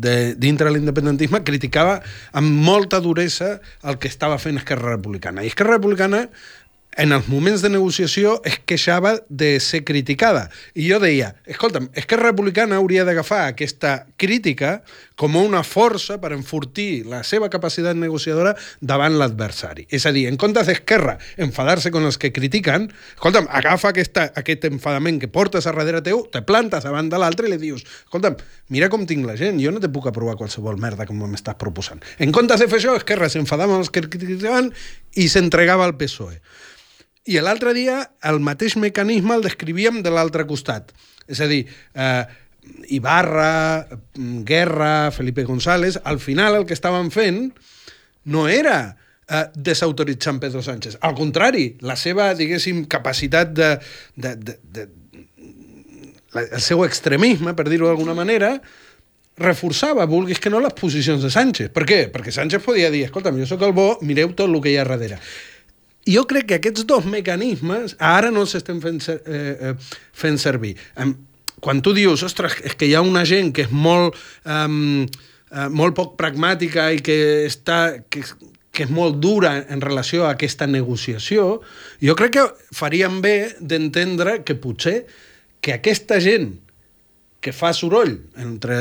de, 0.00 0.34
dintre 0.38 0.68
de 0.68 0.76
l'independentisme 0.76 1.42
criticava 1.44 1.98
amb 2.38 2.62
molta 2.64 3.00
duresa 3.02 3.56
el 3.82 3.98
que 3.98 4.08
estava 4.08 4.38
fent 4.38 4.60
Esquerra 4.62 4.94
Republicana. 4.94 5.42
I 5.42 5.50
Esquerra 5.50 5.76
Republicana 5.76 6.28
en 6.96 7.12
els 7.12 7.28
moments 7.30 7.62
de 7.62 7.70
negociació 7.70 8.38
es 8.48 8.58
queixava 8.66 9.16
de 9.28 9.56
ser 9.62 9.84
criticada. 9.86 10.48
I 10.74 10.88
jo 10.90 10.98
deia, 11.02 11.34
escolta'm, 11.46 11.90
Esquerra 11.94 12.32
Republicana 12.32 12.78
hauria 12.80 13.04
d'agafar 13.06 13.44
aquesta 13.46 14.00
crítica 14.16 14.80
com 15.18 15.34
una 15.34 15.64
força 15.66 16.20
per 16.22 16.30
enfortir 16.36 17.02
la 17.10 17.24
seva 17.26 17.48
capacitat 17.50 17.98
negociadora 17.98 18.52
davant 18.78 19.16
l'adversari. 19.18 19.88
És 19.90 20.06
a 20.06 20.12
dir, 20.14 20.28
en 20.30 20.38
comptes 20.38 20.70
d'Esquerra 20.70 21.16
enfadar-se 21.42 21.90
con 21.90 22.06
els 22.06 22.20
que 22.22 22.30
critiquen, 22.34 22.86
escolta'm, 23.16 23.48
agafa 23.50 23.90
aquesta, 23.90 24.28
aquest 24.38 24.68
enfadament 24.70 25.18
que 25.18 25.30
portes 25.32 25.66
a 25.66 25.74
darrere 25.74 26.04
teu, 26.06 26.22
te 26.30 26.44
plantes 26.46 26.86
davant 26.86 27.10
de 27.10 27.18
l'altre 27.18 27.50
i 27.50 27.52
li 27.52 27.58
dius, 27.64 27.82
escolta'm, 28.06 28.38
mira 28.70 28.90
com 28.92 29.08
tinc 29.10 29.26
la 29.26 29.34
gent, 29.40 29.58
jo 29.58 29.74
no 29.74 29.82
te 29.82 29.90
puc 29.90 30.06
aprovar 30.06 30.38
qualsevol 30.38 30.78
merda 30.78 31.08
com 31.08 31.18
m'estàs 31.26 31.58
proposant. 31.58 31.98
En 32.22 32.30
comptes 32.32 32.62
de 32.62 32.70
fer 32.70 32.78
això, 32.78 32.94
Esquerra 33.02 33.30
s'enfadava 33.32 33.74
amb 33.74 33.82
els 33.82 33.90
que 33.90 34.06
criticaven 34.06 34.70
i 35.18 35.26
s'entregava 35.26 35.88
al 35.88 35.98
PSOE. 35.98 36.38
I 37.28 37.42
l'altre 37.42 37.74
dia 37.76 38.04
el 38.24 38.38
mateix 38.40 38.78
mecanisme 38.80 39.34
el 39.34 39.42
descrivíem 39.44 39.98
de 40.04 40.14
l'altre 40.14 40.46
costat. 40.48 40.94
És 41.28 41.42
a 41.44 41.48
dir, 41.50 41.66
eh, 41.92 42.24
Ibarra, 42.88 43.86
Guerra, 44.14 45.10
Felipe 45.10 45.44
González, 45.44 46.00
al 46.04 46.20
final 46.20 46.56
el 46.56 46.66
que 46.66 46.74
estaven 46.74 47.10
fent 47.10 47.52
no 48.24 48.48
era 48.48 48.96
eh, 49.28 49.46
desautoritzant 49.54 50.40
Pedro 50.40 50.62
Sánchez. 50.62 50.98
Al 51.00 51.14
contrari, 51.14 51.76
la 51.80 51.96
seva, 51.96 52.32
diguéssim, 52.34 52.84
capacitat 52.88 53.52
de... 53.52 53.74
de, 54.16 54.36
de, 54.36 54.58
de 54.62 54.88
la, 56.34 56.42
el 56.44 56.60
seu 56.60 56.84
extremisme, 56.84 57.54
per 57.56 57.68
dir-ho 57.68 57.88
d'alguna 57.88 58.16
manera, 58.16 58.56
reforçava, 59.38 60.06
vulguis 60.10 60.40
que 60.42 60.50
no, 60.50 60.60
les 60.60 60.74
posicions 60.76 61.22
de 61.22 61.30
Sánchez. 61.32 61.70
Per 61.74 61.86
què? 61.88 62.00
Perquè 62.12 62.34
Sánchez 62.34 62.64
podia 62.64 62.90
dir, 62.92 63.04
escolta'm, 63.06 63.38
jo 63.40 63.46
sóc 63.48 63.62
el 63.64 63.72
bo, 63.76 63.94
mireu 64.02 64.34
tot 64.36 64.50
el 64.50 64.58
que 64.64 64.74
hi 64.74 64.76
ha 64.80 64.86
darrere. 64.88 65.20
Jo 66.08 66.24
crec 66.28 66.46
que 66.48 66.58
aquests 66.58 66.86
dos 66.88 67.04
mecanismes 67.08 67.94
ara 68.00 68.30
no 68.32 68.46
s'estan 68.48 68.80
fent, 68.80 69.00
ser, 69.04 69.18
eh, 69.28 69.72
eh, 69.72 69.98
fent 70.16 70.38
servir. 70.40 70.74
Quan 71.64 71.82
tu 71.82 71.94
dius, 71.96 72.22
ostres, 72.26 72.58
és 72.64 72.76
que 72.78 72.88
hi 72.88 72.94
ha 72.94 73.02
una 73.04 73.24
gent 73.28 73.52
que 73.54 73.66
és 73.66 73.72
molt, 73.72 74.16
um, 74.44 75.02
uh, 75.50 75.66
molt 75.70 75.96
poc 75.98 76.14
pragmàtica 76.20 76.90
i 76.94 77.02
que 77.04 77.18
està... 77.48 77.80
Que, 78.10 78.24
que 78.78 78.84
és 78.86 78.90
molt 78.94 79.16
dura 79.18 79.56
en 79.74 79.80
relació 79.82 80.22
a 80.22 80.36
aquesta 80.36 80.68
negociació, 80.70 81.48
jo 81.98 82.14
crec 82.14 82.36
que 82.36 82.44
faríem 82.78 83.16
bé 83.24 83.56
d'entendre 83.58 84.36
que 84.46 84.54
potser 84.54 85.00
que 85.58 85.72
aquesta 85.74 86.20
gent 86.22 86.52
que 87.42 87.52
fa 87.54 87.72
soroll, 87.74 88.12
entre, 88.38 88.80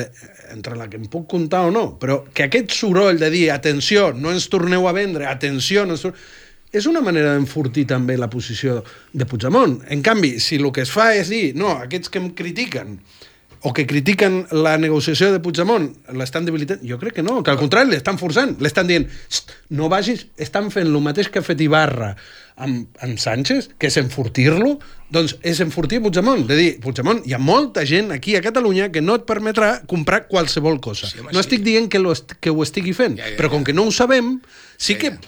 entre 0.53 0.77
la 0.77 0.87
que 0.89 0.97
em 0.97 1.05
puc 1.09 1.27
comptar 1.29 1.63
o 1.67 1.73
no, 1.73 1.85
però 2.01 2.19
que 2.33 2.47
aquest 2.47 2.73
soroll 2.77 3.17
de 3.21 3.29
dir, 3.33 3.47
atenció, 3.53 4.11
no 4.13 4.33
ens 4.33 4.47
torneu 4.53 4.87
a 4.89 4.93
vendre, 4.97 5.25
atenció, 5.29 5.85
no 5.85 5.97
ens 5.97 6.05
torneu... 6.05 6.21
és 6.71 6.87
una 6.89 7.01
manera 7.01 7.35
d'enfortir 7.35 7.85
també 7.87 8.17
la 8.19 8.29
posició 8.29 8.81
de 9.13 9.25
Puigdemont. 9.25 9.79
En 9.93 10.03
canvi, 10.03 10.37
si 10.43 10.59
el 10.59 10.71
que 10.75 10.83
es 10.83 10.91
fa 10.91 11.13
és 11.15 11.31
dir, 11.31 11.53
no, 11.55 11.77
aquests 11.83 12.11
que 12.11 12.21
em 12.21 12.31
critiquen 12.35 12.99
o 13.61 13.73
que 13.73 13.87
critiquen 13.87 14.45
la 14.53 14.77
negociació 14.77 15.31
de 15.33 15.39
Puigdemont 15.41 15.87
l'estan 16.15 16.45
debilitant, 16.45 16.83
jo 16.85 16.99
crec 17.01 17.17
que 17.17 17.25
no, 17.25 17.39
que 17.43 17.51
al 17.51 17.57
contrari 17.59 17.89
l'estan 17.89 18.19
forçant, 18.21 18.53
l'estan 18.61 18.87
dient 18.89 19.07
no 19.75 19.89
vagis, 19.89 20.27
estan 20.37 20.69
fent 20.73 20.85
el 20.87 20.99
mateix 21.03 21.31
que 21.33 21.41
ha 21.41 21.45
fet 21.45 21.63
Ibarra 21.65 22.11
amb, 22.57 22.85
amb 23.03 23.17
Sánchez, 23.21 23.71
que 23.81 23.89
és 23.89 23.97
enfortir-lo, 24.01 24.75
doncs 25.13 25.35
és 25.41 25.61
enfortir 25.65 25.99
Puigdemont, 26.05 26.45
de 26.49 26.57
dir, 26.59 26.69
Puigdemont, 26.83 27.23
hi 27.25 27.33
ha 27.33 27.41
molta 27.41 27.85
gent 27.85 28.13
aquí 28.13 28.37
a 28.37 28.43
Catalunya 28.45 28.91
que 28.93 29.01
no 29.01 29.17
et 29.17 29.27
permetrà 29.29 29.73
comprar 29.89 30.25
qualsevol 30.29 30.79
cosa. 30.81 31.09
Sí, 31.09 31.21
home, 31.21 31.33
no 31.33 31.41
sí. 31.41 31.47
estic 31.47 31.65
dient 31.65 31.89
que, 31.89 32.01
lo 32.01 32.13
est 32.13 32.37
que 32.39 32.53
ho 32.53 32.63
estigui 32.65 32.93
fent, 32.97 33.17
Ja, 33.17 33.31
ja, 33.33 33.37
però 33.41 33.49
com 33.53 33.65
que 33.65 33.73
no 33.73 33.89
ho 33.89 33.93
sabem, 33.93 34.37
sí 34.77 34.95
Ja, 34.95 35.01
que 35.01 35.15
ja. 35.17 35.21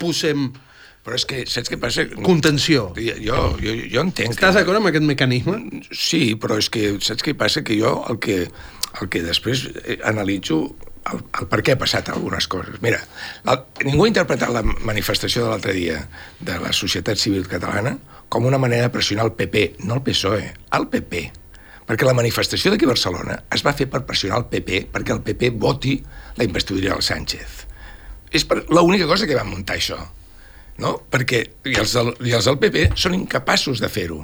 Però 1.06 1.16
és 1.16 1.24
que, 1.26 1.46
saps 1.48 1.72
què 1.72 1.78
passa? 1.80 2.04
contenció. 2.26 2.90
Jo, 3.00 3.16
jo, 3.62 3.76
jo, 3.88 4.02
entenc... 4.04 4.34
Estàs 4.36 4.52
que- 4.52 4.60
d'acord 4.60 4.82
amb 4.82 4.90
aquest 4.92 5.06
mecanisme? 5.08 5.56
Sí, 5.96 6.36
però 6.36 6.58
és 6.60 6.68
que 6.70 6.98
saps 7.02 7.24
què 7.26 7.34
passa? 7.40 7.64
Que 7.66 7.78
jo 7.80 7.94
el 8.12 8.20
que, 8.20 8.42
el 9.02 9.10
que 9.10 9.24
després 9.24 9.64
eh, 9.86 9.98
analitzo 10.10 10.60
el, 11.10 11.24
el 11.40 11.48
per 11.50 11.62
què 11.64 11.74
ha 11.74 11.80
passat 11.80 12.12
algunes 12.12 12.46
coses. 12.52 12.78
Mira, 12.84 13.00
el, 13.48 13.64
ningú 13.88 14.06
ha 14.06 14.12
interpretat 14.12 14.52
la 14.54 14.62
manifestació 14.68 15.46
de 15.48 15.54
l'altre 15.54 15.74
dia 15.74 16.02
de 16.44 16.60
la 16.62 16.74
societat 16.76 17.18
civil 17.18 17.48
catalana 17.50 17.96
com 18.30 18.46
una 18.46 18.60
manera 18.62 18.86
de 18.90 18.94
pressionar 18.94 19.26
el 19.26 19.34
PP, 19.40 19.64
no 19.88 19.96
el 19.98 20.04
PSOE, 20.06 20.52
el 20.78 20.88
PP. 20.92 21.24
Perquè 21.90 22.06
la 22.06 22.14
manifestació 22.14 22.70
d'aquí 22.70 22.86
a 22.86 22.92
Barcelona 22.92 23.40
es 23.56 23.64
va 23.66 23.74
fer 23.74 23.88
per 23.90 24.04
pressionar 24.06 24.44
el 24.44 24.50
PP 24.52 24.84
perquè 24.94 25.16
el 25.16 25.24
PP 25.26 25.56
voti 25.58 25.96
la 26.38 26.46
investidura 26.46 26.92
del 26.94 27.02
Sánchez. 27.02 27.64
És 28.30 28.46
per 28.46 28.60
l'única 28.70 29.08
cosa 29.10 29.26
que 29.26 29.34
van 29.40 29.50
muntar 29.50 29.80
això 29.80 29.98
no? 30.80 30.96
perquè 31.12 31.44
i 31.70 31.78
els, 31.80 31.96
del, 31.96 32.14
i 32.26 32.36
els 32.36 32.50
del 32.50 32.60
PP 32.62 32.92
són 33.00 33.18
incapaços 33.18 33.82
de 33.84 33.92
fer-ho 33.92 34.22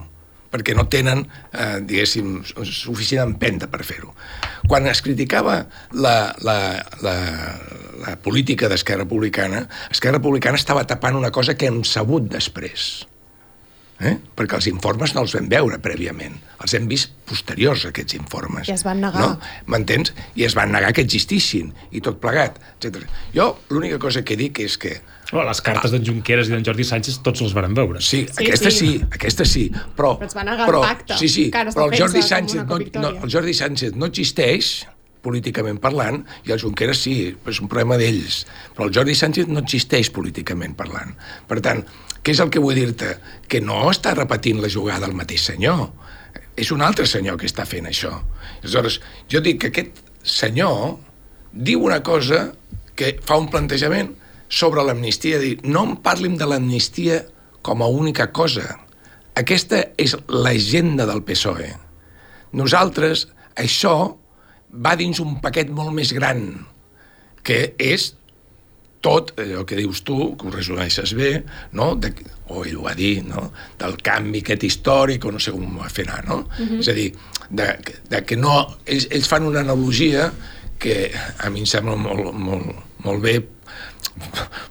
perquè 0.56 0.76
no 0.76 0.86
tenen, 0.88 1.26
eh, 1.52 1.82
diguéssim, 1.84 2.38
suficient 2.64 3.26
empenta 3.26 3.68
per 3.68 3.82
fer-ho. 3.84 4.14
Quan 4.70 4.88
es 4.88 5.02
criticava 5.04 5.58
la, 5.92 6.16
la, 6.48 6.60
la, 7.04 7.16
la 8.06 8.14
política 8.24 8.70
d'Esquerra 8.72 9.04
Republicana, 9.04 9.66
Esquerra 9.92 10.22
Republicana 10.22 10.62
estava 10.62 10.86
tapant 10.88 11.20
una 11.20 11.34
cosa 11.36 11.58
que 11.60 11.68
hem 11.68 11.84
sabut 11.84 12.30
després. 12.32 13.04
Eh? 13.96 14.18
Perquè 14.36 14.58
els 14.58 14.68
informes 14.68 15.14
no 15.16 15.24
els 15.24 15.34
vam 15.38 15.46
veure 15.52 15.80
prèviament. 15.84 16.34
Els 16.60 16.74
hem 16.76 16.88
vist 16.92 17.14
posteriors, 17.28 17.86
aquests 17.88 18.18
informes. 18.18 18.68
I 18.68 18.76
es 18.76 18.84
van 18.84 19.00
negar. 19.04 19.22
No? 19.24 19.52
M'entens? 19.72 20.12
I 20.36 20.48
es 20.48 20.56
van 20.58 20.74
negar 20.76 20.92
que 20.96 21.06
existissin, 21.06 21.72
i 21.96 22.04
tot 22.04 22.20
plegat, 22.24 22.60
etc. 22.76 23.06
Jo 23.36 23.54
l'única 23.72 24.00
cosa 24.04 24.26
que 24.28 24.36
dic 24.40 24.60
és 24.66 24.76
que 24.82 24.98
Oh, 25.34 25.42
les 25.42 25.62
cartes 25.66 25.94
d'en 25.94 26.04
Junqueras 26.06 26.50
i 26.50 26.54
d'en 26.54 26.66
Jordi 26.66 26.86
Sánchez 26.86 27.22
tots 27.26 27.42
els 27.42 27.54
varen 27.58 27.74
veure. 27.78 28.02
Sí, 28.02 28.26
Sí, 28.30 28.46
aquesta 28.46 28.72
sí. 28.72 28.90
sí. 28.94 29.06
aquesta 29.10 29.46
sí, 29.50 29.64
però... 29.98 30.16
Però 30.20 30.28
es 30.30 30.36
va 30.38 30.44
negar 30.46 30.68
el 30.68 30.72
però, 30.72 30.82
pacte, 30.86 31.18
Sí, 31.18 31.30
sí, 31.30 31.46
però 31.52 31.88
el 31.90 31.98
Jordi, 31.98 32.22
Sánchez 32.22 32.66
no, 32.66 32.78
no, 33.02 33.14
el 33.26 33.32
Jordi 33.34 33.56
Sánchez 33.58 33.96
no 33.98 34.10
existeix, 34.12 34.74
políticament 35.26 35.80
parlant, 35.82 36.20
i 36.46 36.54
el 36.54 36.62
Junqueras 36.62 37.02
sí, 37.02 37.16
és 37.34 37.62
un 37.62 37.70
problema 37.72 37.98
d'ells. 37.98 38.44
Però 38.76 38.86
el 38.86 38.94
Jordi 38.94 39.16
Sánchez 39.18 39.50
no 39.50 39.64
existeix 39.66 40.12
políticament 40.14 40.76
parlant. 40.78 41.16
Per 41.50 41.58
tant, 41.66 41.82
què 42.22 42.36
és 42.36 42.42
el 42.44 42.52
que 42.54 42.62
vull 42.62 42.78
dir-te? 42.78 43.16
Que 43.50 43.62
no 43.62 43.88
està 43.90 44.14
repetint 44.14 44.62
la 44.62 44.70
jugada 44.70 45.10
el 45.10 45.18
mateix 45.18 45.48
senyor. 45.50 45.88
És 46.56 46.70
un 46.72 46.86
altre 46.86 47.08
senyor 47.10 47.40
que 47.42 47.50
està 47.50 47.66
fent 47.66 47.90
això. 47.90 48.14
Aleshores, 48.62 49.00
jo 49.32 49.42
dic 49.42 49.64
que 49.64 49.74
aquest 49.74 50.04
senyor 50.26 51.00
diu 51.52 51.84
una 51.86 52.02
cosa 52.06 52.52
que 52.96 53.16
fa 53.26 53.38
un 53.42 53.50
plantejament 53.52 54.14
sobre 54.50 54.84
l'amnistia, 54.86 55.40
dir, 55.42 55.58
no 55.64 55.86
em 55.90 55.96
parlim 56.06 56.38
de 56.38 56.48
l'amnistia 56.50 57.24
com 57.66 57.82
a 57.82 57.90
única 57.90 58.30
cosa. 58.32 58.68
Aquesta 59.36 59.82
és 59.98 60.16
l'agenda 60.30 61.08
del 61.10 61.24
PSOE. 61.26 61.72
Nosaltres, 62.56 63.28
això 63.60 63.96
va 64.86 64.94
dins 65.00 65.20
un 65.24 65.40
paquet 65.44 65.72
molt 65.72 65.94
més 65.96 66.14
gran, 66.16 66.46
que 67.46 67.74
és 67.82 68.14
tot 69.06 69.36
allò 69.38 69.62
que 69.70 69.78
dius 69.78 70.02
tu, 70.06 70.18
que 70.38 70.48
ho 70.48 70.54
resumeixes 70.54 71.14
bé, 71.18 71.44
no? 71.78 71.92
de, 72.02 72.10
o 72.50 72.64
ell 72.66 72.80
ho 72.80 72.86
va 72.88 72.96
dir, 72.98 73.20
no? 73.28 73.52
del 73.78 74.00
canvi 74.06 74.42
aquest 74.42 74.66
històric, 74.66 75.28
o 75.28 75.34
no 75.36 75.42
sé 75.42 75.54
com 75.54 75.68
ho 75.68 75.84
va 75.84 75.92
fer 75.94 76.08
anar, 76.08 76.24
no? 76.26 76.38
Uh 76.48 76.66
-huh. 76.66 76.80
És 76.80 76.90
a 76.90 76.96
dir, 76.98 77.12
de, 77.50 77.68
de 78.10 78.24
que 78.26 78.36
no... 78.36 78.56
Ells, 78.86 79.08
ells 79.12 79.28
fan 79.28 79.46
una 79.46 79.60
analogia 79.60 80.32
que 80.80 81.12
a 81.38 81.50
mi 81.50 81.60
em 81.60 81.66
sembla 81.66 81.96
molt, 81.96 82.34
molt, 82.34 82.66
molt 83.06 83.22
bé, 83.22 83.40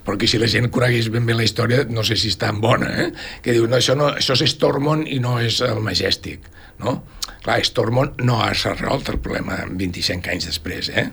però 0.04 0.16
que 0.20 0.28
si 0.30 0.38
la 0.40 0.48
gent 0.50 0.70
conegués 0.72 1.10
ben 1.12 1.26
bé 1.26 1.36
la 1.36 1.46
història 1.46 1.84
no 1.90 2.04
sé 2.06 2.16
si 2.20 2.30
és 2.32 2.38
tan 2.40 2.60
bona, 2.64 2.90
eh? 3.04 3.08
que 3.44 3.54
diu, 3.56 3.66
no, 3.68 3.78
això, 3.80 3.96
no, 3.98 4.10
això 4.14 4.36
és 4.36 4.54
Stormont 4.54 5.04
i 5.08 5.20
no 5.22 5.36
és 5.42 5.60
el 5.64 5.82
Majestic, 5.84 6.48
no? 6.82 7.00
Clar, 7.44 7.58
Stormont 7.66 8.22
no 8.24 8.40
ha 8.42 8.52
resolt 8.54 9.10
el 9.12 9.20
problema 9.24 9.60
25 9.68 10.32
anys 10.32 10.48
després, 10.48 10.90
eh? 10.94 11.08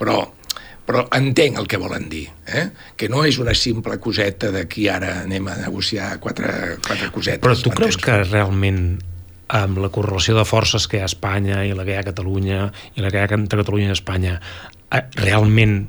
però, 0.00 0.22
però 0.88 1.06
entenc 1.16 1.60
el 1.60 1.68
que 1.70 1.80
volen 1.80 2.08
dir, 2.12 2.26
eh? 2.48 2.68
que 2.96 3.10
no 3.12 3.24
és 3.28 3.40
una 3.42 3.56
simple 3.58 3.98
coseta 4.02 4.52
de 4.54 4.66
qui 4.70 4.88
ara 4.92 5.20
anem 5.24 5.50
a 5.52 5.58
negociar 5.64 6.14
quatre, 6.24 6.78
quatre 6.84 7.10
cosetes. 7.12 7.44
Però 7.44 7.58
tu 7.60 7.74
creus 7.76 8.00
que 8.00 8.22
realment 8.24 8.86
amb 9.54 9.78
la 9.78 9.90
correlació 9.92 10.38
de 10.38 10.46
forces 10.48 10.88
que 10.88 10.98
hi 10.98 11.02
ha 11.02 11.08
a 11.08 11.12
Espanya 11.12 11.60
i 11.68 11.74
la 11.76 11.84
que 11.84 11.92
hi 11.92 11.98
ha 11.98 12.02
a 12.04 12.08
Catalunya 12.08 12.60
i 12.96 13.04
la 13.04 13.12
que 13.12 13.20
hi 13.20 13.26
ha 13.26 13.36
entre 13.36 13.60
Catalunya 13.60 13.92
i 13.92 13.96
Espanya 13.96 14.38
eh, 14.40 15.04
realment 15.20 15.82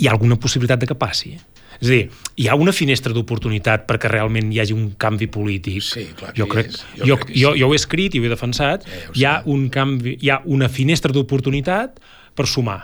hi 0.00 0.08
ha 0.08 0.14
alguna 0.16 0.38
possibilitat 0.40 0.80
de 0.80 0.88
que 0.90 0.96
passi? 0.98 1.34
És 1.80 1.88
a 1.88 1.92
dir, 1.92 2.02
hi 2.36 2.48
ha 2.50 2.56
una 2.60 2.72
finestra 2.76 3.12
d'oportunitat 3.16 3.86
perquè 3.88 4.10
realment 4.12 4.50
hi 4.52 4.60
hagi 4.60 4.74
un 4.76 4.90
canvi 5.00 5.28
polític. 5.32 5.80
Sí, 5.86 6.06
clar 6.16 6.32
que 6.34 6.40
jo 6.42 6.48
crec, 6.50 6.72
és. 6.72 6.84
jo, 6.98 7.06
Jo 7.12 7.16
crec 7.20 7.30
que 7.30 7.40
jo, 7.40 7.52
sí. 7.54 7.60
jo 7.62 7.68
ho 7.68 7.74
he 7.76 7.80
escrit 7.80 8.16
i 8.16 8.20
ho 8.20 8.26
he 8.28 8.32
defensat. 8.32 8.84
Ja 8.88 9.08
ho 9.08 9.14
hi 9.16 9.24
ha 9.28 9.34
sé. 9.40 9.50
un 9.54 9.68
canvi, 9.72 10.16
hi 10.20 10.32
ha 10.32 10.40
una 10.44 10.68
finestra 10.68 11.12
d'oportunitat 11.16 12.00
per 12.36 12.46
sumar 12.48 12.80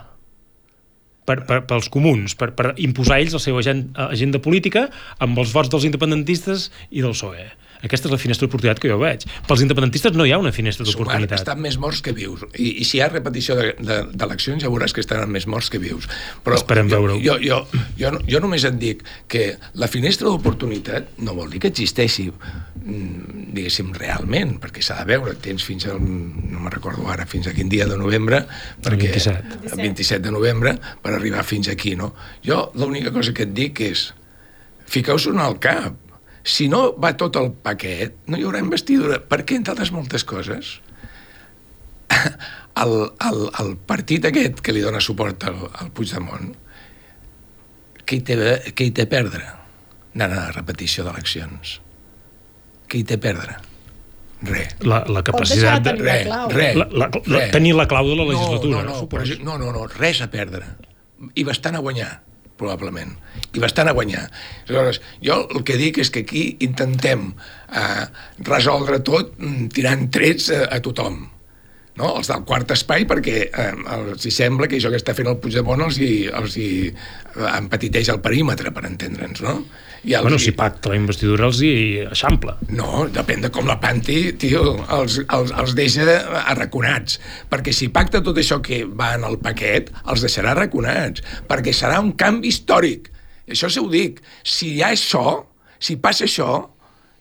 per, 1.26 1.40
per, 1.44 1.60
pels 1.66 1.88
comuns, 1.92 2.36
per, 2.38 2.52
per 2.56 2.72
imposar 2.78 3.18
ells 3.20 3.34
la 3.34 3.42
seva 3.42 3.58
agen- 3.58 3.88
agenda 4.06 4.38
política 4.42 4.86
amb 5.18 5.38
els 5.42 5.52
vots 5.56 5.72
dels 5.72 5.86
independentistes 5.88 6.70
i 6.90 7.02
del 7.02 7.16
PSOE. 7.16 7.48
Aquesta 7.86 8.08
és 8.10 8.12
la 8.14 8.18
finestra 8.20 8.46
d'oportunitat 8.46 8.80
que 8.82 8.90
jo 8.90 8.98
veig. 9.00 9.24
Pels 9.48 9.62
independentistes 9.64 10.12
no 10.18 10.26
hi 10.26 10.32
ha 10.34 10.38
una 10.42 10.52
finestra 10.52 10.84
d'oportunitat. 10.86 11.38
estan 11.40 11.60
més 11.62 11.78
morts 11.78 12.02
que 12.02 12.12
vius. 12.16 12.44
I, 12.58 12.82
i 12.82 12.84
si 12.84 12.98
hi 12.98 13.02
ha 13.04 13.08
repetició 13.12 13.56
de- 13.58 13.74
de- 13.78 14.02
d'eleccions 14.12 14.62
ja 14.62 14.68
veuràs 14.72 14.92
que 14.92 15.00
estaran 15.04 15.30
més 15.32 15.46
morts 15.46 15.70
que 15.70 15.78
vius. 15.82 16.08
Però 16.44 16.56
Esperem 16.58 16.88
jo, 16.90 16.98
veure-ho. 17.00 17.20
Jo, 17.24 17.38
jo, 17.42 17.62
jo, 17.98 18.10
no- 18.12 18.20
jo 18.28 18.40
només 18.44 18.64
et 18.68 18.76
dic 18.78 19.04
que 19.28 19.56
la 19.74 19.88
finestra 19.88 20.28
d'oportunitat 20.28 21.16
no 21.18 21.34
vol 21.34 21.50
dir 21.50 21.60
que 21.60 21.68
existeixi 21.72 22.30
mm, 22.30 23.52
diguéssim, 23.56 23.92
realment, 23.96 24.56
perquè 24.62 24.82
s'ha 24.84 24.98
de 25.00 25.06
veure, 25.14 25.34
tens 25.42 25.64
fins 25.64 25.86
al, 25.90 26.00
no 26.02 26.60
me'n 26.60 26.72
recordo 26.72 27.06
ara, 27.08 27.24
fins 27.26 27.46
a 27.48 27.54
quin 27.56 27.68
dia 27.72 27.86
de 27.88 27.96
novembre, 27.96 28.42
perquè, 28.84 29.08
27. 29.14 29.60
el 29.72 29.80
27 29.80 30.22
de 30.26 30.30
novembre, 30.34 30.76
per 31.02 31.14
arribar 31.16 31.44
fins 31.44 31.68
aquí, 31.72 31.94
no? 31.96 32.14
Jo 32.44 32.70
l'única 32.74 33.12
cosa 33.14 33.32
que 33.32 33.46
et 33.46 33.54
dic 33.56 33.80
és, 33.86 34.10
fiqueu-s'ho 34.86 35.34
al 35.40 35.58
cap, 35.62 35.94
si 36.46 36.68
no 36.70 36.92
va 37.02 37.12
tot 37.18 37.36
el 37.40 37.50
paquet, 37.64 38.14
no 38.30 38.38
hi 38.38 38.44
haurà 38.46 38.60
investidura. 38.62 39.18
Per 39.18 39.42
què, 39.42 39.58
entre 39.58 39.74
altres 39.74 39.90
moltes 39.94 40.22
coses, 40.24 40.76
el, 42.82 42.94
el, 43.26 43.40
el 43.62 43.72
partit 43.90 44.28
aquest 44.30 44.62
que 44.62 44.74
li 44.76 44.84
dona 44.84 45.02
suport 45.02 45.48
al, 45.48 45.58
al 45.82 45.90
Puigdemont, 45.96 46.52
què 48.06 48.20
hi 48.20 48.22
té, 48.28 48.36
què 48.70 48.86
hi 48.86 48.92
té 48.94 49.06
a 49.08 49.10
perdre 49.10 49.42
anant 50.16 50.32
a 50.32 50.44
la 50.46 50.52
repetició 50.54 51.04
d'eleccions? 51.04 51.80
Què 52.86 53.00
hi 53.00 53.08
té 53.08 53.18
a 53.18 53.22
perdre? 53.26 53.56
Res. 54.46 54.76
La, 54.86 55.00
la 55.10 55.22
capacitat 55.26 55.82
de 55.82 55.96
clau. 55.96 56.50
res, 56.52 56.76
La, 56.76 56.86
la, 56.86 57.08
la, 57.08 57.38
res. 57.40 57.50
tenir 57.56 57.72
la 57.74 57.88
clau 57.90 58.06
de 58.06 58.14
la 58.20 58.26
legislatura, 58.28 58.84
no, 58.84 59.02
no, 59.02 59.08
no, 59.10 59.36
no, 59.42 59.58
no, 59.58 59.72
no, 59.74 59.86
res 59.96 60.20
a 60.22 60.28
perdre. 60.30 60.68
I 61.34 61.44
bastant 61.48 61.78
a 61.78 61.82
guanyar, 61.82 62.10
probablement. 62.58 63.14
I 63.54 63.62
bastant 63.62 63.90
a 63.90 63.94
guanyar. 63.96 64.26
Aleshores, 64.66 65.00
jo 65.24 65.42
el 65.46 65.64
que 65.66 65.78
dic 65.80 66.00
és 66.02 66.10
que 66.12 66.24
aquí 66.26 66.48
intentem 66.66 67.30
eh, 67.70 68.04
resoldre 68.48 69.00
tot 69.04 69.34
mm, 69.38 69.72
tirant 69.76 70.06
trets 70.12 70.50
a, 70.54 70.66
a 70.76 70.82
tothom 70.84 71.24
no? 71.96 72.12
els 72.18 72.30
del 72.30 72.44
quart 72.48 72.72
espai 72.74 73.06
perquè 73.08 73.36
eh, 73.46 73.72
els 73.96 74.26
hi 74.26 74.32
sembla 74.34 74.68
que 74.70 74.78
això 74.78 74.92
que 74.92 75.00
està 75.00 75.14
fent 75.16 75.30
el 75.30 75.38
Puigdemont 75.42 75.86
els 75.86 75.98
hi, 76.02 76.12
els 76.28 76.56
hi 76.60 76.70
eh, 76.90 77.50
empetiteix 77.56 78.12
el 78.12 78.22
perímetre, 78.24 78.72
per 78.74 78.86
entendre'ns, 78.88 79.42
no? 79.44 79.58
I 80.06 80.14
els 80.14 80.22
Bueno, 80.22 80.38
si 80.38 80.52
pacta 80.54 80.92
la 80.92 80.98
investidura 81.00 81.48
els 81.48 81.58
hi 81.66 81.72
eixampla. 82.06 82.56
no, 82.70 83.08
depèn 83.10 83.42
de 83.42 83.50
com 83.50 83.66
la 83.66 83.80
panti, 83.82 84.32
tio, 84.38 84.76
els, 84.94 85.18
els, 85.26 85.50
els 85.50 85.74
deixa 85.74 86.06
arraconats. 86.44 87.18
Perquè 87.50 87.74
si 87.74 87.88
pacta 87.90 88.22
tot 88.22 88.38
això 88.38 88.60
que 88.62 88.84
va 88.86 89.14
en 89.18 89.26
el 89.26 89.40
paquet, 89.42 89.90
els 90.06 90.22
deixarà 90.22 90.54
arraconats. 90.54 91.24
Perquè 91.50 91.74
serà 91.74 91.98
un 92.00 92.12
canvi 92.14 92.54
històric. 92.54 93.10
Això 93.50 93.70
sí 93.70 93.82
ho 93.82 93.90
dic. 93.90 94.22
Si 94.46 94.76
hi 94.76 94.82
ha 94.82 94.94
això, 94.94 95.26
si 95.82 95.98
passa 95.98 96.24
això, 96.30 96.70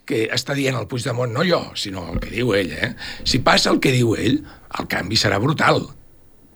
que 0.06 0.28
està 0.30 0.54
dient 0.54 0.78
el 0.78 0.86
Puigdemont, 0.86 1.34
no 1.34 1.44
jo, 1.44 1.64
sinó 1.74 2.06
el 2.14 2.20
que 2.22 2.30
diu 2.30 2.54
ell, 2.54 2.72
eh? 2.72 2.94
Si 3.26 3.42
passa 3.42 3.72
el 3.74 3.82
que 3.82 3.94
diu 3.96 4.14
ell, 4.14 4.44
el 4.80 4.88
canvi 4.92 5.18
serà 5.18 5.42
brutal. 5.42 5.82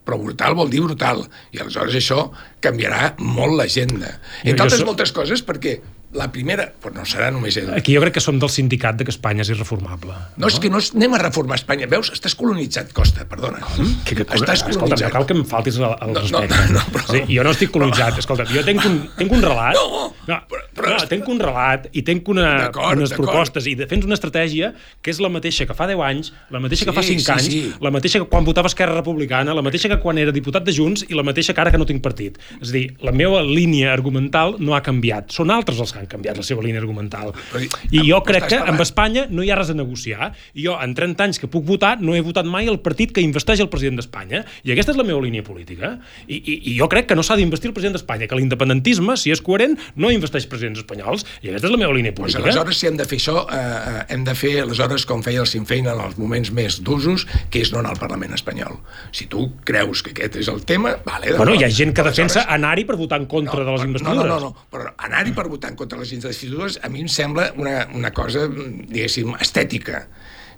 Però 0.06 0.18
brutal 0.22 0.54
vol 0.58 0.70
dir 0.70 0.82
brutal. 0.86 1.24
I 1.54 1.62
aleshores 1.62 1.98
això 1.98 2.28
canviarà 2.62 3.16
molt 3.18 3.58
l'agenda. 3.58 4.20
Entre 4.44 4.66
altres 4.66 4.86
moltes 4.86 5.12
coses, 5.14 5.42
perquè 5.46 5.80
la 6.14 6.26
primera... 6.34 6.66
Però 6.82 6.90
no 6.96 7.04
serà 7.06 7.28
només 7.32 7.56
ell. 7.62 7.68
Aquí 7.78 7.94
jo 7.94 8.02
crec 8.02 8.16
que 8.18 8.22
som 8.24 8.40
del 8.42 8.50
sindicat 8.50 8.98
de 8.98 9.06
que 9.06 9.12
Espanya 9.14 9.44
és 9.46 9.50
irreformable. 9.54 10.16
No, 10.42 10.48
és 10.50 10.56
que 10.60 10.70
no 10.74 10.80
es- 10.82 10.92
anem 10.96 11.14
a 11.14 11.20
reformar 11.22 11.60
Espanya. 11.60 11.86
Veus? 11.92 12.10
Estàs 12.16 12.34
colonitzat, 12.40 12.90
Costa, 12.98 13.28
perdona. 13.30 13.60
Que, 14.08 14.16
que, 14.16 14.24
Estàs 14.26 14.64
escolta, 14.64 14.80
no 14.80 14.86
colonitzat. 14.88 15.12
cal 15.14 15.28
que 15.30 15.36
em 15.38 15.44
faltis 15.46 15.78
el, 15.78 15.86
el 15.86 16.14
No, 16.14 16.14
no, 16.14 16.22
respecte. 16.24 16.74
no, 16.74 16.80
però- 16.96 17.06
sí, 17.14 17.22
jo 17.36 17.44
no 17.46 17.52
estic 17.54 17.70
colonitzat. 17.76 18.18
Escolta, 18.24 18.48
jo 18.50 18.64
tenc 18.66 18.86
un, 18.90 18.98
tenc 19.20 19.32
un 19.38 19.46
relat... 19.46 19.78
No, 19.78 20.08
no, 20.32 20.40
però- 20.50 20.66
però- 20.80 20.96
no 20.98 21.08
tenc 21.14 21.30
un 21.30 21.40
relat 21.46 21.86
i 21.94 22.02
tenc 22.08 22.28
una, 22.34 22.72
unes 22.94 23.14
propostes 23.14 23.68
i 23.70 23.76
defens 23.78 24.06
una 24.10 24.18
estratègia 24.18 24.74
que 25.06 25.14
és 25.14 25.22
la 25.22 25.30
mateixa 25.30 25.68
que 25.70 25.78
fa 25.78 25.86
10 25.90 26.02
anys, 26.10 26.34
la 26.50 26.60
mateixa 26.64 26.86
que 26.90 26.92
Sí, 26.92 26.98
fa 26.98 27.06
5 27.06 27.22
sí, 27.22 27.32
anys, 27.32 27.48
sí. 27.54 27.62
la 27.86 27.92
mateixa 27.94 28.20
que 28.24 28.26
quan 28.34 28.44
votava 28.50 28.68
Esquerra 28.72 28.98
Republicana, 28.98 29.54
la 29.54 29.62
mateixa 29.62 29.88
que 29.94 30.00
quan 30.02 30.18
era 30.18 30.34
diputat 30.34 30.66
de 30.66 30.74
Junts 30.74 31.06
i 31.08 31.14
la 31.14 31.24
mateixa 31.24 31.54
que 31.54 31.62
ara 31.62 31.70
que 31.72 31.78
no 31.78 31.86
tinc 31.86 32.02
partit. 32.02 32.38
És 32.62 32.70
a 32.74 32.74
dir, 32.74 32.86
la 33.06 33.12
meva 33.14 33.44
línia 33.46 33.94
argumental 33.94 34.56
no 34.58 34.74
ha 34.76 34.82
canviat. 34.82 35.30
Són 35.36 35.52
altres 35.54 35.80
els 35.80 35.94
que 35.94 35.99
han 36.00 36.08
canviat 36.12 36.38
la 36.40 36.44
seva 36.44 36.64
línia 36.64 36.80
argumental. 36.82 37.34
Però- 37.52 37.68
I 37.92 38.04
jo 38.10 38.22
crec 38.24 38.48
que 38.48 38.56
amb 38.60 38.82
Espanya 38.82 39.28
no 39.30 39.44
hi 39.44 39.52
ha 39.52 39.56
res 39.60 39.70
a 39.70 39.76
negociar. 39.78 40.32
Jo, 40.56 40.78
en 40.82 40.96
30 40.96 41.24
anys 41.24 41.40
que 41.40 41.48
puc 41.48 41.66
votar, 41.66 42.00
no 42.02 42.16
he 42.16 42.22
votat 42.22 42.46
mai 42.46 42.68
el 42.68 42.80
partit 42.80 43.12
que 43.16 43.22
investeix 43.22 43.60
el 43.60 43.70
president 43.70 44.00
d'Espanya. 44.00 44.46
I 44.64 44.72
aquesta 44.74 44.94
és 44.94 44.98
la 44.98 45.04
meva 45.08 45.22
línia 45.22 45.44
política. 45.44 45.98
I, 46.28 46.38
i, 46.40 46.56
i 46.74 46.78
jo 46.80 46.88
crec 46.90 47.08
que 47.10 47.16
no 47.16 47.24
s'ha 47.24 47.36
d'investir 47.40 47.70
el 47.70 47.74
president 47.74 47.98
d'Espanya, 47.98 48.28
que 48.28 48.36
l'independentisme, 48.40 49.16
si 49.18 49.32
és 49.32 49.42
coherent, 49.42 49.78
no 49.96 50.12
investeix 50.12 50.48
presidents 50.50 50.80
espanyols. 50.84 51.26
I 51.44 51.50
aquesta 51.52 51.68
és 51.68 51.74
la 51.74 51.82
meva 51.82 51.94
línia 51.94 52.14
Pues 52.14 52.34
política. 52.34 52.44
aleshores, 52.50 52.78
si 52.78 52.88
hem 52.88 52.98
de 52.98 53.06
fer 53.06 53.20
això, 53.20 53.46
eh, 53.52 53.56
eh, 53.60 54.06
hem 54.16 54.24
de 54.24 54.36
fer, 54.36 54.62
aleshores, 54.64 55.06
com 55.06 55.22
feia 55.24 55.42
el 55.42 55.48
Sinn 55.48 55.66
Féin 55.66 55.88
en 55.88 56.00
els 56.00 56.18
moments 56.18 56.52
més 56.52 56.80
d'usos, 56.84 57.26
que 57.50 57.62
és 57.62 57.72
no 57.74 57.80
anar 57.80 57.92
al 57.92 58.00
Parlament 58.00 58.34
espanyol. 58.34 58.80
Si 59.12 59.28
tu 59.28 59.52
creus 59.66 60.04
que 60.04 60.12
aquest 60.12 60.36
és 60.38 60.48
el 60.48 60.64
tema, 60.66 60.96
vale, 61.06 61.34
Bueno, 61.38 61.54
hi 61.56 61.64
ha 61.64 61.70
gent 61.72 61.94
que 61.96 62.04
defensa 62.04 62.46
anar-hi 62.50 62.84
per 62.86 62.96
votar 62.98 63.20
en 63.20 63.26
contra 63.26 63.64
de 63.64 63.72
les 63.72 63.84
investidures. 63.84 64.26
No, 64.26 64.28
no, 64.28 64.40
no, 64.40 64.50
no. 64.50 64.66
però 64.72 64.94
anar-hi 64.98 65.32
per 65.32 65.48
votar 65.48 65.70
en 65.72 65.76
contra 65.78 65.89
de 65.90 65.98
les 66.02 66.12
investidures 66.16 66.80
a 66.84 66.90
mi 66.94 67.02
em 67.06 67.10
sembla 67.12 67.50
una, 67.58 67.88
una 67.96 68.12
cosa, 68.16 68.48
diguéssim, 68.50 69.34
estètica. 69.42 70.06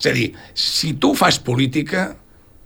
És 0.01 0.09
a 0.09 0.13
dir, 0.17 0.31
si 0.57 0.93
tu 0.99 1.13
fas 1.15 1.39
política, 1.39 2.09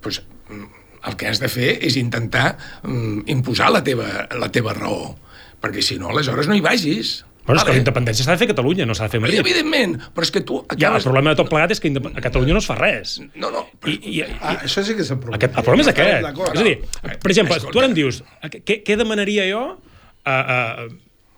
doncs, 0.03 0.21
mm, 0.49 0.65
el 1.05 1.15
que 1.19 1.27
has 1.29 1.39
de 1.43 1.49
fer 1.51 1.75
és 1.85 1.97
intentar 2.01 2.55
mm, 2.83 3.27
imposar 3.29 3.69
la 3.73 3.83
teva, 3.85 4.27
la 4.39 4.49
teva 4.51 4.73
raó, 4.73 5.13
perquè 5.61 5.83
si 5.85 5.99
no, 6.01 6.09
aleshores 6.13 6.47
no 6.49 6.55
hi 6.57 6.63
vagis. 6.65 7.21
Bueno, 7.45 7.59
és 7.61 7.65
que 7.67 7.73
la 7.75 7.77
independència 7.77 8.25
s'ha 8.25 8.33
de 8.33 8.39
fer 8.41 8.47
a 8.47 8.53
Catalunya, 8.55 8.87
no 8.89 8.95
s'ha 8.97 9.05
de 9.05 9.11
fer 9.13 9.19
a 9.19 9.21
Madrid. 9.21 9.37
evidentment, 9.43 9.91
però 10.15 10.25
és 10.25 10.31
que 10.33 10.41
tu 10.41 10.63
Ja, 10.63 10.71
el 10.71 10.85
acabes... 10.95 11.03
problema 11.05 11.29
de 11.29 11.37
tot 11.37 11.49
plegat 11.51 11.75
és 11.75 11.81
que 11.83 11.91
a 11.93 12.21
Catalunya 12.25 12.55
no 12.57 12.61
es 12.63 12.65
fa 12.65 12.73
res. 12.79 13.19
No, 13.35 13.51
no, 13.53 13.67
però... 13.77 13.91
I, 13.93 13.99
i, 14.01 14.13
i, 14.23 14.23
Ah, 14.41 14.55
això 14.65 14.81
sí 14.81 14.95
que 14.97 15.05
és 15.05 15.11
el 15.13 15.19
problema. 15.21 15.37
Aquest, 15.37 15.53
el 15.61 15.67
problema 15.67 15.85
és 15.85 15.91
aquest. 15.93 16.41
És 16.55 16.61
a 16.63 16.65
dir, 16.65 16.73
per 17.21 17.29
exemple, 17.35 17.59
Escolta. 17.59 17.73
tu 17.75 17.83
ara 17.83 17.91
em 17.91 17.93
dius, 17.99 18.23
què, 18.65 18.79
què 18.87 18.97
demanaria 18.97 19.45
jo 19.51 19.61
uh, 19.75 20.31
uh, 20.31 20.89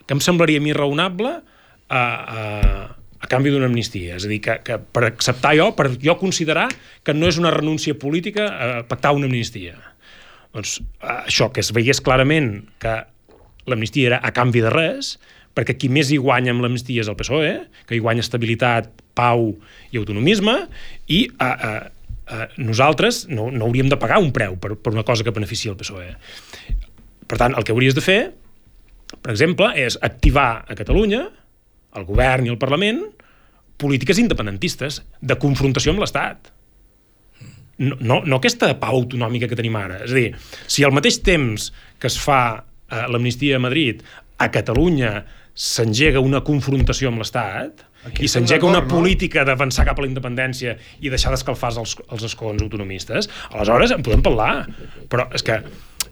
que 0.07 0.15
em 0.15 0.23
semblaria 0.23 0.61
a 0.61 0.63
mi 0.63 0.73
raonable 0.73 1.33
uh, 1.37 1.93
uh, 1.93 2.85
a 3.17 3.29
canvi 3.29 3.51
d'una 3.51 3.67
amnistia? 3.69 4.15
És 4.17 4.25
a 4.25 4.31
dir, 4.31 4.39
que, 4.43 4.57
que 4.65 4.79
per 4.79 5.03
acceptar 5.09 5.53
jo, 5.59 5.69
per 5.77 5.91
jo 5.99 6.17
considerar 6.19 6.67
que 7.03 7.15
no 7.15 7.29
és 7.29 7.39
una 7.41 7.51
renúncia 7.53 7.97
política 7.99 8.47
uh, 8.47 8.81
pactar 8.87 9.13
una 9.17 9.29
amnistia. 9.29 9.75
Doncs 10.55 10.79
uh, 10.79 11.27
això, 11.27 11.51
que 11.51 11.61
es 11.61 11.73
veiés 11.75 12.01
clarament 12.01 12.61
que 12.81 13.01
l'amnistia 13.67 14.13
era 14.13 14.21
a 14.23 14.31
canvi 14.35 14.63
de 14.63 14.71
res, 14.71 15.17
perquè 15.57 15.75
qui 15.75 15.89
més 15.91 16.11
hi 16.13 16.19
guanya 16.21 16.53
amb 16.53 16.63
l'amnistia 16.63 17.03
és 17.03 17.11
el 17.11 17.17
PSOE, 17.19 17.53
que 17.89 17.97
hi 17.97 18.01
guanya 18.03 18.23
estabilitat, 18.23 18.89
pau 19.17 19.49
i 19.91 19.99
autonomisme, 19.99 20.55
i 21.09 21.23
uh, 21.33 21.47
uh, 21.51 21.77
uh, 22.29 22.43
nosaltres 22.61 23.25
no, 23.31 23.49
no 23.51 23.67
hauríem 23.67 23.89
de 23.91 23.99
pagar 23.99 24.21
un 24.23 24.31
preu 24.35 24.55
per, 24.61 24.75
per 24.77 24.93
una 24.93 25.05
cosa 25.07 25.25
que 25.25 25.33
beneficia 25.33 25.73
el 25.73 25.79
PSOE. 25.79 26.11
Per 27.27 27.39
tant, 27.41 27.57
el 27.57 27.65
que 27.65 27.73
hauries 27.73 27.97
de 27.97 28.05
fer, 28.05 28.21
per 29.21 29.33
exemple, 29.33 29.71
és 29.79 29.97
activar 30.05 30.65
a 30.67 30.77
Catalunya, 30.77 31.23
el 31.97 32.05
govern 32.07 32.47
i 32.47 32.53
el 32.53 32.59
Parlament, 32.61 33.01
polítiques 33.81 34.19
independentistes 34.21 35.01
de 35.21 35.37
confrontació 35.41 35.93
amb 35.93 36.03
l'Estat. 36.03 36.51
No, 37.77 37.97
no, 38.01 38.21
no 38.25 38.39
aquesta 38.39 38.71
pau 38.81 39.03
autonòmica 39.03 39.49
que 39.49 39.57
tenim 39.57 39.75
ara. 39.77 40.01
És 40.05 40.13
a 40.13 40.17
dir, 40.17 40.29
si 40.65 40.85
al 40.85 40.95
mateix 40.95 41.19
temps 41.25 41.69
que 42.01 42.09
es 42.09 42.17
fa 42.17 42.41
eh, 42.57 43.03
l'amnistia 43.11 43.59
a 43.59 43.63
Madrid, 43.63 44.01
a 44.41 44.49
Catalunya 44.53 45.19
s'engega 45.57 46.21
una 46.21 46.43
confrontació 46.45 47.09
amb 47.09 47.21
l'Estat 47.21 47.85
i 48.21 48.29
s'engega 48.29 48.65
una 48.67 48.83
no? 48.83 48.89
política 48.89 49.43
d'avançar 49.45 49.87
cap 49.87 49.97
a 49.99 50.05
la 50.05 50.09
independència 50.09 50.75
i 51.01 51.11
deixar 51.11 51.33
d'escalfar 51.33 51.73
els, 51.81 51.97
els 52.07 52.25
escons 52.29 52.61
autonomistes, 52.63 53.29
aleshores 53.51 53.93
en 53.95 54.05
podem 54.05 54.23
parlar. 54.25 54.51
Però 55.11 55.27
és 55.35 55.45
que, 55.45 55.59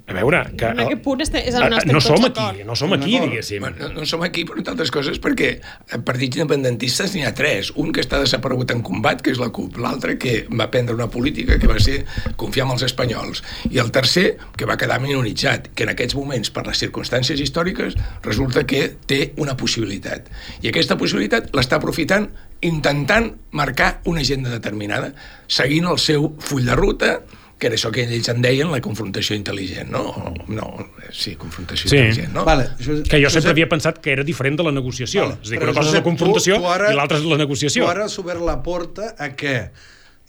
a 0.08 0.14
veure... 0.14 0.42
Que, 0.58 0.66
En 0.70 0.80
aquest 0.84 1.02
punt 1.02 1.22
este- 1.24 1.42
és 1.50 1.56
on 1.58 1.66
Eh, 1.66 1.78
estem 1.80 1.94
no 1.94 2.02
som 2.02 2.26
aquí, 2.26 2.64
no 2.64 2.76
som 2.76 2.94
aquí, 2.94 3.20
diguéssim. 3.20 3.60
Bueno, 3.60 3.78
no, 3.80 4.02
no 4.02 4.06
som 4.06 4.22
aquí, 4.24 4.44
per 4.46 4.58
entre 4.60 4.76
altres 4.76 4.92
coses, 4.94 5.18
perquè 5.22 5.50
eh, 5.58 6.00
partits 6.06 6.38
independentistes 6.38 7.16
n'hi 7.16 7.24
ha 7.26 7.34
tres. 7.34 7.72
Un 7.76 7.92
que 7.92 8.04
està 8.06 8.20
desaparegut 8.22 8.70
en 8.72 8.84
combat, 8.86 9.22
que 9.22 9.32
és 9.34 9.40
la 9.42 9.50
CUP. 9.50 9.80
L'altre 9.82 10.18
que 10.22 10.46
va 10.52 10.70
prendre 10.70 10.94
una 10.94 11.10
política 11.10 11.58
que 11.60 11.68
va 11.68 11.80
ser 11.80 12.04
confiar 12.36 12.68
en 12.68 12.76
els 12.76 12.86
espanyols. 12.86 13.42
I 13.72 13.82
el 13.82 13.90
tercer, 13.92 14.38
que 14.56 14.66
va 14.70 14.78
quedar 14.78 15.00
minoritzat, 15.02 15.72
que 15.74 15.88
en 15.88 15.94
aquests 15.96 16.16
moments, 16.16 16.52
per 16.54 16.68
les 16.68 16.78
circumstàncies 16.86 17.42
històriques, 17.42 17.98
resulta 18.24 18.66
que 18.70 18.88
té 19.08 19.34
una 19.42 19.58
possibilitat. 19.58 20.30
I 20.62 20.70
aquesta 20.70 20.98
possibilitat 21.02 21.50
l'està 21.56 21.82
aprofitant 21.82 22.30
intentant 22.62 23.34
marcar 23.52 24.02
una 24.06 24.22
agenda 24.22 24.50
determinada, 24.50 25.14
seguint 25.48 25.90
el 25.90 25.98
seu 26.00 26.36
full 26.40 26.66
de 26.66 26.76
ruta, 26.78 27.12
que 27.58 27.68
era 27.68 27.76
això 27.78 27.90
que 27.92 28.04
ells 28.04 28.28
en 28.30 28.42
deien 28.42 28.70
la 28.72 28.82
confrontació 28.82 29.36
intel·ligent, 29.38 29.88
no? 29.90 30.34
No, 30.48 30.90
sí, 31.12 31.36
confrontació 31.36 31.90
Sí. 31.90 31.96
intel·ligent, 31.98 32.34
no? 32.34 32.44
Vale, 32.46 32.70
això, 32.78 33.02
Que 33.08 33.22
jo 33.24 33.30
sempre 33.30 33.50
és- 33.50 33.54
havia 33.54 33.70
pensat 33.70 34.00
que 34.00 34.12
era 34.12 34.24
diferent 34.24 34.58
de 34.58 34.64
la 34.64 34.72
negociació. 34.72 35.22
Vale, 35.30 35.38
és 35.42 35.48
a 35.48 35.52
dir, 35.52 35.60
que 35.60 35.64
una 35.66 35.74
cosa 35.74 35.88
és 35.88 35.94
la 35.94 36.00
Josep, 36.00 36.04
confrontació 36.04 36.56
tu- 36.56 36.62
tu 36.62 36.68
ara- 36.68 36.92
i 36.92 36.96
l'altra 36.96 37.18
és 37.18 37.24
la 37.24 37.38
negociació. 37.38 37.86
Tu 37.86 37.90
ara 37.90 38.06
has 38.06 38.20
obert 38.20 38.42
la 38.42 38.62
porta 38.62 39.16
a 39.18 39.30
que 39.36 39.72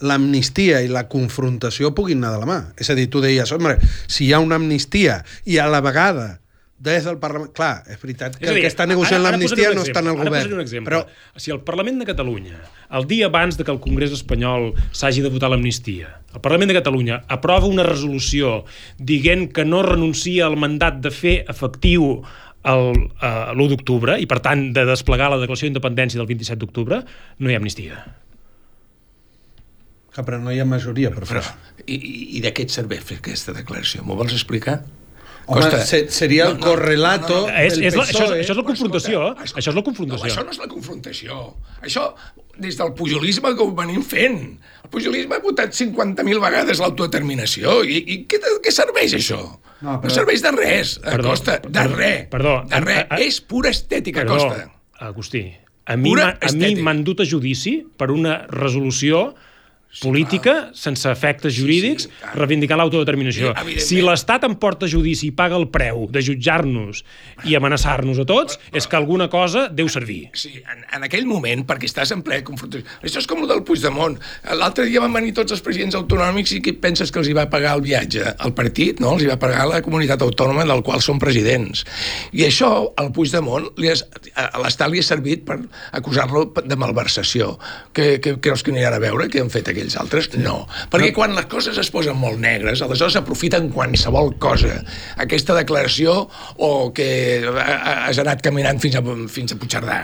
l'amnistia 0.00 0.82
i 0.82 0.88
la 0.88 1.08
confrontació 1.08 1.94
puguin 1.94 2.18
anar 2.22 2.34
de 2.34 2.40
la 2.44 2.46
mà. 2.46 2.58
És 2.76 2.90
a 2.90 2.94
dir, 2.94 3.08
tu 3.10 3.20
deies, 3.20 3.50
home, 3.52 3.76
si 4.06 4.26
hi 4.26 4.32
ha 4.32 4.38
una 4.40 4.56
amnistia 4.56 5.24
i 5.44 5.58
a 5.58 5.66
la 5.68 5.80
vegada 5.80 6.40
des 6.78 7.04
del 7.08 7.16
Parlament... 7.18 7.52
Clar, 7.56 7.82
és 7.88 8.00
veritat 8.00 8.34
que 8.36 8.44
És 8.44 8.50
dir, 8.50 8.58
el 8.58 8.64
que 8.66 8.70
està 8.70 8.84
negociant 8.88 9.22
l'amnistia 9.24 9.70
no 9.74 9.84
està 9.86 10.02
en 10.04 10.10
el 10.12 10.18
govern. 10.18 10.34
posaré 10.34 10.56
un 10.58 10.62
exemple. 10.62 10.90
Però 10.90 11.40
si 11.40 11.52
el 11.54 11.62
Parlament 11.64 12.02
de 12.02 12.08
Catalunya, 12.08 12.58
el 12.98 13.06
dia 13.08 13.30
abans 13.30 13.56
de 13.56 13.64
que 13.64 13.72
el 13.72 13.80
Congrés 13.80 14.12
espanyol 14.12 14.74
s'hagi 14.92 15.24
de 15.24 15.32
votar 15.32 15.50
l'amnistia, 15.52 16.18
el 16.36 16.42
Parlament 16.44 16.72
de 16.72 16.76
Catalunya 16.76 17.22
aprova 17.32 17.70
una 17.70 17.86
resolució 17.86 18.58
dient 18.98 19.48
que 19.56 19.64
no 19.64 19.80
renuncia 19.86 20.44
al 20.46 20.58
mandat 20.60 21.00
de 21.00 21.14
fer 21.14 21.38
efectiu 21.48 22.20
el, 22.66 22.92
uh, 23.22 23.54
l'1 23.54 23.72
d'octubre 23.72 24.18
i, 24.20 24.28
per 24.28 24.42
tant, 24.44 24.68
de 24.76 24.84
desplegar 24.88 25.30
la 25.32 25.40
declaració 25.40 25.70
d'independència 25.70 26.20
del 26.20 26.28
27 26.28 26.60
d'octubre, 26.60 27.00
no 27.38 27.50
hi 27.50 27.56
ha 27.56 27.62
amnistia. 27.62 28.04
que 30.16 30.22
però 30.24 30.38
no 30.40 30.48
hi 30.48 30.56
ha 30.56 30.64
majoria 30.64 31.10
per 31.12 31.26
fer 31.28 31.42
Però, 31.42 31.82
i, 31.84 31.96
i 32.38 32.40
de 32.40 32.48
què 32.56 32.64
et 32.64 32.72
serveix 32.72 33.02
fer 33.04 33.18
aquesta 33.20 33.52
declaració? 33.52 34.00
M'ho 34.00 34.16
vols 34.16 34.32
explicar? 34.32 34.78
Home, 35.46 35.84
se, 35.86 36.08
seria 36.10 36.46
el 36.48 36.58
correlato 36.58 37.46
És, 37.48 37.76
del 37.76 37.84
és 37.86 37.94
la, 37.94 38.02
això, 38.04 38.24
PSOE. 38.24 38.40
és, 38.40 38.46
això 38.46 38.54
és 38.54 38.58
la 38.58 38.64
confrontació. 38.66 39.20
Escolta, 39.30 39.44
escolta, 39.44 39.60
això 39.60 39.70
és 39.70 39.76
la 39.76 39.82
confrontació. 39.86 40.24
No, 40.26 40.32
això 40.32 40.44
no 40.44 40.50
és 40.50 40.58
la 40.58 40.66
confrontació. 40.72 41.36
Això, 41.82 42.06
des 42.58 42.78
del 42.80 42.92
pujolisme 42.98 43.52
que 43.54 43.62
ho 43.62 43.70
venim 43.76 44.02
fent. 44.02 44.40
El 44.82 44.90
pujolisme 44.90 45.36
ha 45.36 45.42
votat 45.44 45.70
50.000 45.76 46.40
vegades 46.42 46.80
l'autodeterminació. 46.82 47.82
I, 47.84 48.00
i 48.06 48.18
què, 48.26 48.40
què 48.64 48.72
serveix 48.74 49.14
això? 49.20 49.38
No, 49.42 49.62
No, 49.82 49.98
però- 50.00 50.08
no 50.08 50.14
serveix 50.14 50.40
de 50.42 50.50
res, 50.56 50.98
Perdó, 51.04 51.28
Costa. 51.28 51.58
De 51.60 51.68
perdó, 51.68 51.96
res. 51.96 52.26
perdó. 52.32 52.54
De 52.70 52.80
res. 52.80 52.98
A- 53.10 53.14
a- 53.14 53.18
És 53.20 53.40
pura 53.42 53.68
estètica, 53.70 54.22
Perdó, 54.24 54.38
Costa. 54.48 54.70
Agustí, 55.04 55.52
a 55.84 55.96
mi 55.96 56.14
m'han 56.80 57.04
dut 57.04 57.20
a 57.20 57.26
judici 57.28 57.86
per 57.96 58.10
una 58.10 58.46
resolució 58.48 59.34
política, 60.02 60.70
sense 60.76 61.08
efectes 61.10 61.54
jurídics, 61.56 62.06
sí, 62.06 62.12
clar. 62.20 62.34
reivindicant 62.42 62.80
l'autodeterminació. 62.80 63.52
Sí, 63.56 63.78
si 63.80 64.00
l'Estat 64.04 64.44
em 64.48 64.56
porta 64.60 64.86
a 64.86 64.90
judici 64.90 65.30
i 65.30 65.34
paga 65.36 65.56
el 65.58 65.68
preu 65.72 66.06
de 66.12 66.22
jutjar-nos 66.24 67.02
i 67.48 67.56
amenaçar-nos 67.56 68.20
a 68.22 68.26
tots, 68.28 68.60
és 68.76 68.86
que 68.86 68.98
alguna 68.98 69.28
cosa 69.32 69.66
deu 69.72 69.88
servir. 69.92 70.26
Sí, 70.36 70.52
en, 70.60 70.84
en 70.98 71.06
aquell 71.06 71.26
moment, 71.28 71.64
perquè 71.68 71.88
estàs 71.88 72.12
en 72.14 72.24
ple 72.26 72.42
confrontació. 72.46 72.86
Això 73.02 73.22
és 73.22 73.28
com 73.30 73.42
el 73.44 73.50
del 73.50 73.62
Puigdemont. 73.66 74.18
L'altre 74.60 74.86
dia 74.88 75.02
van 75.04 75.14
venir 75.16 75.34
tots 75.36 75.56
els 75.56 75.64
presidents 75.64 75.96
autonòmics 75.98 76.56
i 76.56 76.62
què 76.64 76.76
penses 76.82 77.12
que 77.12 77.22
els 77.22 77.30
hi 77.30 77.36
va 77.36 77.46
pagar 77.52 77.76
el 77.78 77.84
viatge? 77.86 78.24
El 78.44 78.54
partit, 78.58 79.00
no? 79.02 79.14
Els 79.16 79.26
hi 79.26 79.30
va 79.32 79.38
pagar 79.40 79.66
la 79.70 79.82
comunitat 79.84 80.22
autònoma 80.26 80.66
del 80.68 80.84
qual 80.86 81.02
són 81.04 81.20
presidents. 81.22 81.86
I 82.36 82.46
això, 82.48 82.70
al 83.00 83.12
Puigdemont, 83.16 83.70
li 83.80 83.92
has, 83.92 84.04
a 84.36 84.60
l'Estat 84.62 84.92
li 84.92 85.00
ha 85.00 85.06
servit 85.06 85.46
per 85.48 85.60
acusar-lo 85.96 86.46
de 86.60 86.78
malversació. 86.78 87.54
Què, 87.96 88.16
què 88.22 88.36
creus 88.42 88.64
que 88.66 88.74
aniran 88.74 88.96
a 88.96 89.02
veure 89.02 89.30
què 89.32 89.42
han 89.42 89.52
fet 89.52 89.70
aquests 89.72 89.85
aquells 89.86 89.96
altres? 90.02 90.28
No. 90.42 90.66
Perquè 90.90 91.12
quan 91.14 91.34
les 91.36 91.46
coses 91.50 91.78
es 91.78 91.90
posen 91.94 92.16
molt 92.18 92.40
negres, 92.42 92.82
aleshores 92.82 93.16
aprofiten 93.20 93.70
qualsevol 93.74 94.34
cosa. 94.42 94.80
Aquesta 95.22 95.56
declaració 95.56 96.26
o 96.58 96.70
que 96.96 97.08
has 97.46 98.18
anat 98.22 98.42
caminant 98.44 98.80
fins 98.82 98.98
a, 98.98 99.02
fins 99.30 99.54
a 99.54 99.60
Puigcerdà, 99.60 100.00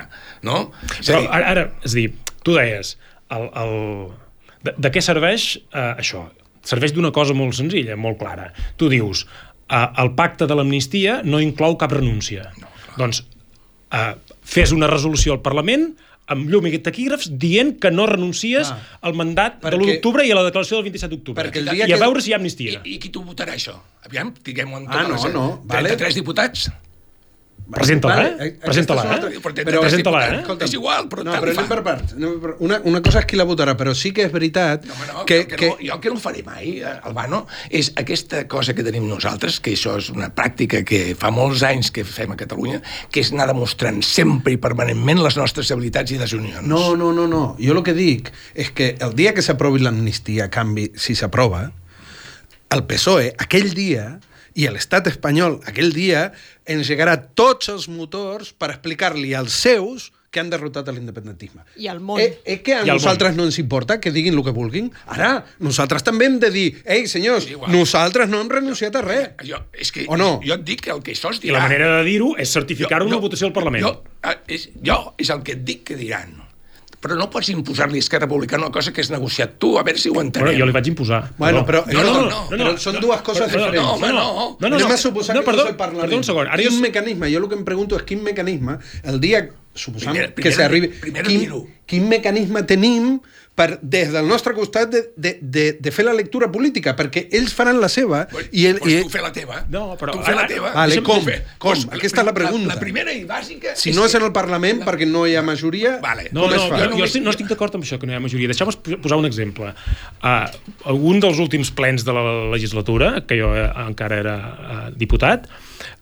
no? 0.47 0.69
És 0.99 1.09
Però 1.09 1.21
dir... 1.21 1.29
ara, 1.29 1.51
ara, 1.51 1.65
és 1.83 1.91
a 1.91 1.99
dir, 1.99 2.07
tu 2.43 2.55
deies, 2.57 2.95
el, 3.33 3.49
el... 3.63 3.73
De, 4.63 4.75
de 4.79 4.93
què 4.95 5.03
serveix 5.03 5.57
eh, 5.59 5.89
això? 5.99 6.29
Serveix 6.63 6.93
d'una 6.95 7.11
cosa 7.11 7.35
molt 7.35 7.57
senzilla, 7.57 7.97
molt 7.99 8.21
clara. 8.21 8.53
Tu 8.79 8.87
dius, 8.93 9.25
eh, 9.67 9.87
el 9.99 10.13
pacte 10.15 10.47
de 10.47 10.55
l'amnistia 10.55 11.19
no 11.27 11.43
inclou 11.43 11.75
cap 11.81 11.91
renúncia. 11.91 12.47
No, 12.61 12.71
doncs, 13.01 13.25
eh, 13.91 14.13
fes 14.47 14.71
una 14.75 14.87
resolució 14.91 15.35
al 15.35 15.43
Parlament 15.43 15.91
amb 16.31 16.47
llum 16.49 16.67
i 16.69 16.79
taquígrafs 16.79 17.31
dient 17.39 17.75
que 17.83 17.91
no 17.91 18.05
renuncies 18.09 18.71
ah, 18.71 18.79
al 19.09 19.17
mandat 19.19 19.59
de 19.63 19.73
l'1 19.73 19.89
d'octubre 19.91 20.25
i 20.25 20.31
a 20.31 20.37
la 20.39 20.45
declaració 20.47 20.79
del 20.79 20.87
27 20.87 21.11
d'octubre. 21.15 21.49
I 21.51 21.91
a 21.91 21.99
veure 21.99 22.23
si 22.23 22.31
hi 22.31 22.37
ha 22.37 22.39
amnistia. 22.39 22.79
I, 22.83 22.95
i 22.95 23.01
qui 23.01 23.11
t'ho 23.13 23.25
votarà, 23.27 23.57
això? 23.57 23.75
Aviam, 24.07 24.33
diguem-ho 24.45 24.79
amb 24.79 24.91
ah, 24.93 25.03
no, 25.09 25.19
no, 25.35 25.45
33 25.67 25.99
vale. 25.99 26.15
diputats? 26.19 26.69
Presenta-la, 27.71 28.15
vale, 28.15 28.45
eh? 28.45 28.51
Presenta-la, 28.59 29.03
eh? 29.03 29.39
Però, 29.63 29.79
presenta-la, 29.79 30.21
eh? 30.27 30.39
Escolta, 30.41 30.65
és 30.67 30.73
igual, 30.75 31.05
però 31.07 31.23
no, 31.23 31.35
però 31.39 31.53
anem 31.53 31.67
per 31.69 31.77
parts. 31.85 32.15
Una, 32.59 32.79
una 32.83 32.99
cosa 33.05 33.21
és 33.21 33.27
qui 33.29 33.39
la 33.39 33.45
votarà, 33.47 33.75
però 33.79 33.93
sí 33.95 34.11
que 34.15 34.25
és 34.27 34.33
veritat 34.33 34.83
no, 34.89 34.97
no, 35.07 35.23
que... 35.29 35.37
que, 35.47 35.55
que... 35.55 35.69
No, 35.71 35.77
jo 35.79 35.95
el 35.95 36.01
que 36.03 36.11
no 36.11 36.19
faré 36.19 36.43
mai, 36.43 36.73
eh, 36.81 36.91
Albano, 37.07 37.45
és 37.71 37.93
aquesta 38.01 38.43
cosa 38.51 38.75
que 38.75 38.83
tenim 38.83 39.07
nosaltres, 39.07 39.61
que 39.63 39.77
això 39.77 39.95
és 40.01 40.09
una 40.11 40.27
pràctica 40.35 40.83
que 40.87 41.15
fa 41.19 41.31
molts 41.31 41.63
anys 41.67 41.93
que 41.95 42.03
fem 42.07 42.35
a 42.35 42.37
Catalunya, 42.39 42.81
que 43.13 43.23
és 43.23 43.31
anar 43.31 43.47
demostrant 43.53 44.01
sempre 44.03 44.57
i 44.57 44.59
permanentment 44.59 45.23
les 45.23 45.39
nostres 45.39 45.71
habilitats 45.71 46.11
i 46.11 46.19
desunions. 46.19 46.67
No, 46.67 46.97
no, 46.99 47.13
no, 47.15 47.29
no. 47.31 47.45
Jo 47.63 47.77
el 47.77 47.83
que 47.87 47.95
dic 47.95 48.33
és 48.59 48.73
que 48.75 48.91
el 48.99 49.15
dia 49.15 49.31
que 49.33 49.45
s'aprovi 49.45 49.81
l'amnistia, 49.85 50.49
a 50.49 50.53
canvi, 50.53 50.89
si 50.99 51.15
s'aprova, 51.15 51.69
el 52.73 52.85
PSOE, 52.89 53.31
aquell 53.39 53.71
dia, 53.77 54.17
i 54.55 54.67
l'estat 54.69 55.07
espanyol 55.11 55.59
aquell 55.69 55.93
dia 55.93 56.27
engegarà 56.69 57.17
tots 57.35 57.71
els 57.73 57.87
motors 57.91 58.53
per 58.57 58.71
explicar-li 58.73 59.33
als 59.37 59.55
seus 59.65 60.11
que 60.33 60.41
han 60.41 60.49
derrotat 60.49 60.89
l'independentisme. 60.89 61.61
I 61.77 61.87
al 61.91 61.99
món. 62.01 62.17
Eh, 62.19 62.39
eh, 62.43 62.57
que 62.65 62.73
a 62.73 62.81
I 62.81 62.89
nosaltres 62.89 63.35
no 63.37 63.45
ens 63.45 63.59
importa 63.61 63.99
que 64.01 64.11
diguin 64.11 64.33
el 64.33 64.41
que 64.45 64.53
vulguin? 64.55 64.89
Ara, 65.13 65.43
nosaltres 65.61 66.05
també 66.07 66.25
hem 66.25 66.39
de 66.41 66.49
dir 66.53 66.65
ei, 66.83 67.05
senyors, 67.11 67.45
nosaltres 67.69 68.31
no 68.31 68.41
hem 68.41 68.49
renunciat 68.49 68.97
a 68.97 69.03
res. 69.05 69.27
Jo, 69.45 69.61
és 69.77 69.93
que, 69.93 70.07
o 70.09 70.17
no? 70.17 70.39
Jo 70.45 70.57
et 70.57 70.65
dic 70.65 70.87
que 70.87 70.95
el 70.95 71.03
que 71.05 71.13
això 71.13 71.29
es 71.35 71.43
dirà... 71.43 71.53
I 71.53 71.57
la 71.59 71.67
manera 71.67 71.91
de 71.99 72.07
dir-ho 72.09 72.33
és 72.41 72.49
certificar-ho 72.57 73.05
en 73.05 73.13
la 73.13 73.21
votació 73.21 73.51
al 73.51 73.53
Parlament. 73.53 73.85
Jo, 73.85 73.93
eh, 74.25 74.39
és, 74.57 74.71
jo 74.81 75.03
és 75.21 75.29
el 75.29 75.45
que 75.45 75.53
et 75.59 75.63
dic 75.69 75.85
que 75.91 75.99
diran 76.01 76.42
però 77.03 77.17
no 77.19 77.27
pots 77.31 77.49
imposar-li 77.51 77.99
a 77.99 78.03
Esquerra 78.05 78.29
Republicana 78.29 78.69
una 78.69 78.71
cosa 78.71 78.93
que 78.95 79.03
has 79.03 79.09
negociat 79.11 79.57
tu, 79.59 79.73
a 79.79 79.83
veure 79.83 79.99
si 79.99 80.07
ho 80.07 80.15
entenem. 80.21 80.47
Però 80.47 80.59
jo 80.61 80.67
li 80.69 80.75
vaig 80.75 80.87
imposar. 80.93 81.19
Bueno, 81.37 81.65
però, 81.67 81.81
no, 81.89 82.05
no, 82.05 82.13
no, 82.13 82.21
no, 82.29 82.43
però 82.53 82.71
són 82.79 83.01
dues 83.03 83.25
coses 83.27 83.49
però, 83.51 83.65
diferents. 83.67 83.83
No, 83.83 83.97
home, 83.97 84.11
no. 84.15 84.23
No, 84.23 84.69
no, 84.69 84.79
no, 84.79 84.87
no, 84.87 84.99
suposar 85.01 85.35
no, 85.35 85.43
perdó, 85.43 85.65
que 85.67 85.75
no 85.75 85.81
Parlament. 85.81 86.07
Perdó 86.07 86.21
un 86.21 86.27
segon. 86.29 86.47
Ara 86.47 86.63
quin 86.63 86.77
jo... 86.77 86.85
mecanisme? 86.85 87.31
Jo 87.33 87.43
el 87.43 87.49
que 87.51 87.59
em 87.59 87.67
pregunto 87.67 87.99
és 87.99 88.07
quin 88.07 88.23
mecanisme, 88.23 88.77
el 89.03 89.19
dia, 89.19 89.43
suposant 89.75 90.15
primer, 90.15 90.31
primer, 90.37 90.47
que 90.47 90.55
s'arribi... 90.55 90.93
Quin, 91.27 91.59
quin 91.91 92.07
mecanisme 92.07 92.63
tenim 92.71 93.17
per, 93.55 93.77
des 93.81 94.09
del 94.13 94.25
nostre 94.27 94.53
costat 94.57 94.89
de, 94.89 95.01
de, 95.15 95.35
de, 95.41 95.65
de 95.79 95.91
fer 95.93 96.05
la 96.07 96.13
lectura 96.17 96.49
política, 96.51 96.95
perquè 96.97 97.27
ells 97.37 97.53
faran 97.53 97.77
la 97.81 97.89
seva 97.91 98.23
pues, 98.31 98.47
i... 98.51 98.65
El, 98.69 98.79
pues 98.81 98.93
i... 98.93 99.03
tu 99.05 99.13
fer 99.13 99.21
la 99.21 99.31
teva. 99.35 99.59
No, 99.73 99.83
però... 99.99 100.15
Tu 100.17 100.25
fer 100.25 100.35
la 100.37 100.45
teva. 100.49 100.71
Vale, 100.73 100.97
com? 101.05 101.21
Fer, 101.25 101.37
com? 101.61 101.75
Pues, 101.75 101.85
Aquesta 101.93 102.23
és 102.23 102.29
la 102.29 102.33
pregunta. 102.35 102.71
La, 102.71 102.77
la 102.79 102.81
primera 102.81 103.13
i 103.13 103.21
bàsica... 103.29 103.75
Si 103.77 103.91
és 103.91 103.97
no 103.97 104.07
és 104.09 104.17
en 104.17 104.25
el 104.25 104.33
Parlament, 104.35 104.81
la... 104.81 104.87
perquè 104.89 105.07
no 105.09 105.25
hi 105.29 105.37
ha 105.37 105.45
majoria, 105.45 105.97
vale. 106.03 106.27
no, 106.33 106.47
no, 106.49 106.57
jo, 106.65 106.89
jo 106.97 107.05
estic, 107.05 107.25
no 107.25 107.33
estic 107.33 107.51
d'acord 107.51 107.77
amb 107.77 107.85
això, 107.85 108.01
que 108.01 108.09
no 108.09 108.15
hi 108.15 108.17
ha 108.17 108.23
majoria. 108.23 108.49
Deixeu-me 108.49 108.99
posar 109.05 109.21
un 109.21 109.29
exemple. 109.29 109.73
Uh, 110.23 110.97
un 111.13 111.21
dels 111.23 111.41
últims 111.43 111.69
plens 111.77 112.07
de 112.07 112.17
la 112.17 112.25
legislatura, 112.55 113.15
que 113.27 113.37
jo 113.37 113.53
eh, 113.57 113.67
encara 113.85 114.17
era 114.23 114.37
uh, 114.39 114.85
diputat, 114.97 115.45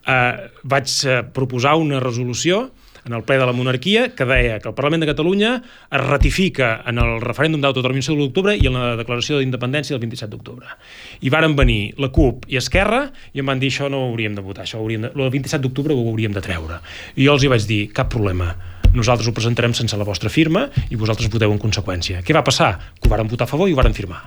uh, 0.08 0.48
vaig 0.64 0.94
uh, 1.04 1.20
proposar 1.36 1.76
una 1.82 2.00
resolució 2.04 2.70
en 3.06 3.14
el 3.18 3.24
ple 3.24 3.38
de 3.42 3.46
la 3.48 3.54
monarquia 3.56 4.10
que 4.16 4.26
deia 4.30 4.60
que 4.62 4.70
el 4.70 4.76
Parlament 4.78 5.04
de 5.04 5.10
Catalunya 5.10 5.54
es 5.62 6.02
ratifica 6.02 6.74
en 6.88 7.02
el 7.02 7.22
referèndum 7.24 7.62
d'autodeterminació 7.64 8.16
de 8.16 8.22
l'octubre 8.22 8.56
i 8.58 8.68
en 8.70 8.78
la 8.78 8.96
declaració 9.00 9.40
d'independència 9.40 9.96
del 9.96 10.04
27 10.04 10.32
d'octubre. 10.34 10.76
I 11.22 11.32
varen 11.34 11.56
venir 11.58 11.96
la 12.02 12.12
CUP 12.14 12.46
i 12.52 12.60
Esquerra 12.62 13.08
i 13.34 13.42
em 13.42 13.48
van 13.48 13.62
dir 13.62 13.72
això 13.74 13.90
no 13.90 14.06
ho 14.06 14.12
hauríem 14.12 14.36
de 14.38 14.46
votar, 14.46 14.66
això 14.66 14.80
ho 14.80 14.86
hauríem 14.86 15.08
de... 15.08 15.14
el 15.16 15.34
27 15.34 15.62
d'octubre 15.66 15.96
ho 15.96 16.12
hauríem 16.12 16.36
de 16.36 16.44
treure. 16.46 16.82
I 17.16 17.26
jo 17.26 17.38
els 17.38 17.46
hi 17.46 17.52
vaig 17.52 17.66
dir, 17.70 17.82
cap 17.96 18.12
problema, 18.14 18.54
nosaltres 18.94 19.30
ho 19.30 19.34
presentarem 19.36 19.74
sense 19.78 19.98
la 19.98 20.08
vostra 20.08 20.30
firma 20.30 20.68
i 20.90 21.00
vosaltres 21.00 21.32
voteu 21.32 21.54
en 21.54 21.62
conseqüència. 21.62 22.22
Què 22.26 22.36
va 22.36 22.44
passar? 22.44 22.74
Que 23.00 23.08
ho 23.08 23.14
varen 23.14 23.30
votar 23.32 23.48
a 23.48 23.52
favor 23.52 23.70
i 23.70 23.76
ho 23.76 23.80
varen 23.80 23.96
firmar. 23.96 24.22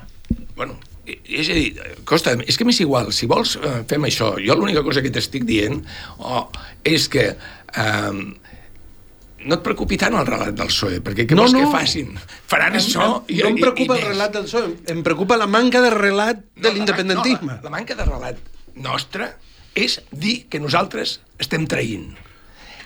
Bueno, 0.56 0.78
és 1.04 1.50
a 1.50 1.56
dir, 1.56 1.74
Costa, 2.08 2.32
és 2.46 2.56
que 2.56 2.64
m'és 2.64 2.80
igual, 2.80 3.10
si 3.12 3.28
vols 3.30 3.58
eh, 3.58 3.82
fem 3.90 4.06
això, 4.08 4.34
jo 4.40 4.56
l'única 4.56 4.84
cosa 4.86 5.02
que 5.04 5.12
t'estic 5.12 5.44
dient 5.48 5.82
oh, 6.18 6.46
és 6.86 7.08
que 7.12 7.26
eh, 7.34 8.12
no 9.44 9.58
et 9.58 9.64
preocupi 9.64 9.98
tant 10.00 10.16
el 10.18 10.26
relat 10.28 10.56
del 10.56 10.70
PSOE, 10.72 11.00
perquè 11.04 11.26
què 11.28 11.36
no, 11.36 11.44
vols 11.44 11.54
no. 11.56 11.62
que 11.62 11.70
facin? 11.72 12.12
Faran 12.50 12.74
no, 12.74 12.80
això 12.80 13.08
i 13.28 13.40
No 13.42 13.52
em 13.52 13.58
preocupa 13.60 13.96
i, 13.96 14.00
i 14.00 14.04
el 14.04 14.12
relat 14.14 14.36
del 14.36 14.46
PSOE, 14.48 14.74
em 14.94 15.02
preocupa 15.06 15.38
la 15.40 15.48
manca 15.50 15.82
de 15.84 15.90
relat 15.94 16.44
no, 16.44 16.62
de 16.66 16.74
l'independentisme. 16.76 17.52
No, 17.52 17.58
la, 17.60 17.68
la 17.68 17.74
manca 17.74 17.96
de 17.98 18.06
relat 18.08 18.40
nostre 18.74 19.32
és 19.74 19.98
dir 20.10 20.44
que 20.50 20.62
nosaltres 20.62 21.18
estem 21.42 21.66
traint. 21.70 22.12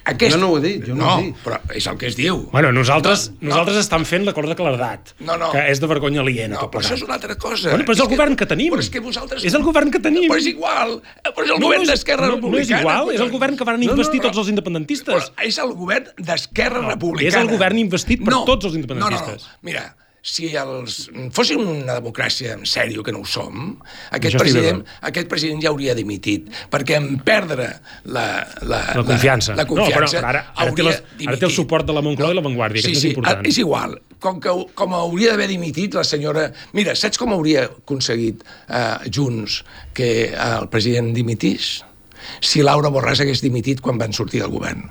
Aquest... 0.09 0.35
Jo 0.35 0.41
no 0.41 0.49
ho 0.53 0.59
he 0.59 0.63
dit, 0.65 0.85
jo 0.89 0.95
no, 0.97 1.05
no 1.05 1.11
ho 1.11 1.21
he 1.21 1.27
dit. 1.27 1.41
però 1.45 1.59
és 1.77 1.87
el 1.91 1.99
que 2.01 2.09
es 2.09 2.17
diu. 2.17 2.41
Bueno, 2.53 2.71
nosaltres, 2.73 3.29
no, 3.39 3.51
nosaltres 3.51 3.77
no. 3.77 3.83
estem 3.85 4.07
fent 4.09 4.25
l'acord 4.25 4.49
de 4.49 4.57
claredat, 4.59 5.13
no, 5.21 5.37
no. 5.41 5.51
que 5.53 5.67
és 5.69 5.83
de 5.83 5.91
vergonya 5.91 6.23
aliena. 6.25 6.57
No, 6.57 6.71
però 6.73 6.83
això 6.83 6.97
és 6.97 7.05
una 7.05 7.19
altra 7.19 7.37
cosa. 7.37 7.75
Bueno, 7.75 7.85
però 7.85 7.97
és, 7.97 8.01
és 8.01 8.05
el 8.07 8.11
que, 8.11 8.17
govern 8.17 8.39
que 8.41 8.49
tenim. 8.49 8.73
Però 8.73 8.85
és 8.87 8.91
que 8.95 9.05
vosaltres... 9.05 9.45
És 9.45 9.59
el 9.59 9.67
govern 9.67 9.93
que 9.95 10.01
tenim. 10.05 10.27
Però 10.33 10.41
és 10.41 10.51
igual. 10.55 10.97
Però 11.29 11.45
és 11.45 11.53
el 11.53 11.61
no, 11.61 11.69
govern 11.69 11.85
no 11.85 11.93
d'Esquerra 11.93 12.27
no, 12.27 12.39
Republicana. 12.39 12.59
No 12.59 12.65
és 12.65 12.75
igual, 12.81 13.15
és 13.19 13.25
el 13.27 13.33
govern 13.37 13.61
que 13.61 13.69
van 13.69 13.85
investir 13.85 14.19
no, 14.19 14.25
no, 14.25 14.25
no. 14.25 14.29
tots 14.31 14.43
els 14.45 14.53
independentistes. 14.55 15.31
Però 15.37 15.49
és 15.53 15.63
el 15.67 15.77
govern 15.79 16.13
d'Esquerra 16.33 16.83
no, 16.83 16.93
Republicana. 16.95 17.33
És 17.35 17.41
el 17.43 17.53
govern 17.53 17.85
investit 17.85 18.25
per 18.25 18.35
no, 18.35 18.45
tots 18.49 18.71
els 18.71 18.79
independentistes. 18.81 19.45
No, 19.45 19.53
no, 19.53 19.59
no. 19.59 19.69
Mira, 19.69 19.87
si 20.29 20.51
els, 20.59 20.99
fóssim 21.35 21.63
una 21.63 21.97
democràcia 21.99 22.55
en 22.59 22.67
sèrio, 22.69 23.05
que 23.07 23.15
no 23.15 23.23
ho 23.25 23.29
som, 23.29 23.71
aquest 24.15 24.39
president, 24.41 24.83
aquest 25.09 25.31
president 25.31 25.63
ja 25.65 25.73
hauria 25.73 25.97
dimitit, 25.99 26.51
perquè 26.73 26.99
en 27.01 27.11
perdre 27.25 27.71
la, 28.05 28.27
la, 28.63 28.83
la 28.99 29.07
confiança, 29.07 29.55
la, 29.55 29.65
la 29.65 29.69
confiança 29.71 30.21
no, 30.21 30.27
però 30.27 30.33
ara, 30.35 30.45
ara, 30.57 30.77
té 30.77 30.87
les, 30.87 31.01
ara 31.27 31.41
té 31.41 31.49
el 31.49 31.55
suport 31.55 31.89
de 31.89 31.97
la 31.97 32.05
Moncloa 32.05 32.31
no, 32.31 32.37
i 32.37 32.41
la 32.41 32.45
Vanguardia, 32.45 32.85
sí, 32.85 32.93
que 32.93 33.01
és 33.01 33.05
sí, 33.07 33.15
important. 33.15 33.49
És 33.49 33.61
igual, 33.63 33.99
com, 34.23 34.41
que, 34.43 34.55
com 34.79 34.97
hauria 34.99 35.33
d'haver 35.33 35.49
dimitit 35.53 35.97
la 35.99 36.05
senyora... 36.07 36.49
Mira, 36.77 36.95
saps 36.99 37.21
com 37.21 37.33
hauria 37.35 37.69
aconseguit 37.71 38.45
eh, 38.45 39.11
Junts 39.15 39.63
que 39.97 40.11
el 40.35 40.69
president 40.73 41.15
dimitís? 41.17 41.79
Si 42.41 42.65
Laura 42.65 42.91
Borràs 42.93 43.23
hagués 43.23 43.43
dimitit 43.45 43.83
quan 43.85 44.01
van 44.01 44.15
sortir 44.17 44.43
del 44.43 44.53
govern. 44.53 44.89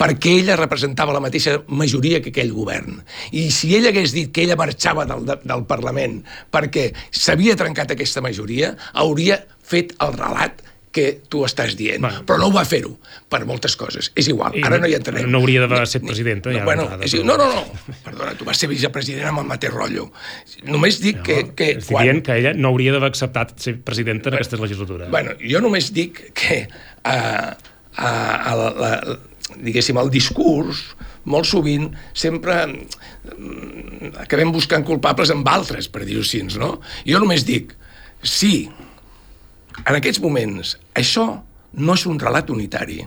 Perquè 0.00 0.36
ella 0.40 0.58
representava 0.60 1.14
la 1.16 1.22
mateixa 1.24 1.58
majoria 1.68 2.22
que 2.22 2.32
aquell 2.34 2.54
govern. 2.56 3.02
I 3.32 3.48
si 3.54 3.74
ella 3.76 3.92
hagués 3.94 4.14
dit 4.16 4.32
que 4.32 4.44
ella 4.46 4.58
marxava 4.60 5.06
del, 5.08 5.26
del 5.26 5.66
Parlament 5.70 6.20
perquè 6.52 6.90
s'havia 7.10 7.58
trencat 7.58 7.94
aquesta 7.94 8.22
majoria, 8.24 8.74
hauria 8.92 9.42
fet 9.70 9.94
el 10.02 10.16
relat 10.18 10.64
que 10.90 11.20
tu 11.30 11.44
estàs 11.46 11.76
dient. 11.78 12.02
Bueno, 12.02 12.24
però 12.26 12.40
no 12.40 12.48
ho 12.50 12.54
va 12.54 12.64
fer-ho, 12.66 12.90
per 13.30 13.44
moltes 13.46 13.76
coses. 13.78 14.10
És 14.18 14.30
igual, 14.32 14.56
ara 14.66 14.80
no 14.82 14.88
hi 14.90 14.96
entrarem. 14.98 15.28
No 15.30 15.38
hauria 15.38 15.62
d'haver 15.62 15.84
estat 15.86 16.04
presidenta. 16.06 16.50
Ja 16.54 16.64
bueno, 16.66 16.88
és, 17.06 17.14
no, 17.22 17.36
no, 17.38 17.46
no, 17.54 17.94
perdona, 18.04 18.34
tu 18.38 18.48
vas 18.48 18.58
ser 18.58 18.70
vicepresident 18.72 19.30
amb 19.30 19.44
el 19.44 19.48
mateix 19.50 19.74
rotllo. 19.74 20.08
Només 20.66 20.98
dic 21.02 21.20
no, 21.20 21.26
que... 21.28 21.38
que 21.54 21.70
estic 21.76 21.94
quan... 21.94 22.08
dient 22.08 22.24
que 22.26 22.38
ella 22.42 22.54
no 22.58 22.72
hauria 22.74 22.96
d'haver 22.96 23.12
acceptat 23.12 23.54
ser 23.62 23.76
presidenta 23.86 24.32
en 24.32 24.40
aquesta 24.40 24.58
legislatura. 24.60 25.10
Bueno, 25.14 25.36
jo 25.42 25.62
només 25.62 25.92
dic 25.94 26.24
que 26.34 26.64
uh, 26.66 27.52
uh, 27.54 28.02
a 28.02 28.56
la, 28.58 28.70
la, 28.82 28.92
diguéssim, 29.60 29.98
el 30.02 30.10
discurs 30.10 30.82
molt 31.30 31.46
sovint 31.48 31.90
sempre 32.16 32.62
mm, 32.66 34.14
acabem 34.24 34.50
buscant 34.54 34.84
culpables 34.86 35.30
amb 35.30 35.46
altres, 35.52 35.90
per 35.92 36.02
dir-ho 36.06 36.24
així, 36.24 36.42
no? 36.58 36.78
Jo 37.06 37.20
només 37.22 37.46
dic, 37.46 37.76
sí, 38.22 38.68
en 39.86 39.96
aquests 39.96 40.20
moments, 40.22 40.76
això 40.94 41.26
no 41.72 41.96
és 41.96 42.06
un 42.06 42.20
relat 42.20 42.50
unitari. 42.50 43.00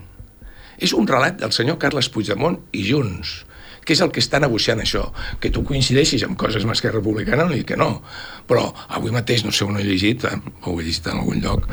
És 0.84 0.93
un 0.97 1.07
relat 1.07 1.39
del 1.39 1.53
senyor 1.55 1.78
Carles 1.80 2.09
Puigdemont 2.11 2.57
i 2.74 2.84
Junts, 2.88 3.43
que 3.84 3.93
és 3.95 4.01
el 4.03 4.11
que 4.15 4.24
està 4.24 4.39
negociant 4.41 4.82
això. 4.82 5.05
Que 5.39 5.51
tu 5.53 5.63
coincideixis 5.67 6.24
amb 6.28 6.38
coses 6.39 6.63
amb 6.65 6.76
Esquerra 6.76 6.99
Republicana, 6.99 7.45
no 7.45 7.55
dic 7.55 7.69
que 7.74 7.80
no. 7.80 8.01
Però 8.49 8.69
avui 8.89 9.13
mateix, 9.15 9.43
no 9.45 9.51
sé 9.51 9.67
on 9.67 9.78
ho 9.78 9.84
he 9.84 9.88
llegit, 9.88 10.26
eh, 10.30 10.39
ho 10.63 10.78
he 10.80 10.86
llegit 10.86 11.11
en 11.11 11.19
algun 11.19 11.43
lloc, 11.43 11.67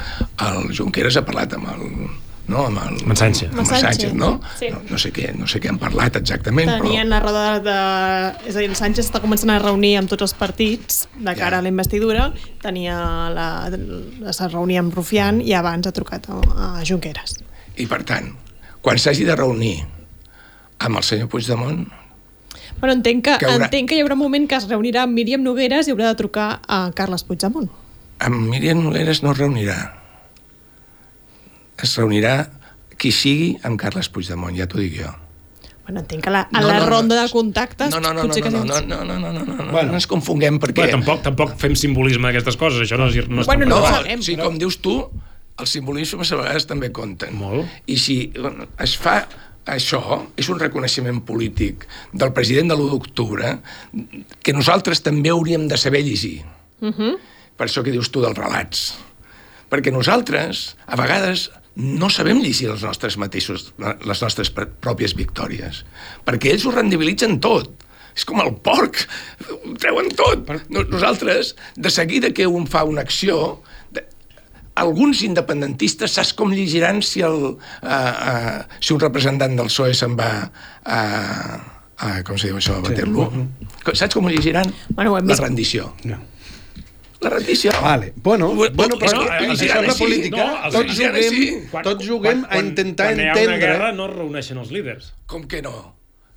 el 0.49 0.75
Junqueras 0.77 1.19
ha 1.21 1.27
parlat 1.27 1.57
amb 1.57 1.73
el 1.75 1.87
no? 2.51 2.65
amb 2.69 2.81
el, 2.83 2.97
amb 3.07 3.17
Sánchez. 3.17 3.49
Amb, 3.53 3.61
amb 3.63 3.71
Sánchez, 3.71 4.13
no? 4.19 4.31
Sí. 4.59 4.69
no? 4.75 4.81
No 4.91 4.99
sé, 5.01 5.13
què, 5.17 5.31
no 5.39 5.47
sé 5.51 5.61
què 5.63 5.71
han 5.71 5.79
parlat 5.81 6.19
exactament, 6.21 6.69
Tenien 6.83 7.09
però... 7.15 7.21
roda 7.25 7.45
de... 7.65 7.77
És 8.51 8.57
a 8.59 8.65
dir, 8.65 8.69
el 8.73 8.77
Sánchez 8.79 9.07
està 9.09 9.23
començant 9.23 9.53
a 9.55 9.61
reunir 9.63 9.95
amb 10.01 10.11
tots 10.11 10.27
els 10.29 10.35
partits 10.39 11.05
de 11.15 11.33
cara 11.39 11.57
ja. 11.57 11.63
a 11.63 11.65
la 11.67 11.73
investidura, 11.73 12.27
tenia 12.63 12.99
la, 13.35 13.47
es 13.71 14.43
reunia 14.51 14.83
amb 14.85 14.95
Rufián 14.99 15.41
i 15.45 15.55
abans 15.57 15.87
ha 15.89 15.95
trucat 15.97 16.29
a, 16.33 16.41
a 16.41 16.85
Junqueras. 16.87 17.39
I 17.81 17.87
per 17.89 18.03
tant, 18.09 18.33
quan 18.85 18.99
s'hagi 19.01 19.25
de 19.29 19.39
reunir 19.39 19.79
amb 20.81 21.01
el 21.01 21.07
senyor 21.07 21.31
Puigdemont, 21.33 21.87
Bueno, 22.81 22.95
entenc 22.97 23.25
que, 23.27 23.33
Que 23.43 23.45
haurà- 23.47 23.67
entenc 23.67 23.91
que 23.91 23.97
hi 23.99 24.01
haurà 24.01 24.15
un 24.17 24.23
moment 24.23 24.47
que 24.49 24.57
es 24.57 24.65
reunirà 24.69 25.03
amb 25.05 25.13
Míriam 25.13 25.43
Nogueres 25.45 25.89
i 25.89 25.93
haurà 25.93 26.07
de 26.09 26.17
trucar 26.17 26.63
a 26.67 26.79
Carles 26.97 27.25
Puigdemont. 27.29 27.69
amb 28.25 28.37
Míriam 28.49 28.81
Nogueres 28.83 29.23
no 29.23 29.33
es 29.33 29.39
reunirà. 29.39 30.00
Es 31.83 31.97
reunirà 31.99 32.49
qui 33.01 33.11
sigui 33.13 33.57
amb 33.65 33.79
Carles 33.81 34.09
Puigdemont, 34.13 34.57
ja 34.57 34.67
t'ho 34.69 34.79
dic 34.81 34.99
jo. 35.01 35.11
Bueno, 35.85 36.03
entenc 36.05 36.23
que 36.23 36.31
la, 36.31 36.45
a 36.53 36.61
la 36.63 36.85
ronda 36.87 37.17
de 37.23 37.31
contactes 37.33 37.91
no, 37.91 37.99
no, 37.99 38.13
no, 38.15 38.23
no, 38.29 38.35
no, 38.35 38.51
no, 38.51 38.65
no, 38.65 38.81
no, 38.85 39.05
no, 39.05 39.17
no, 39.19 39.33
no, 39.33 39.55
no, 39.57 39.71
Bueno. 39.73 39.89
no 39.91 39.99
ens 39.99 40.07
confonguem 40.07 40.61
perquè... 40.63 40.85
Bé, 40.85 40.93
tampoc, 40.93 41.23
tampoc 41.25 41.57
fem 41.59 41.75
simbolisme 41.75 42.29
d'aquestes 42.29 42.59
coses, 42.61 42.85
això 42.85 42.99
no 43.01 43.09
és, 43.11 43.17
no 43.27 43.41
és 43.43 43.49
Bueno, 43.49 43.67
no 43.67 43.81
No, 43.81 43.89
sabem, 43.89 44.23
sí, 44.23 44.37
però- 44.37 44.51
com 44.51 44.59
dius 44.61 44.77
tu, 44.85 44.95
els 45.59 45.71
simbolismes 45.75 46.31
a 46.33 46.37
vegades 46.39 46.69
també 46.71 46.93
compten. 46.95 47.35
Molt. 47.41 47.67
I 47.91 47.97
si 47.99 48.19
bueno, 48.37 48.69
es 48.79 48.95
fa 49.01 49.25
això, 49.67 50.21
és 50.41 50.49
un 50.53 50.61
reconeixement 50.61 51.21
polític 51.27 51.89
del 52.13 52.33
president 52.37 52.71
de 52.71 52.77
l'1 52.79 52.91
d'octubre 52.95 53.57
que 54.45 54.55
nosaltres 54.57 55.03
també 55.03 55.33
hauríem 55.35 55.67
de 55.69 55.77
saber 55.81 56.05
llegir. 56.07 56.45
Uh 56.81 56.93
-huh. 56.93 57.17
Per 57.57 57.67
això 57.67 57.83
que 57.83 57.91
dius 57.91 58.11
tu 58.11 58.21
dels 58.23 58.37
relats. 58.39 58.95
Perquè 59.71 59.93
nosaltres, 59.93 60.77
a 60.87 60.97
vegades, 60.97 61.51
no 61.81 62.11
sabem 62.13 62.41
llegir 62.45 62.69
els 62.73 62.83
nostres 62.85 63.17
mateixos, 63.21 63.71
les 63.81 64.21
nostres 64.23 64.51
pr- 64.55 64.69
pròpies 64.85 65.15
victòries. 65.17 65.85
Perquè 66.27 66.53
ells 66.53 66.67
ho 66.69 66.75
rendibilitzen 66.75 67.39
tot. 67.41 67.71
És 68.17 68.25
com 68.27 68.41
el 68.43 68.51
porc, 68.67 69.05
ho 69.49 69.75
treuen 69.81 70.09
tot. 70.19 70.49
No- 70.69 70.83
Nosaltres, 70.91 71.55
de 71.77 71.91
seguida 71.95 72.33
que 72.37 72.47
un 72.51 72.67
fa 72.67 72.83
una 72.85 73.01
acció, 73.07 73.63
alguns 74.81 75.21
independentistes 75.27 76.15
saps 76.17 76.33
com 76.37 76.53
llegiran 76.55 77.03
si, 77.05 77.21
el, 77.27 77.35
uh, 77.53 77.59
uh, 77.83 78.63
si 78.81 78.95
un 78.95 79.01
representant 79.03 79.57
del 79.59 79.69
PSOE 79.69 79.95
se'n 79.99 80.15
va 80.17 80.31
a, 80.85 81.01
a, 82.01 82.11
com 82.25 82.39
se 82.41 82.49
diu 82.49 82.57
això, 82.61 82.79
a 82.79 82.85
bater-lo? 82.87 83.27
Saps 83.93 84.15
com 84.17 84.27
ho 84.29 84.33
llegiran? 84.33 84.71
Bueno, 84.95 85.13
ho 85.15 85.19
hem 85.19 85.29
la 85.29 85.37
rendició. 85.43 85.91
No. 86.09 86.21
La 87.21 87.31
rendició. 87.31 87.73
Vale. 87.83 88.13
Bueno, 88.17 88.49
Bueno, 88.55 88.97
però 88.97 89.21
que 89.27 89.49
això 89.51 89.65
és 89.67 89.75
la 89.75 89.81
així. 89.93 89.99
política. 90.03 90.37
No, 90.37 90.65
els 90.65 90.75
tots 90.75 90.93
juguem, 90.97 91.15
així. 91.21 91.49
tots 91.85 92.07
juguem 92.07 92.45
a 92.49 92.59
intentar 92.65 93.11
quan 93.11 93.19
hi 93.21 93.29
ha 93.29 93.33
una 93.33 93.41
entendre... 93.41 93.59
guerra 93.67 93.93
no 93.93 94.07
es 94.09 94.15
reuneixen 94.17 94.59
els 94.63 94.71
líders. 94.73 95.11
Com 95.27 95.45
que 95.47 95.61
no? 95.63 95.75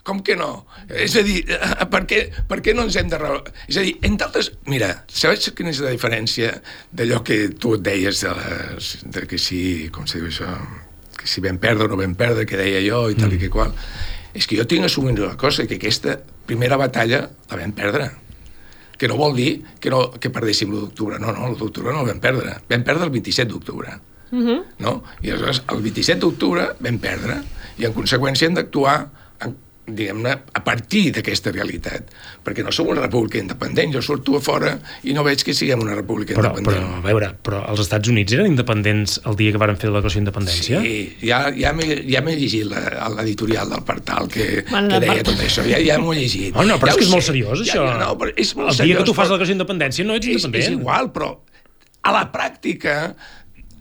Com 0.03 0.19
que 0.19 0.35
no? 0.35 0.65
És 0.91 1.15
a 1.15 1.21
dir, 1.23 1.45
eh, 1.47 1.85
per 1.87 2.01
què, 2.09 2.17
per 2.49 2.57
què 2.59 2.73
no 2.75 2.83
ens 2.83 2.97
hem 2.99 3.07
de... 3.07 3.17
re- 3.21 3.53
És 3.71 3.77
a 3.79 3.83
dir, 3.87 3.93
entre 4.03 4.27
altres... 4.27 4.49
Mira, 4.67 4.89
saps 5.07 5.53
quina 5.55 5.71
és 5.71 5.79
la 5.79 5.93
diferència 5.95 6.49
d'allò 6.91 7.21
que 7.23 7.37
tu 7.55 7.77
et 7.77 7.85
deies 7.85 8.19
de, 8.25 8.33
les, 8.35 8.89
de 9.15 9.23
que 9.31 9.39
si, 9.39 9.61
com 9.95 10.03
se 10.05 10.19
diu 10.19 10.27
això, 10.27 10.49
que 11.15 11.29
si 11.31 11.39
vam 11.45 11.55
perdre 11.63 11.87
o 11.87 11.93
no 11.93 12.01
vam 12.01 12.17
perdre, 12.19 12.43
que 12.45 12.59
deia 12.59 12.83
jo 12.83 13.05
i 13.09 13.15
tal 13.15 13.29
mm. 13.31 13.37
i 13.37 13.39
que 13.45 13.49
qual. 13.53 13.71
És 14.35 14.49
que 14.49 14.59
jo 14.59 14.67
tinc 14.67 14.83
assumint 14.89 15.21
una 15.23 15.37
cosa, 15.39 15.63
que 15.69 15.79
aquesta 15.79 16.17
primera 16.49 16.75
batalla 16.75 17.29
la 17.47 17.61
vam 17.63 17.71
perdre. 17.71 18.09
Que 19.03 19.09
no 19.11 19.17
vol 19.19 19.33
dir 19.35 19.57
que, 19.83 19.91
no, 19.91 20.05
que 20.15 20.29
perdéssim 20.31 20.69
l'1 20.71 20.85
d'octubre. 20.85 21.17
No, 21.19 21.33
no, 21.35 21.49
l'1 21.49 21.57
d'octubre 21.59 21.91
no 21.91 22.05
el 22.05 22.13
vam 22.13 22.21
perdre. 22.23 22.53
Vam 22.69 22.85
perdre 22.87 23.09
el 23.09 23.11
27 23.11 23.51
d'octubre. 23.51 23.97
Uh 24.31 24.39
-huh. 24.39 24.61
no? 24.79 25.03
I 25.19 25.33
aleshores, 25.33 25.59
el 25.67 25.81
27 25.83 26.21
d'octubre 26.21 26.69
vam 26.79 26.97
perdre 27.03 27.41
i 27.77 27.83
en 27.83 27.93
conseqüència 27.93 28.47
hem 28.47 28.55
d'actuar 28.55 29.11
diguem-ne, 29.85 30.31
a 30.55 30.61
partir 30.63 31.09
d'aquesta 31.11 31.51
realitat. 31.51 32.07
Perquè 32.43 32.63
no 32.63 32.71
som 32.71 32.87
una 32.87 33.01
república 33.03 33.37
independent. 33.37 33.91
Jo 33.93 34.01
surto 34.01 34.37
a 34.37 34.41
fora 34.41 34.77
i 35.03 35.11
no 35.13 35.23
veig 35.27 35.43
que 35.43 35.53
siguem 35.53 35.81
una 35.83 35.95
república 35.97 36.33
Però, 36.37 36.53
però, 36.53 36.59
independent. 36.61 36.93
a 36.95 37.01
veure, 37.03 37.29
però 37.43 37.59
els 37.69 37.81
Estats 37.83 38.07
Units 38.07 38.31
eren 38.37 38.47
independents 38.47 39.19
el 39.27 39.35
dia 39.35 39.51
que 39.51 39.57
varen 39.59 39.75
fer 39.77 39.89
la 39.91 39.99
declaració 39.99 40.21
d'independència? 40.21 40.79
Sí, 40.85 41.17
ja, 41.27 41.41
ja 41.51 41.73
m'he 41.75 41.99
ja 42.07 42.21
llegit 42.23 42.65
l'editorial 42.71 43.69
del 43.69 43.83
Partal 43.83 44.27
que, 44.31 44.63
Bueno, 44.69 44.87
que 44.95 44.99
deia 45.03 45.13
Partal. 45.17 45.33
tot 45.35 45.43
això, 45.45 45.67
ja, 45.67 45.79
ja 45.83 45.99
m'ho 45.99 46.13
he 46.13 46.19
llegit. 46.23 46.55
Oh, 46.55 46.63
no, 46.63 46.79
però 46.79 46.93
ja 46.93 46.95
és 46.95 46.97
que 47.03 47.03
és 47.09 47.11
molt 47.11 47.23
seriós, 47.27 47.59
això. 47.67 47.83
Ja, 47.83 47.97
no, 48.05 48.17
però 48.17 48.31
és 48.35 48.55
molt 48.55 48.69
el 48.69 48.75
seriós. 48.77 48.87
dia 48.87 48.97
que 49.03 49.03
tu 49.09 49.13
fas 49.13 49.27
però- 49.27 49.31
la 49.31 49.37
declaració 49.37 49.53
d'independència 49.57 50.05
no 50.05 50.15
ets 50.15 50.27
és, 50.27 50.35
independent. 50.43 50.63
és 50.63 50.79
igual, 50.79 51.11
però 51.11 51.33
a 52.03 52.11
la 52.11 52.31
pràctica 52.31 53.15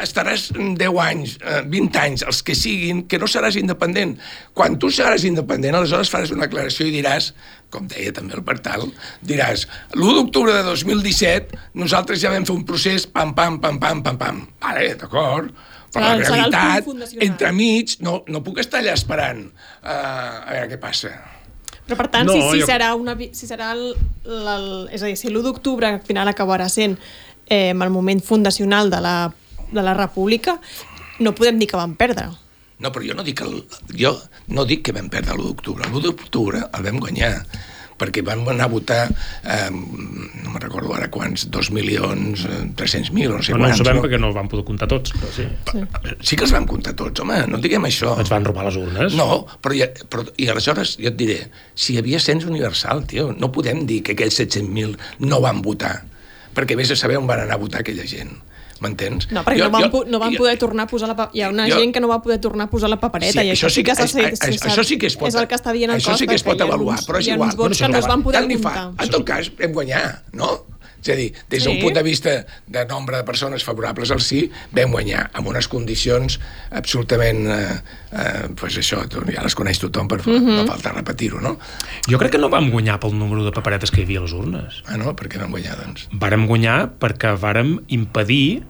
estaràs 0.00 0.48
10 0.54 0.98
anys, 1.00 1.36
eh, 1.44 1.62
20 1.68 1.98
anys, 1.98 2.22
els 2.26 2.42
que 2.42 2.54
siguin, 2.54 3.04
que 3.08 3.18
no 3.18 3.26
seràs 3.26 3.56
independent. 3.60 4.16
Quan 4.54 4.78
tu 4.78 4.88
seràs 4.90 5.24
independent, 5.28 5.74
aleshores 5.74 6.10
faràs 6.12 6.32
una 6.32 6.46
declaració 6.46 6.86
i 6.86 6.94
diràs, 6.94 7.32
com 7.70 7.86
deia 7.88 8.12
també 8.12 8.34
el 8.36 8.42
Partal, 8.44 8.86
diràs, 9.24 9.66
l'1 9.94 10.14
d'octubre 10.18 10.52
de 10.52 10.62
2017 10.62 11.56
nosaltres 11.74 12.20
ja 12.20 12.30
vam 12.30 12.44
fer 12.44 12.54
un 12.56 12.64
procés 12.68 13.06
pam, 13.06 13.34
pam, 13.34 13.60
pam, 13.60 13.78
pam, 13.80 14.02
pam, 14.02 14.18
pam. 14.18 14.40
Vale, 14.60 14.94
d'acord, 15.00 15.52
però 15.92 16.02
Serà- 16.02 16.16
la 16.16 16.28
realitat, 16.28 16.86
entremig, 17.20 17.96
no, 18.00 18.22
no 18.28 18.42
puc 18.44 18.58
estar 18.62 18.80
allà 18.80 18.92
esperant 18.96 19.44
uh, 19.46 19.88
a 19.88 20.52
veure 20.52 20.68
què 20.72 20.78
passa. 20.80 21.10
Però 21.86 21.96
per 21.98 22.08
tant, 22.12 22.26
No, 22.28 22.32
si, 22.36 22.40
si 22.52 22.60
jo- 22.62 22.66
serà 22.68 22.92
una, 22.94 23.16
si 23.32 23.46
serà 23.48 23.72
el, 23.74 23.94
el, 24.24 24.66
és 24.94 25.02
a 25.02 25.06
dir, 25.10 25.16
si 25.18 25.28
l'1 25.28 25.42
d'octubre 25.42 25.88
al 25.88 26.00
final 26.06 26.28
acabarà 26.30 26.68
sent 26.70 26.94
eh, 27.48 27.70
el 27.74 27.90
moment 27.90 28.22
fundacional 28.22 28.88
de 28.92 29.00
la, 29.02 29.16
de 29.72 29.82
la 29.82 29.94
república, 29.98 30.58
no 31.20 31.34
podem 31.34 31.58
dir 31.60 31.68
que 31.72 31.80
vam 31.80 31.96
perdre. 31.98 32.28
No, 32.82 32.90
però 32.90 33.04
jo 33.06 33.14
no 33.14 33.22
dic, 33.26 33.40
el, 33.44 33.60
jo 33.94 34.16
no 34.50 34.64
dic 34.66 34.82
que 34.88 34.94
vam 34.96 35.08
perdre 35.12 35.36
l'1 35.36 35.52
d'octubre. 35.52 35.86
L'1 35.88 36.02
d'octubre 36.08 36.64
el 36.66 36.88
vam 36.88 36.98
guanyar 37.02 37.36
perquè 38.02 38.22
vam 38.26 38.40
anar 38.50 38.64
a 38.66 38.70
votar, 38.72 39.02
eh, 39.46 39.68
no 39.70 40.50
me'n 40.50 40.62
recordo 40.64 40.90
ara 40.96 41.06
quants, 41.12 41.44
2 41.54 41.68
milions, 41.70 42.40
eh, 42.50 42.64
300.000 42.74 43.30
o 43.30 43.36
no 43.36 43.42
sé 43.46 43.52
No, 43.52 43.58
no 43.60 43.64
ho 43.64 43.68
quants. 43.68 43.78
sabem 43.78 44.00
no? 44.00 44.02
perquè 44.02 44.18
no 44.18 44.30
els 44.32 44.34
van 44.34 44.48
poder 44.50 44.64
comptar 44.66 44.88
tots, 44.90 45.12
però 45.14 45.30
sí. 45.30 45.46
Sí 46.26 46.34
que 46.34 46.42
els 46.48 46.54
vam 46.56 46.66
comptar 46.66 46.96
tots, 46.98 47.22
home, 47.22 47.36
no 47.46 47.60
diguem 47.62 47.86
això. 47.86 48.16
Ens 48.18 48.32
van 48.32 48.44
robar 48.48 48.64
les 48.66 48.80
urnes. 48.80 49.14
No, 49.14 49.44
però, 49.62 49.76
ja, 49.78 49.86
però 50.10 50.24
i 50.36 50.48
aleshores 50.50 50.96
jo 50.98 51.12
et 51.12 51.16
diré, 51.20 51.38
si 51.78 51.94
hi 51.94 52.00
havia 52.02 52.18
cens 52.18 52.48
universal, 52.48 53.04
tio, 53.06 53.30
no 53.38 53.52
podem 53.54 53.86
dir 53.86 54.02
que 54.02 54.16
aquells 54.16 54.40
700.000 54.40 54.96
no 55.28 55.38
van 55.44 55.62
votar, 55.62 56.00
perquè 56.56 56.74
vés 56.74 56.90
a 56.90 56.96
saber 56.98 57.20
on 57.22 57.30
van 57.30 57.44
anar 57.44 57.54
a 57.54 57.62
votar 57.62 57.84
aquella 57.84 58.08
gent. 58.08 58.34
M'entens? 58.82 59.28
No, 59.30 59.44
perquè 59.46 59.58
Jo- 59.62 59.68
no 59.68 59.70
van, 59.70 59.90
jo- 59.90 60.04
no 60.10 60.18
van 60.18 60.32
jo- 60.34 60.38
poder 60.42 60.56
tornar 60.58 60.84
a 60.84 60.90
posar 60.90 61.08
la... 61.08 61.14
pa- 61.16 61.30
Hi 61.32 61.42
ha 61.46 61.50
una 61.54 61.68
jo- 61.70 61.78
gent 61.78 61.94
que 61.94 62.00
no 62.02 62.08
va 62.10 62.20
poder 62.22 62.40
tornar 62.42 62.66
a 62.66 62.70
posar 62.70 62.90
la 62.90 62.98
papereta 63.00 63.44
i 63.46 63.52
això, 63.54 63.70
sí 63.70 63.84
que 63.86 63.94
s'ha 63.94 64.04
això, 64.04 64.26
això 64.68 64.84
sí 64.84 64.98
que 64.98 65.06
es 65.06 65.16
pot, 65.16 65.28
és 65.28 65.34
el 65.38 65.46
que 65.46 65.54
està 65.54 65.72
dient 65.72 65.92
el 65.94 66.00
això 66.02 66.16
sí 66.18 66.26
que 66.26 66.34
es 66.34 66.42
pot 66.42 66.60
ha 66.60 66.64
avaluar, 66.66 66.98
uns- 66.98 67.06
però 67.08 67.18
és 67.22 67.28
igual. 67.28 67.54
Bueno, 67.56 67.74
que 67.78 67.88
no 67.88 67.98
es 67.98 68.06
van 68.10 68.22
poder 68.26 68.40
tant 68.40 68.50
li 68.50 68.58
fa. 68.58 68.74
comptar. 68.90 69.06
En 69.06 69.10
tot 69.14 69.24
cas, 69.24 69.52
vam 69.58 69.72
guanyar, 69.72 70.22
no? 70.32 70.66
És 71.02 71.08
a 71.10 71.16
dir, 71.18 71.32
des 71.50 71.64
d'un 71.64 71.74
Sí. 71.74 71.80
punt 71.82 71.94
de 71.96 72.02
vista 72.04 72.30
de 72.68 72.84
nombre 72.86 73.16
de 73.16 73.24
persones 73.24 73.64
favorables 73.64 74.12
al 74.12 74.20
sí, 74.20 74.48
vam 74.70 74.92
guanyar, 74.92 75.30
amb 75.34 75.48
unes 75.48 75.66
condicions 75.66 76.38
absolutament... 76.70 77.46
Eh, 77.48 77.82
eh, 78.12 78.48
pues 78.58 78.76
això, 78.78 79.00
ja 79.32 79.42
les 79.42 79.54
coneix 79.58 79.78
tothom, 79.82 80.06
per 80.08 80.20
Mhm. 80.26 80.56
no 80.60 80.66
falta 80.66 80.92
repetir-ho, 80.92 81.40
no? 81.40 81.58
Jo 82.08 82.18
crec 82.18 82.32
que 82.32 82.38
no 82.38 82.48
vam 82.48 82.70
guanyar 82.70 83.00
pel 83.00 83.18
número 83.18 83.42
de 83.44 83.50
paperetes 83.50 83.90
que 83.90 84.00
hi 84.00 84.04
havia 84.04 84.20
a 84.20 84.22
les 84.22 84.32
urnes. 84.32 84.82
Ah, 84.86 84.96
no? 84.96 85.16
Per 85.16 85.28
què 85.28 85.38
vam 85.40 85.50
guanyar, 85.50 85.76
doncs? 85.82 86.08
Vàrem 86.12 86.46
guanyar 86.46 86.92
perquè 87.00 87.34
vàrem 87.36 87.80
impedir 87.88 88.62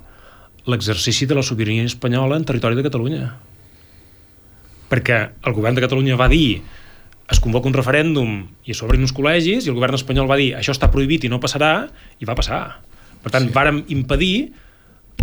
l'exercici 0.66 1.26
de 1.26 1.34
la 1.34 1.42
sobirania 1.42 1.84
espanyola 1.88 2.36
en 2.38 2.46
territori 2.46 2.78
de 2.78 2.86
Catalunya. 2.86 3.26
Perquè 4.92 5.18
el 5.46 5.56
govern 5.56 5.76
de 5.76 5.84
Catalunya 5.84 6.18
va 6.20 6.30
dir 6.30 6.62
es 7.32 7.40
convoca 7.40 7.70
un 7.70 7.76
referèndum 7.76 8.42
i 8.68 8.74
s'obrin 8.76 9.04
uns 9.04 9.14
col·legis 9.16 9.66
i 9.66 9.72
el 9.72 9.78
govern 9.78 9.96
espanyol 9.96 10.28
va 10.28 10.38
dir 10.40 10.52
això 10.58 10.74
està 10.74 10.90
prohibit 10.92 11.24
i 11.24 11.30
no 11.32 11.40
passarà 11.40 11.88
i 12.20 12.28
va 12.28 12.36
passar. 12.38 12.82
Per 13.22 13.30
tant, 13.32 13.48
sí. 13.48 13.54
vàrem 13.54 13.82
impedir 13.94 14.52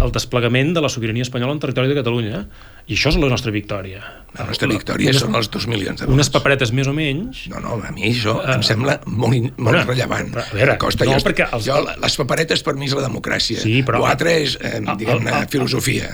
el 0.02 0.12
desplegament 0.16 0.74
de 0.76 0.82
la 0.82 0.90
sobirania 0.90 1.24
espanyola 1.26 1.54
en 1.56 1.60
territori 1.60 1.90
de 1.92 1.96
Catalunya 1.98 2.46
i 2.88 2.96
això 2.96 3.12
és 3.12 3.18
la 3.20 3.28
nostra 3.30 3.52
victòria. 3.52 4.00
La 4.38 4.46
nostra 4.48 4.68
victòria 4.70 5.10
unes, 5.12 5.22
són 5.22 5.36
els 5.36 5.50
dos 5.52 5.68
milions 5.68 6.00
de 6.00 6.08
Unes 6.08 6.28
vots. 6.28 6.34
paperetes 6.38 6.72
més 6.72 6.88
o 6.88 6.94
menys 6.94 7.48
No, 7.50 7.60
no, 7.60 7.78
a 7.84 7.92
mi 7.92 8.04
això 8.12 8.38
em 8.56 8.64
sembla 8.64 9.00
molt, 9.06 9.36
in, 9.36 9.44
molt 9.58 9.76
bueno, 9.76 9.84
rellevant. 9.86 10.32
però, 10.34 10.46
a 10.48 10.56
veure, 10.56 10.78
Costa, 10.78 11.06
no, 11.06 11.12
jo, 11.18 11.24
perquè 11.26 11.50
els- 11.52 11.66
jo, 11.66 11.78
les 12.02 12.18
paperetes 12.18 12.64
per 12.64 12.76
mi 12.76 12.86
és 12.86 12.94
la 12.94 13.08
democràcia. 13.08 13.60
Sí, 13.60 13.84
però- 13.84 14.02
L'altre 14.02 14.38
és, 14.44 14.58
eh, 14.62 14.80
diguem-ne, 14.98 15.48
filosofia. 15.50 16.10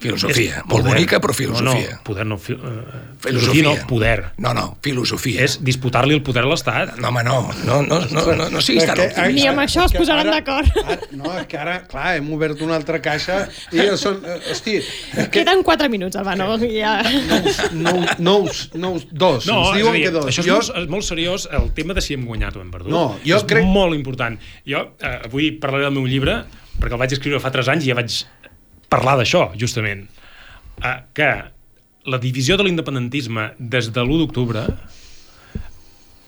Filosofia. 0.00 0.58
És 0.58 0.64
molt 0.64 0.70
poder. 0.84 0.92
bonica, 0.94 1.18
però 1.20 1.28
No, 1.28 1.34
filosofia. 1.34 1.90
no, 1.96 2.02
poder 2.04 2.26
no, 2.26 2.38
fi, 2.38 2.52
uh, 2.52 2.58
filosofia. 3.20 3.62
no, 3.64 3.86
poder. 3.88 4.24
No, 4.38 4.54
no, 4.54 4.78
filosofia. 4.82 5.42
És 5.44 5.58
disputar-li 5.64 6.14
el 6.14 6.22
poder 6.22 6.44
a 6.44 6.46
l'Estat. 6.46 6.96
No, 6.98 7.08
home, 7.08 7.24
no, 7.24 7.50
no, 7.64 7.82
no, 7.82 8.00
no, 8.06 8.24
no, 8.36 8.48
no 8.50 8.60
siguis 8.60 8.84
tan 8.86 8.98
optimista. 9.00 9.28
Ni 9.28 9.46
amb 9.50 9.58
això 9.64 9.84
es 9.86 9.92
posaran 9.92 10.28
ara- 10.28 10.36
d'acord. 10.40 11.10
No, 11.12 11.32
és 11.38 11.46
que 11.50 11.58
ara, 11.58 11.80
clar, 11.88 12.16
hem 12.16 12.32
obert 12.32 12.60
una 12.62 12.76
altra 12.76 13.00
caixa 13.02 13.48
i 13.72 13.78
ja 13.82 13.96
són... 13.96 14.22
eh, 14.24 14.38
Hosti, 14.52 14.78
que 15.14 15.28
Queden 15.38 15.62
4 15.66 15.88
minuts, 15.90 16.16
Albano. 16.16 16.56
Ja... 16.70 17.02
nous, 17.72 18.06
nous, 18.18 18.70
nous, 18.74 19.06
dos. 19.10 19.46
No, 19.46 19.58
ens 19.72 19.76
diuen 19.80 19.94
dir, 19.98 20.04
que 20.04 20.10
dos. 20.14 20.26
això 20.30 20.40
és, 20.40 20.46
Jo- 20.46 20.54
molt, 20.60 20.76
és 20.84 20.88
molt 20.88 21.04
seriós, 21.04 21.48
el 21.52 21.72
tema 21.74 21.94
de 21.94 22.00
si 22.04 22.14
hem 22.14 22.24
guanyat 22.28 22.56
o 22.56 22.62
hem 22.62 22.70
perdut. 22.70 22.90
No, 22.92 23.18
jo 23.24 23.36
és 23.36 23.44
crec- 23.50 23.66
molt 23.66 23.94
important. 23.98 24.38
Jo 24.68 24.86
eh, 25.00 25.18
avui 25.24 25.50
parlaré 25.58 25.84
del 25.88 25.94
meu 25.98 26.06
llibre, 26.06 26.44
perquè 26.78 26.94
el 26.94 27.00
vaig 27.02 27.12
escriure 27.16 27.40
fa 27.42 27.50
3 27.50 27.68
anys 27.74 27.86
i 27.86 27.90
ja 27.90 27.96
vaig 27.98 28.20
parlar 28.92 29.18
d'això, 29.20 29.50
justament. 29.58 30.06
Eh, 30.82 30.96
que 31.14 31.30
la 32.08 32.20
divisió 32.22 32.56
de 32.56 32.64
l'independentisme 32.64 33.52
des 33.58 33.90
de 33.92 34.00
l'1 34.00 34.22
d'octubre 34.22 34.64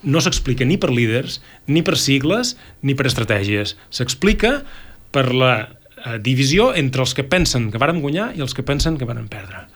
no 0.02 0.20
s'explica 0.20 0.64
ni 0.64 0.78
per 0.80 0.90
líders, 0.92 1.40
ni 1.68 1.82
per 1.84 1.96
sigles, 2.00 2.54
ni 2.82 2.96
per 2.96 3.06
estratègies. 3.08 3.76
S'explica 3.92 4.60
per 5.12 5.28
la 5.34 5.54
eh, 5.60 6.18
divisió 6.20 6.70
entre 6.76 7.04
els 7.04 7.14
que 7.16 7.24
pensen 7.24 7.70
que 7.72 7.80
varen 7.80 8.00
guanyar 8.00 8.32
i 8.36 8.44
els 8.44 8.56
que 8.56 8.64
pensen 8.66 8.98
que 9.00 9.08
varen 9.08 9.28
perdre. 9.28 9.66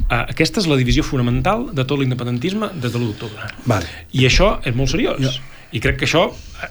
Uh, 0.00 0.24
aquesta 0.32 0.62
és 0.62 0.66
la 0.70 0.78
divisió 0.80 1.04
fonamental 1.04 1.66
de 1.76 1.84
tot 1.84 2.00
l'independentisme 2.00 2.70
des 2.72 2.92
de 2.92 2.96
l'1 2.96 3.10
d'octubre. 3.10 3.48
Vale. 3.68 3.88
I 4.16 4.24
això 4.30 4.54
és 4.64 4.76
molt 4.76 4.92
seriós. 4.94 5.20
Jo. 5.20 5.32
I 5.76 5.82
crec 5.82 6.00
que 6.00 6.08
això 6.08 6.22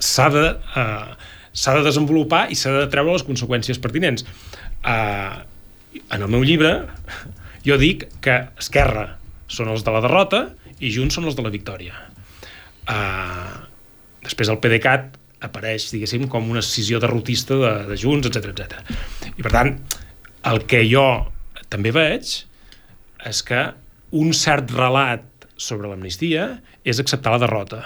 s'ha 0.01 0.25
de, 0.33 0.45
uh, 0.57 1.13
s'ha 1.53 1.75
de 1.77 1.83
desenvolupar 1.85 2.47
i 2.49 2.57
s'ha 2.57 2.73
de 2.73 2.87
treure 2.91 3.13
les 3.13 3.25
conseqüències 3.27 3.79
pertinents. 3.83 4.25
Uh, 4.81 5.45
en 5.97 6.21
el 6.21 6.29
meu 6.29 6.43
llibre 6.45 6.73
jo 7.65 7.77
dic 7.81 8.07
que 8.23 8.35
Esquerra 8.59 9.07
són 9.49 9.71
els 9.73 9.85
de 9.85 9.93
la 9.93 10.03
derrota 10.05 10.43
i 10.79 10.91
Junts 10.93 11.17
són 11.17 11.27
els 11.29 11.37
de 11.37 11.45
la 11.45 11.53
victòria. 11.53 11.95
Uh, 12.89 13.65
després 14.23 14.51
el 14.51 14.59
PDeCAT 14.61 15.17
apareix, 15.45 15.89
diguéssim, 15.93 16.27
com 16.31 16.49
una 16.51 16.63
decisió 16.63 16.99
derrotista 17.01 17.57
de, 17.59 17.73
de 17.89 17.97
Junts, 17.99 18.29
etc 18.29 18.51
etc. 18.53 18.79
I 19.35 19.41
per 19.41 19.53
tant, 19.53 19.73
el 20.49 20.63
que 20.69 20.83
jo 20.87 21.05
també 21.71 21.93
veig 21.95 22.31
és 23.29 23.41
que 23.45 23.65
un 24.15 24.31
cert 24.33 24.71
relat 24.73 25.25
sobre 25.59 25.89
l'amnistia 25.91 26.61
és 26.87 27.01
acceptar 27.01 27.35
la 27.35 27.43
derrota. 27.43 27.81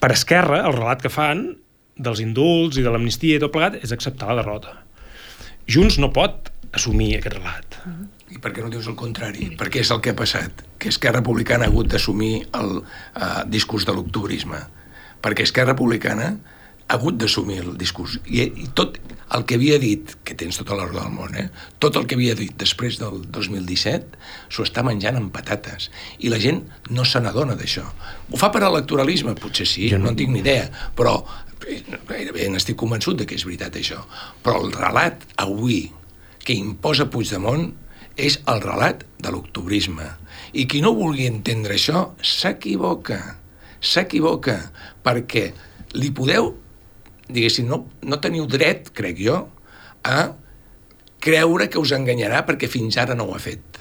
Per 0.00 0.10
Esquerra, 0.12 0.64
el 0.68 0.76
relat 0.76 1.04
que 1.04 1.12
fan 1.12 1.46
dels 1.94 2.20
indults 2.24 2.80
i 2.80 2.84
de 2.84 2.90
l'amnistia 2.92 3.38
i 3.38 3.42
tot 3.42 3.52
plegat 3.54 3.78
és 3.80 3.92
acceptar 3.94 4.32
la 4.32 4.42
derrota. 4.42 4.83
Junts 5.70 5.98
no 6.02 6.10
pot 6.12 6.50
assumir 6.74 7.14
aquest 7.18 7.36
relat. 7.38 7.78
I 8.34 8.40
per 8.42 8.50
què 8.52 8.64
no 8.64 8.70
dius 8.72 8.88
el 8.90 8.96
contrari? 8.98 9.52
Perquè 9.58 9.80
és 9.84 9.92
el 9.94 10.00
que 10.02 10.10
ha 10.12 10.18
passat, 10.18 10.64
que 10.82 10.90
Esquerra 10.90 11.20
Republicana 11.22 11.68
ha 11.68 11.72
hagut 11.72 11.88
d'assumir 11.92 12.32
el 12.58 12.80
uh, 12.80 13.44
discurs 13.46 13.86
de 13.86 13.94
l'octubrisme. 13.94 14.58
Perquè 15.24 15.46
Esquerra 15.46 15.72
Republicana 15.72 16.32
ha 16.84 16.98
hagut 16.98 17.16
d'assumir 17.16 17.60
el 17.62 17.76
discurs. 17.80 18.18
I, 18.26 18.42
I 18.64 18.66
tot 18.76 18.98
el 19.34 19.46
que 19.48 19.56
havia 19.56 19.78
dit, 19.80 20.10
que 20.26 20.34
tens 20.36 20.58
tota 20.60 20.76
l'ordre 20.76 20.98
del 21.00 21.14
món, 21.14 21.32
eh? 21.40 21.46
tot 21.80 21.96
el 21.96 22.04
que 22.10 22.18
havia 22.18 22.34
dit 22.36 22.52
després 22.60 22.98
del 23.00 23.22
2017 23.32 24.18
s'ho 24.52 24.66
està 24.66 24.84
menjant 24.84 25.16
amb 25.16 25.32
patates. 25.32 25.88
I 26.20 26.28
la 26.32 26.40
gent 26.42 26.60
no 26.92 27.06
se 27.08 27.22
n'adona 27.24 27.56
d'això. 27.56 27.86
Ho 28.30 28.40
fa 28.40 28.50
per 28.52 28.60
electoralisme? 28.66 29.32
Potser 29.40 29.64
sí, 29.70 29.88
Jo 29.94 29.96
no, 30.02 30.04
no- 30.10 30.12
en 30.12 30.20
tinc 30.20 30.34
ni 30.34 30.42
idea, 30.44 30.68
però 30.98 31.16
eh, 31.22 31.43
gairebé 32.08 32.48
n'estic 32.50 32.76
convençut 32.80 33.18
de 33.18 33.26
que 33.28 33.36
és 33.38 33.44
veritat 33.46 33.76
això. 33.78 34.02
Però 34.44 34.60
el 34.64 34.74
relat 34.74 35.24
avui 35.40 35.88
que 36.44 36.56
imposa 36.56 37.08
Puigdemont 37.10 37.70
és 38.20 38.38
el 38.50 38.60
relat 38.62 39.04
de 39.18 39.32
l'octubrisme. 39.32 40.06
I 40.54 40.66
qui 40.70 40.82
no 40.84 40.94
vulgui 40.94 41.26
entendre 41.26 41.74
això 41.78 42.10
s'equivoca. 42.22 43.20
S'equivoca, 43.84 44.58
perquè 45.04 45.48
li 45.98 46.10
podeu, 46.14 46.52
diguéssim, 47.28 47.68
no, 47.68 47.84
no 48.02 48.20
teniu 48.22 48.46
dret, 48.50 48.90
crec 48.96 49.20
jo, 49.20 49.40
a 50.04 50.18
creure 51.24 51.68
que 51.72 51.80
us 51.80 51.94
enganyarà 51.96 52.42
perquè 52.46 52.68
fins 52.70 52.98
ara 53.00 53.16
no 53.16 53.28
ho 53.28 53.36
ha 53.36 53.42
fet. 53.42 53.80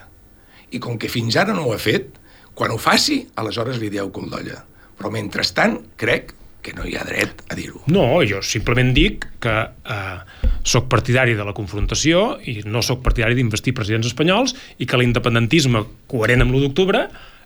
I 0.74 0.80
com 0.82 0.98
que 0.98 1.12
fins 1.12 1.36
ara 1.38 1.54
no 1.56 1.68
ho 1.68 1.74
ha 1.76 1.82
fet, 1.82 2.16
quan 2.58 2.74
ho 2.74 2.80
faci, 2.82 3.24
aleshores 3.40 3.80
li 3.82 3.92
dieu 3.94 4.10
coldolla. 4.14 4.64
Però 4.98 5.12
mentrestant, 5.14 5.80
crec 6.00 6.34
que 6.64 6.74
no 6.78 6.88
hi 6.88 6.96
ha 6.98 7.04
dret 7.08 7.44
a 7.52 7.58
dir-ho. 7.60 7.84
No, 7.92 8.06
jo 8.28 8.40
simplement 8.46 8.94
dic 8.96 9.28
que 9.44 9.54
eh, 9.68 10.48
sóc 10.64 10.88
partidari 10.92 11.36
de 11.38 11.46
la 11.46 11.54
confrontació 11.58 12.40
i 12.48 12.62
no 12.66 12.82
sóc 12.86 13.04
partidari 13.06 13.38
d'investir 13.38 13.76
presidents 13.78 14.10
espanyols 14.10 14.56
i 14.80 14.88
que 14.90 15.00
l'independentisme 15.00 15.84
coherent 16.12 16.46
amb 16.46 16.56
l'1 16.56 16.68
d'octubre 16.68 17.06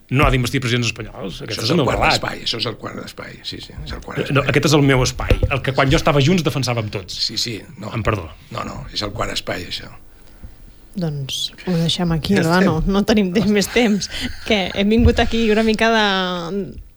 no 0.09 0.23
ha 0.23 0.31
d'investir 0.31 0.61
presidents 0.63 0.87
espanyols. 0.87 1.41
Aquest 1.43 1.59
Això 1.59 1.65
és 1.65 1.71
és 1.71 1.75
el 1.75 1.81
el 1.81 1.89
quart 1.89 2.03
d'espai, 2.05 2.41
això 2.45 2.61
és 2.61 2.67
el 2.69 2.77
quart 2.79 2.99
d'espai, 3.01 3.39
sí, 3.43 3.59
sí, 3.59 3.75
és 3.83 3.91
el 3.91 4.01
quart 4.05 4.31
No, 4.31 4.43
aquest 4.47 4.69
és 4.69 4.75
el 4.77 4.85
meu 4.87 5.03
espai, 5.03 5.35
el 5.49 5.63
que 5.65 5.73
quan 5.75 5.91
jo 5.91 5.99
estava 5.99 6.23
junts 6.23 6.45
defensàvem 6.47 6.91
tots. 6.93 7.17
Sí, 7.27 7.35
sí, 7.41 7.57
no. 7.81 7.91
Amb 7.91 8.07
perdó. 8.07 8.29
No, 8.53 8.63
no, 8.63 8.83
és 8.93 9.03
el 9.03 9.11
quart 9.17 9.35
espai, 9.35 9.67
això. 9.67 9.91
Doncs 10.97 11.51
ho 11.67 11.75
deixem 11.77 12.11
aquí, 12.15 12.39
Ja 12.39 12.61
no, 12.63 12.79
no 12.87 13.03
tenim 13.05 13.29
temps, 13.35 13.51
més 13.53 13.67
temps. 13.69 14.07
Que 14.47 14.67
hem 14.73 14.95
vingut 14.95 15.19
aquí 15.21 15.43
una 15.53 15.65
mica 15.67 15.91
de, 15.93 16.05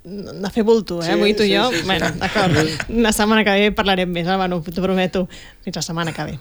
de 0.05 0.51
fer 0.51 0.65
bulto, 0.65 1.03
eh? 1.03 1.07
Sí, 1.07 1.13
Avui 1.13 1.35
tu 1.37 1.45
i 1.45 1.55
jo, 1.55 1.69
sí, 1.71 1.77
sí, 1.83 1.87
bueno, 1.87 2.09
sí. 2.09 2.19
d'acord. 2.23 2.57
La 2.89 3.13
setmana 3.13 3.45
que 3.45 3.57
ve 3.57 3.73
parlarem 3.77 4.11
més, 4.11 4.27
eh? 4.27 4.37
bueno, 4.41 4.63
t'ho 4.65 4.83
prometo. 4.83 5.29
Fins 5.65 5.77
la 5.77 5.87
setmana 5.87 6.17
que 6.17 6.25
ve. 6.33 6.39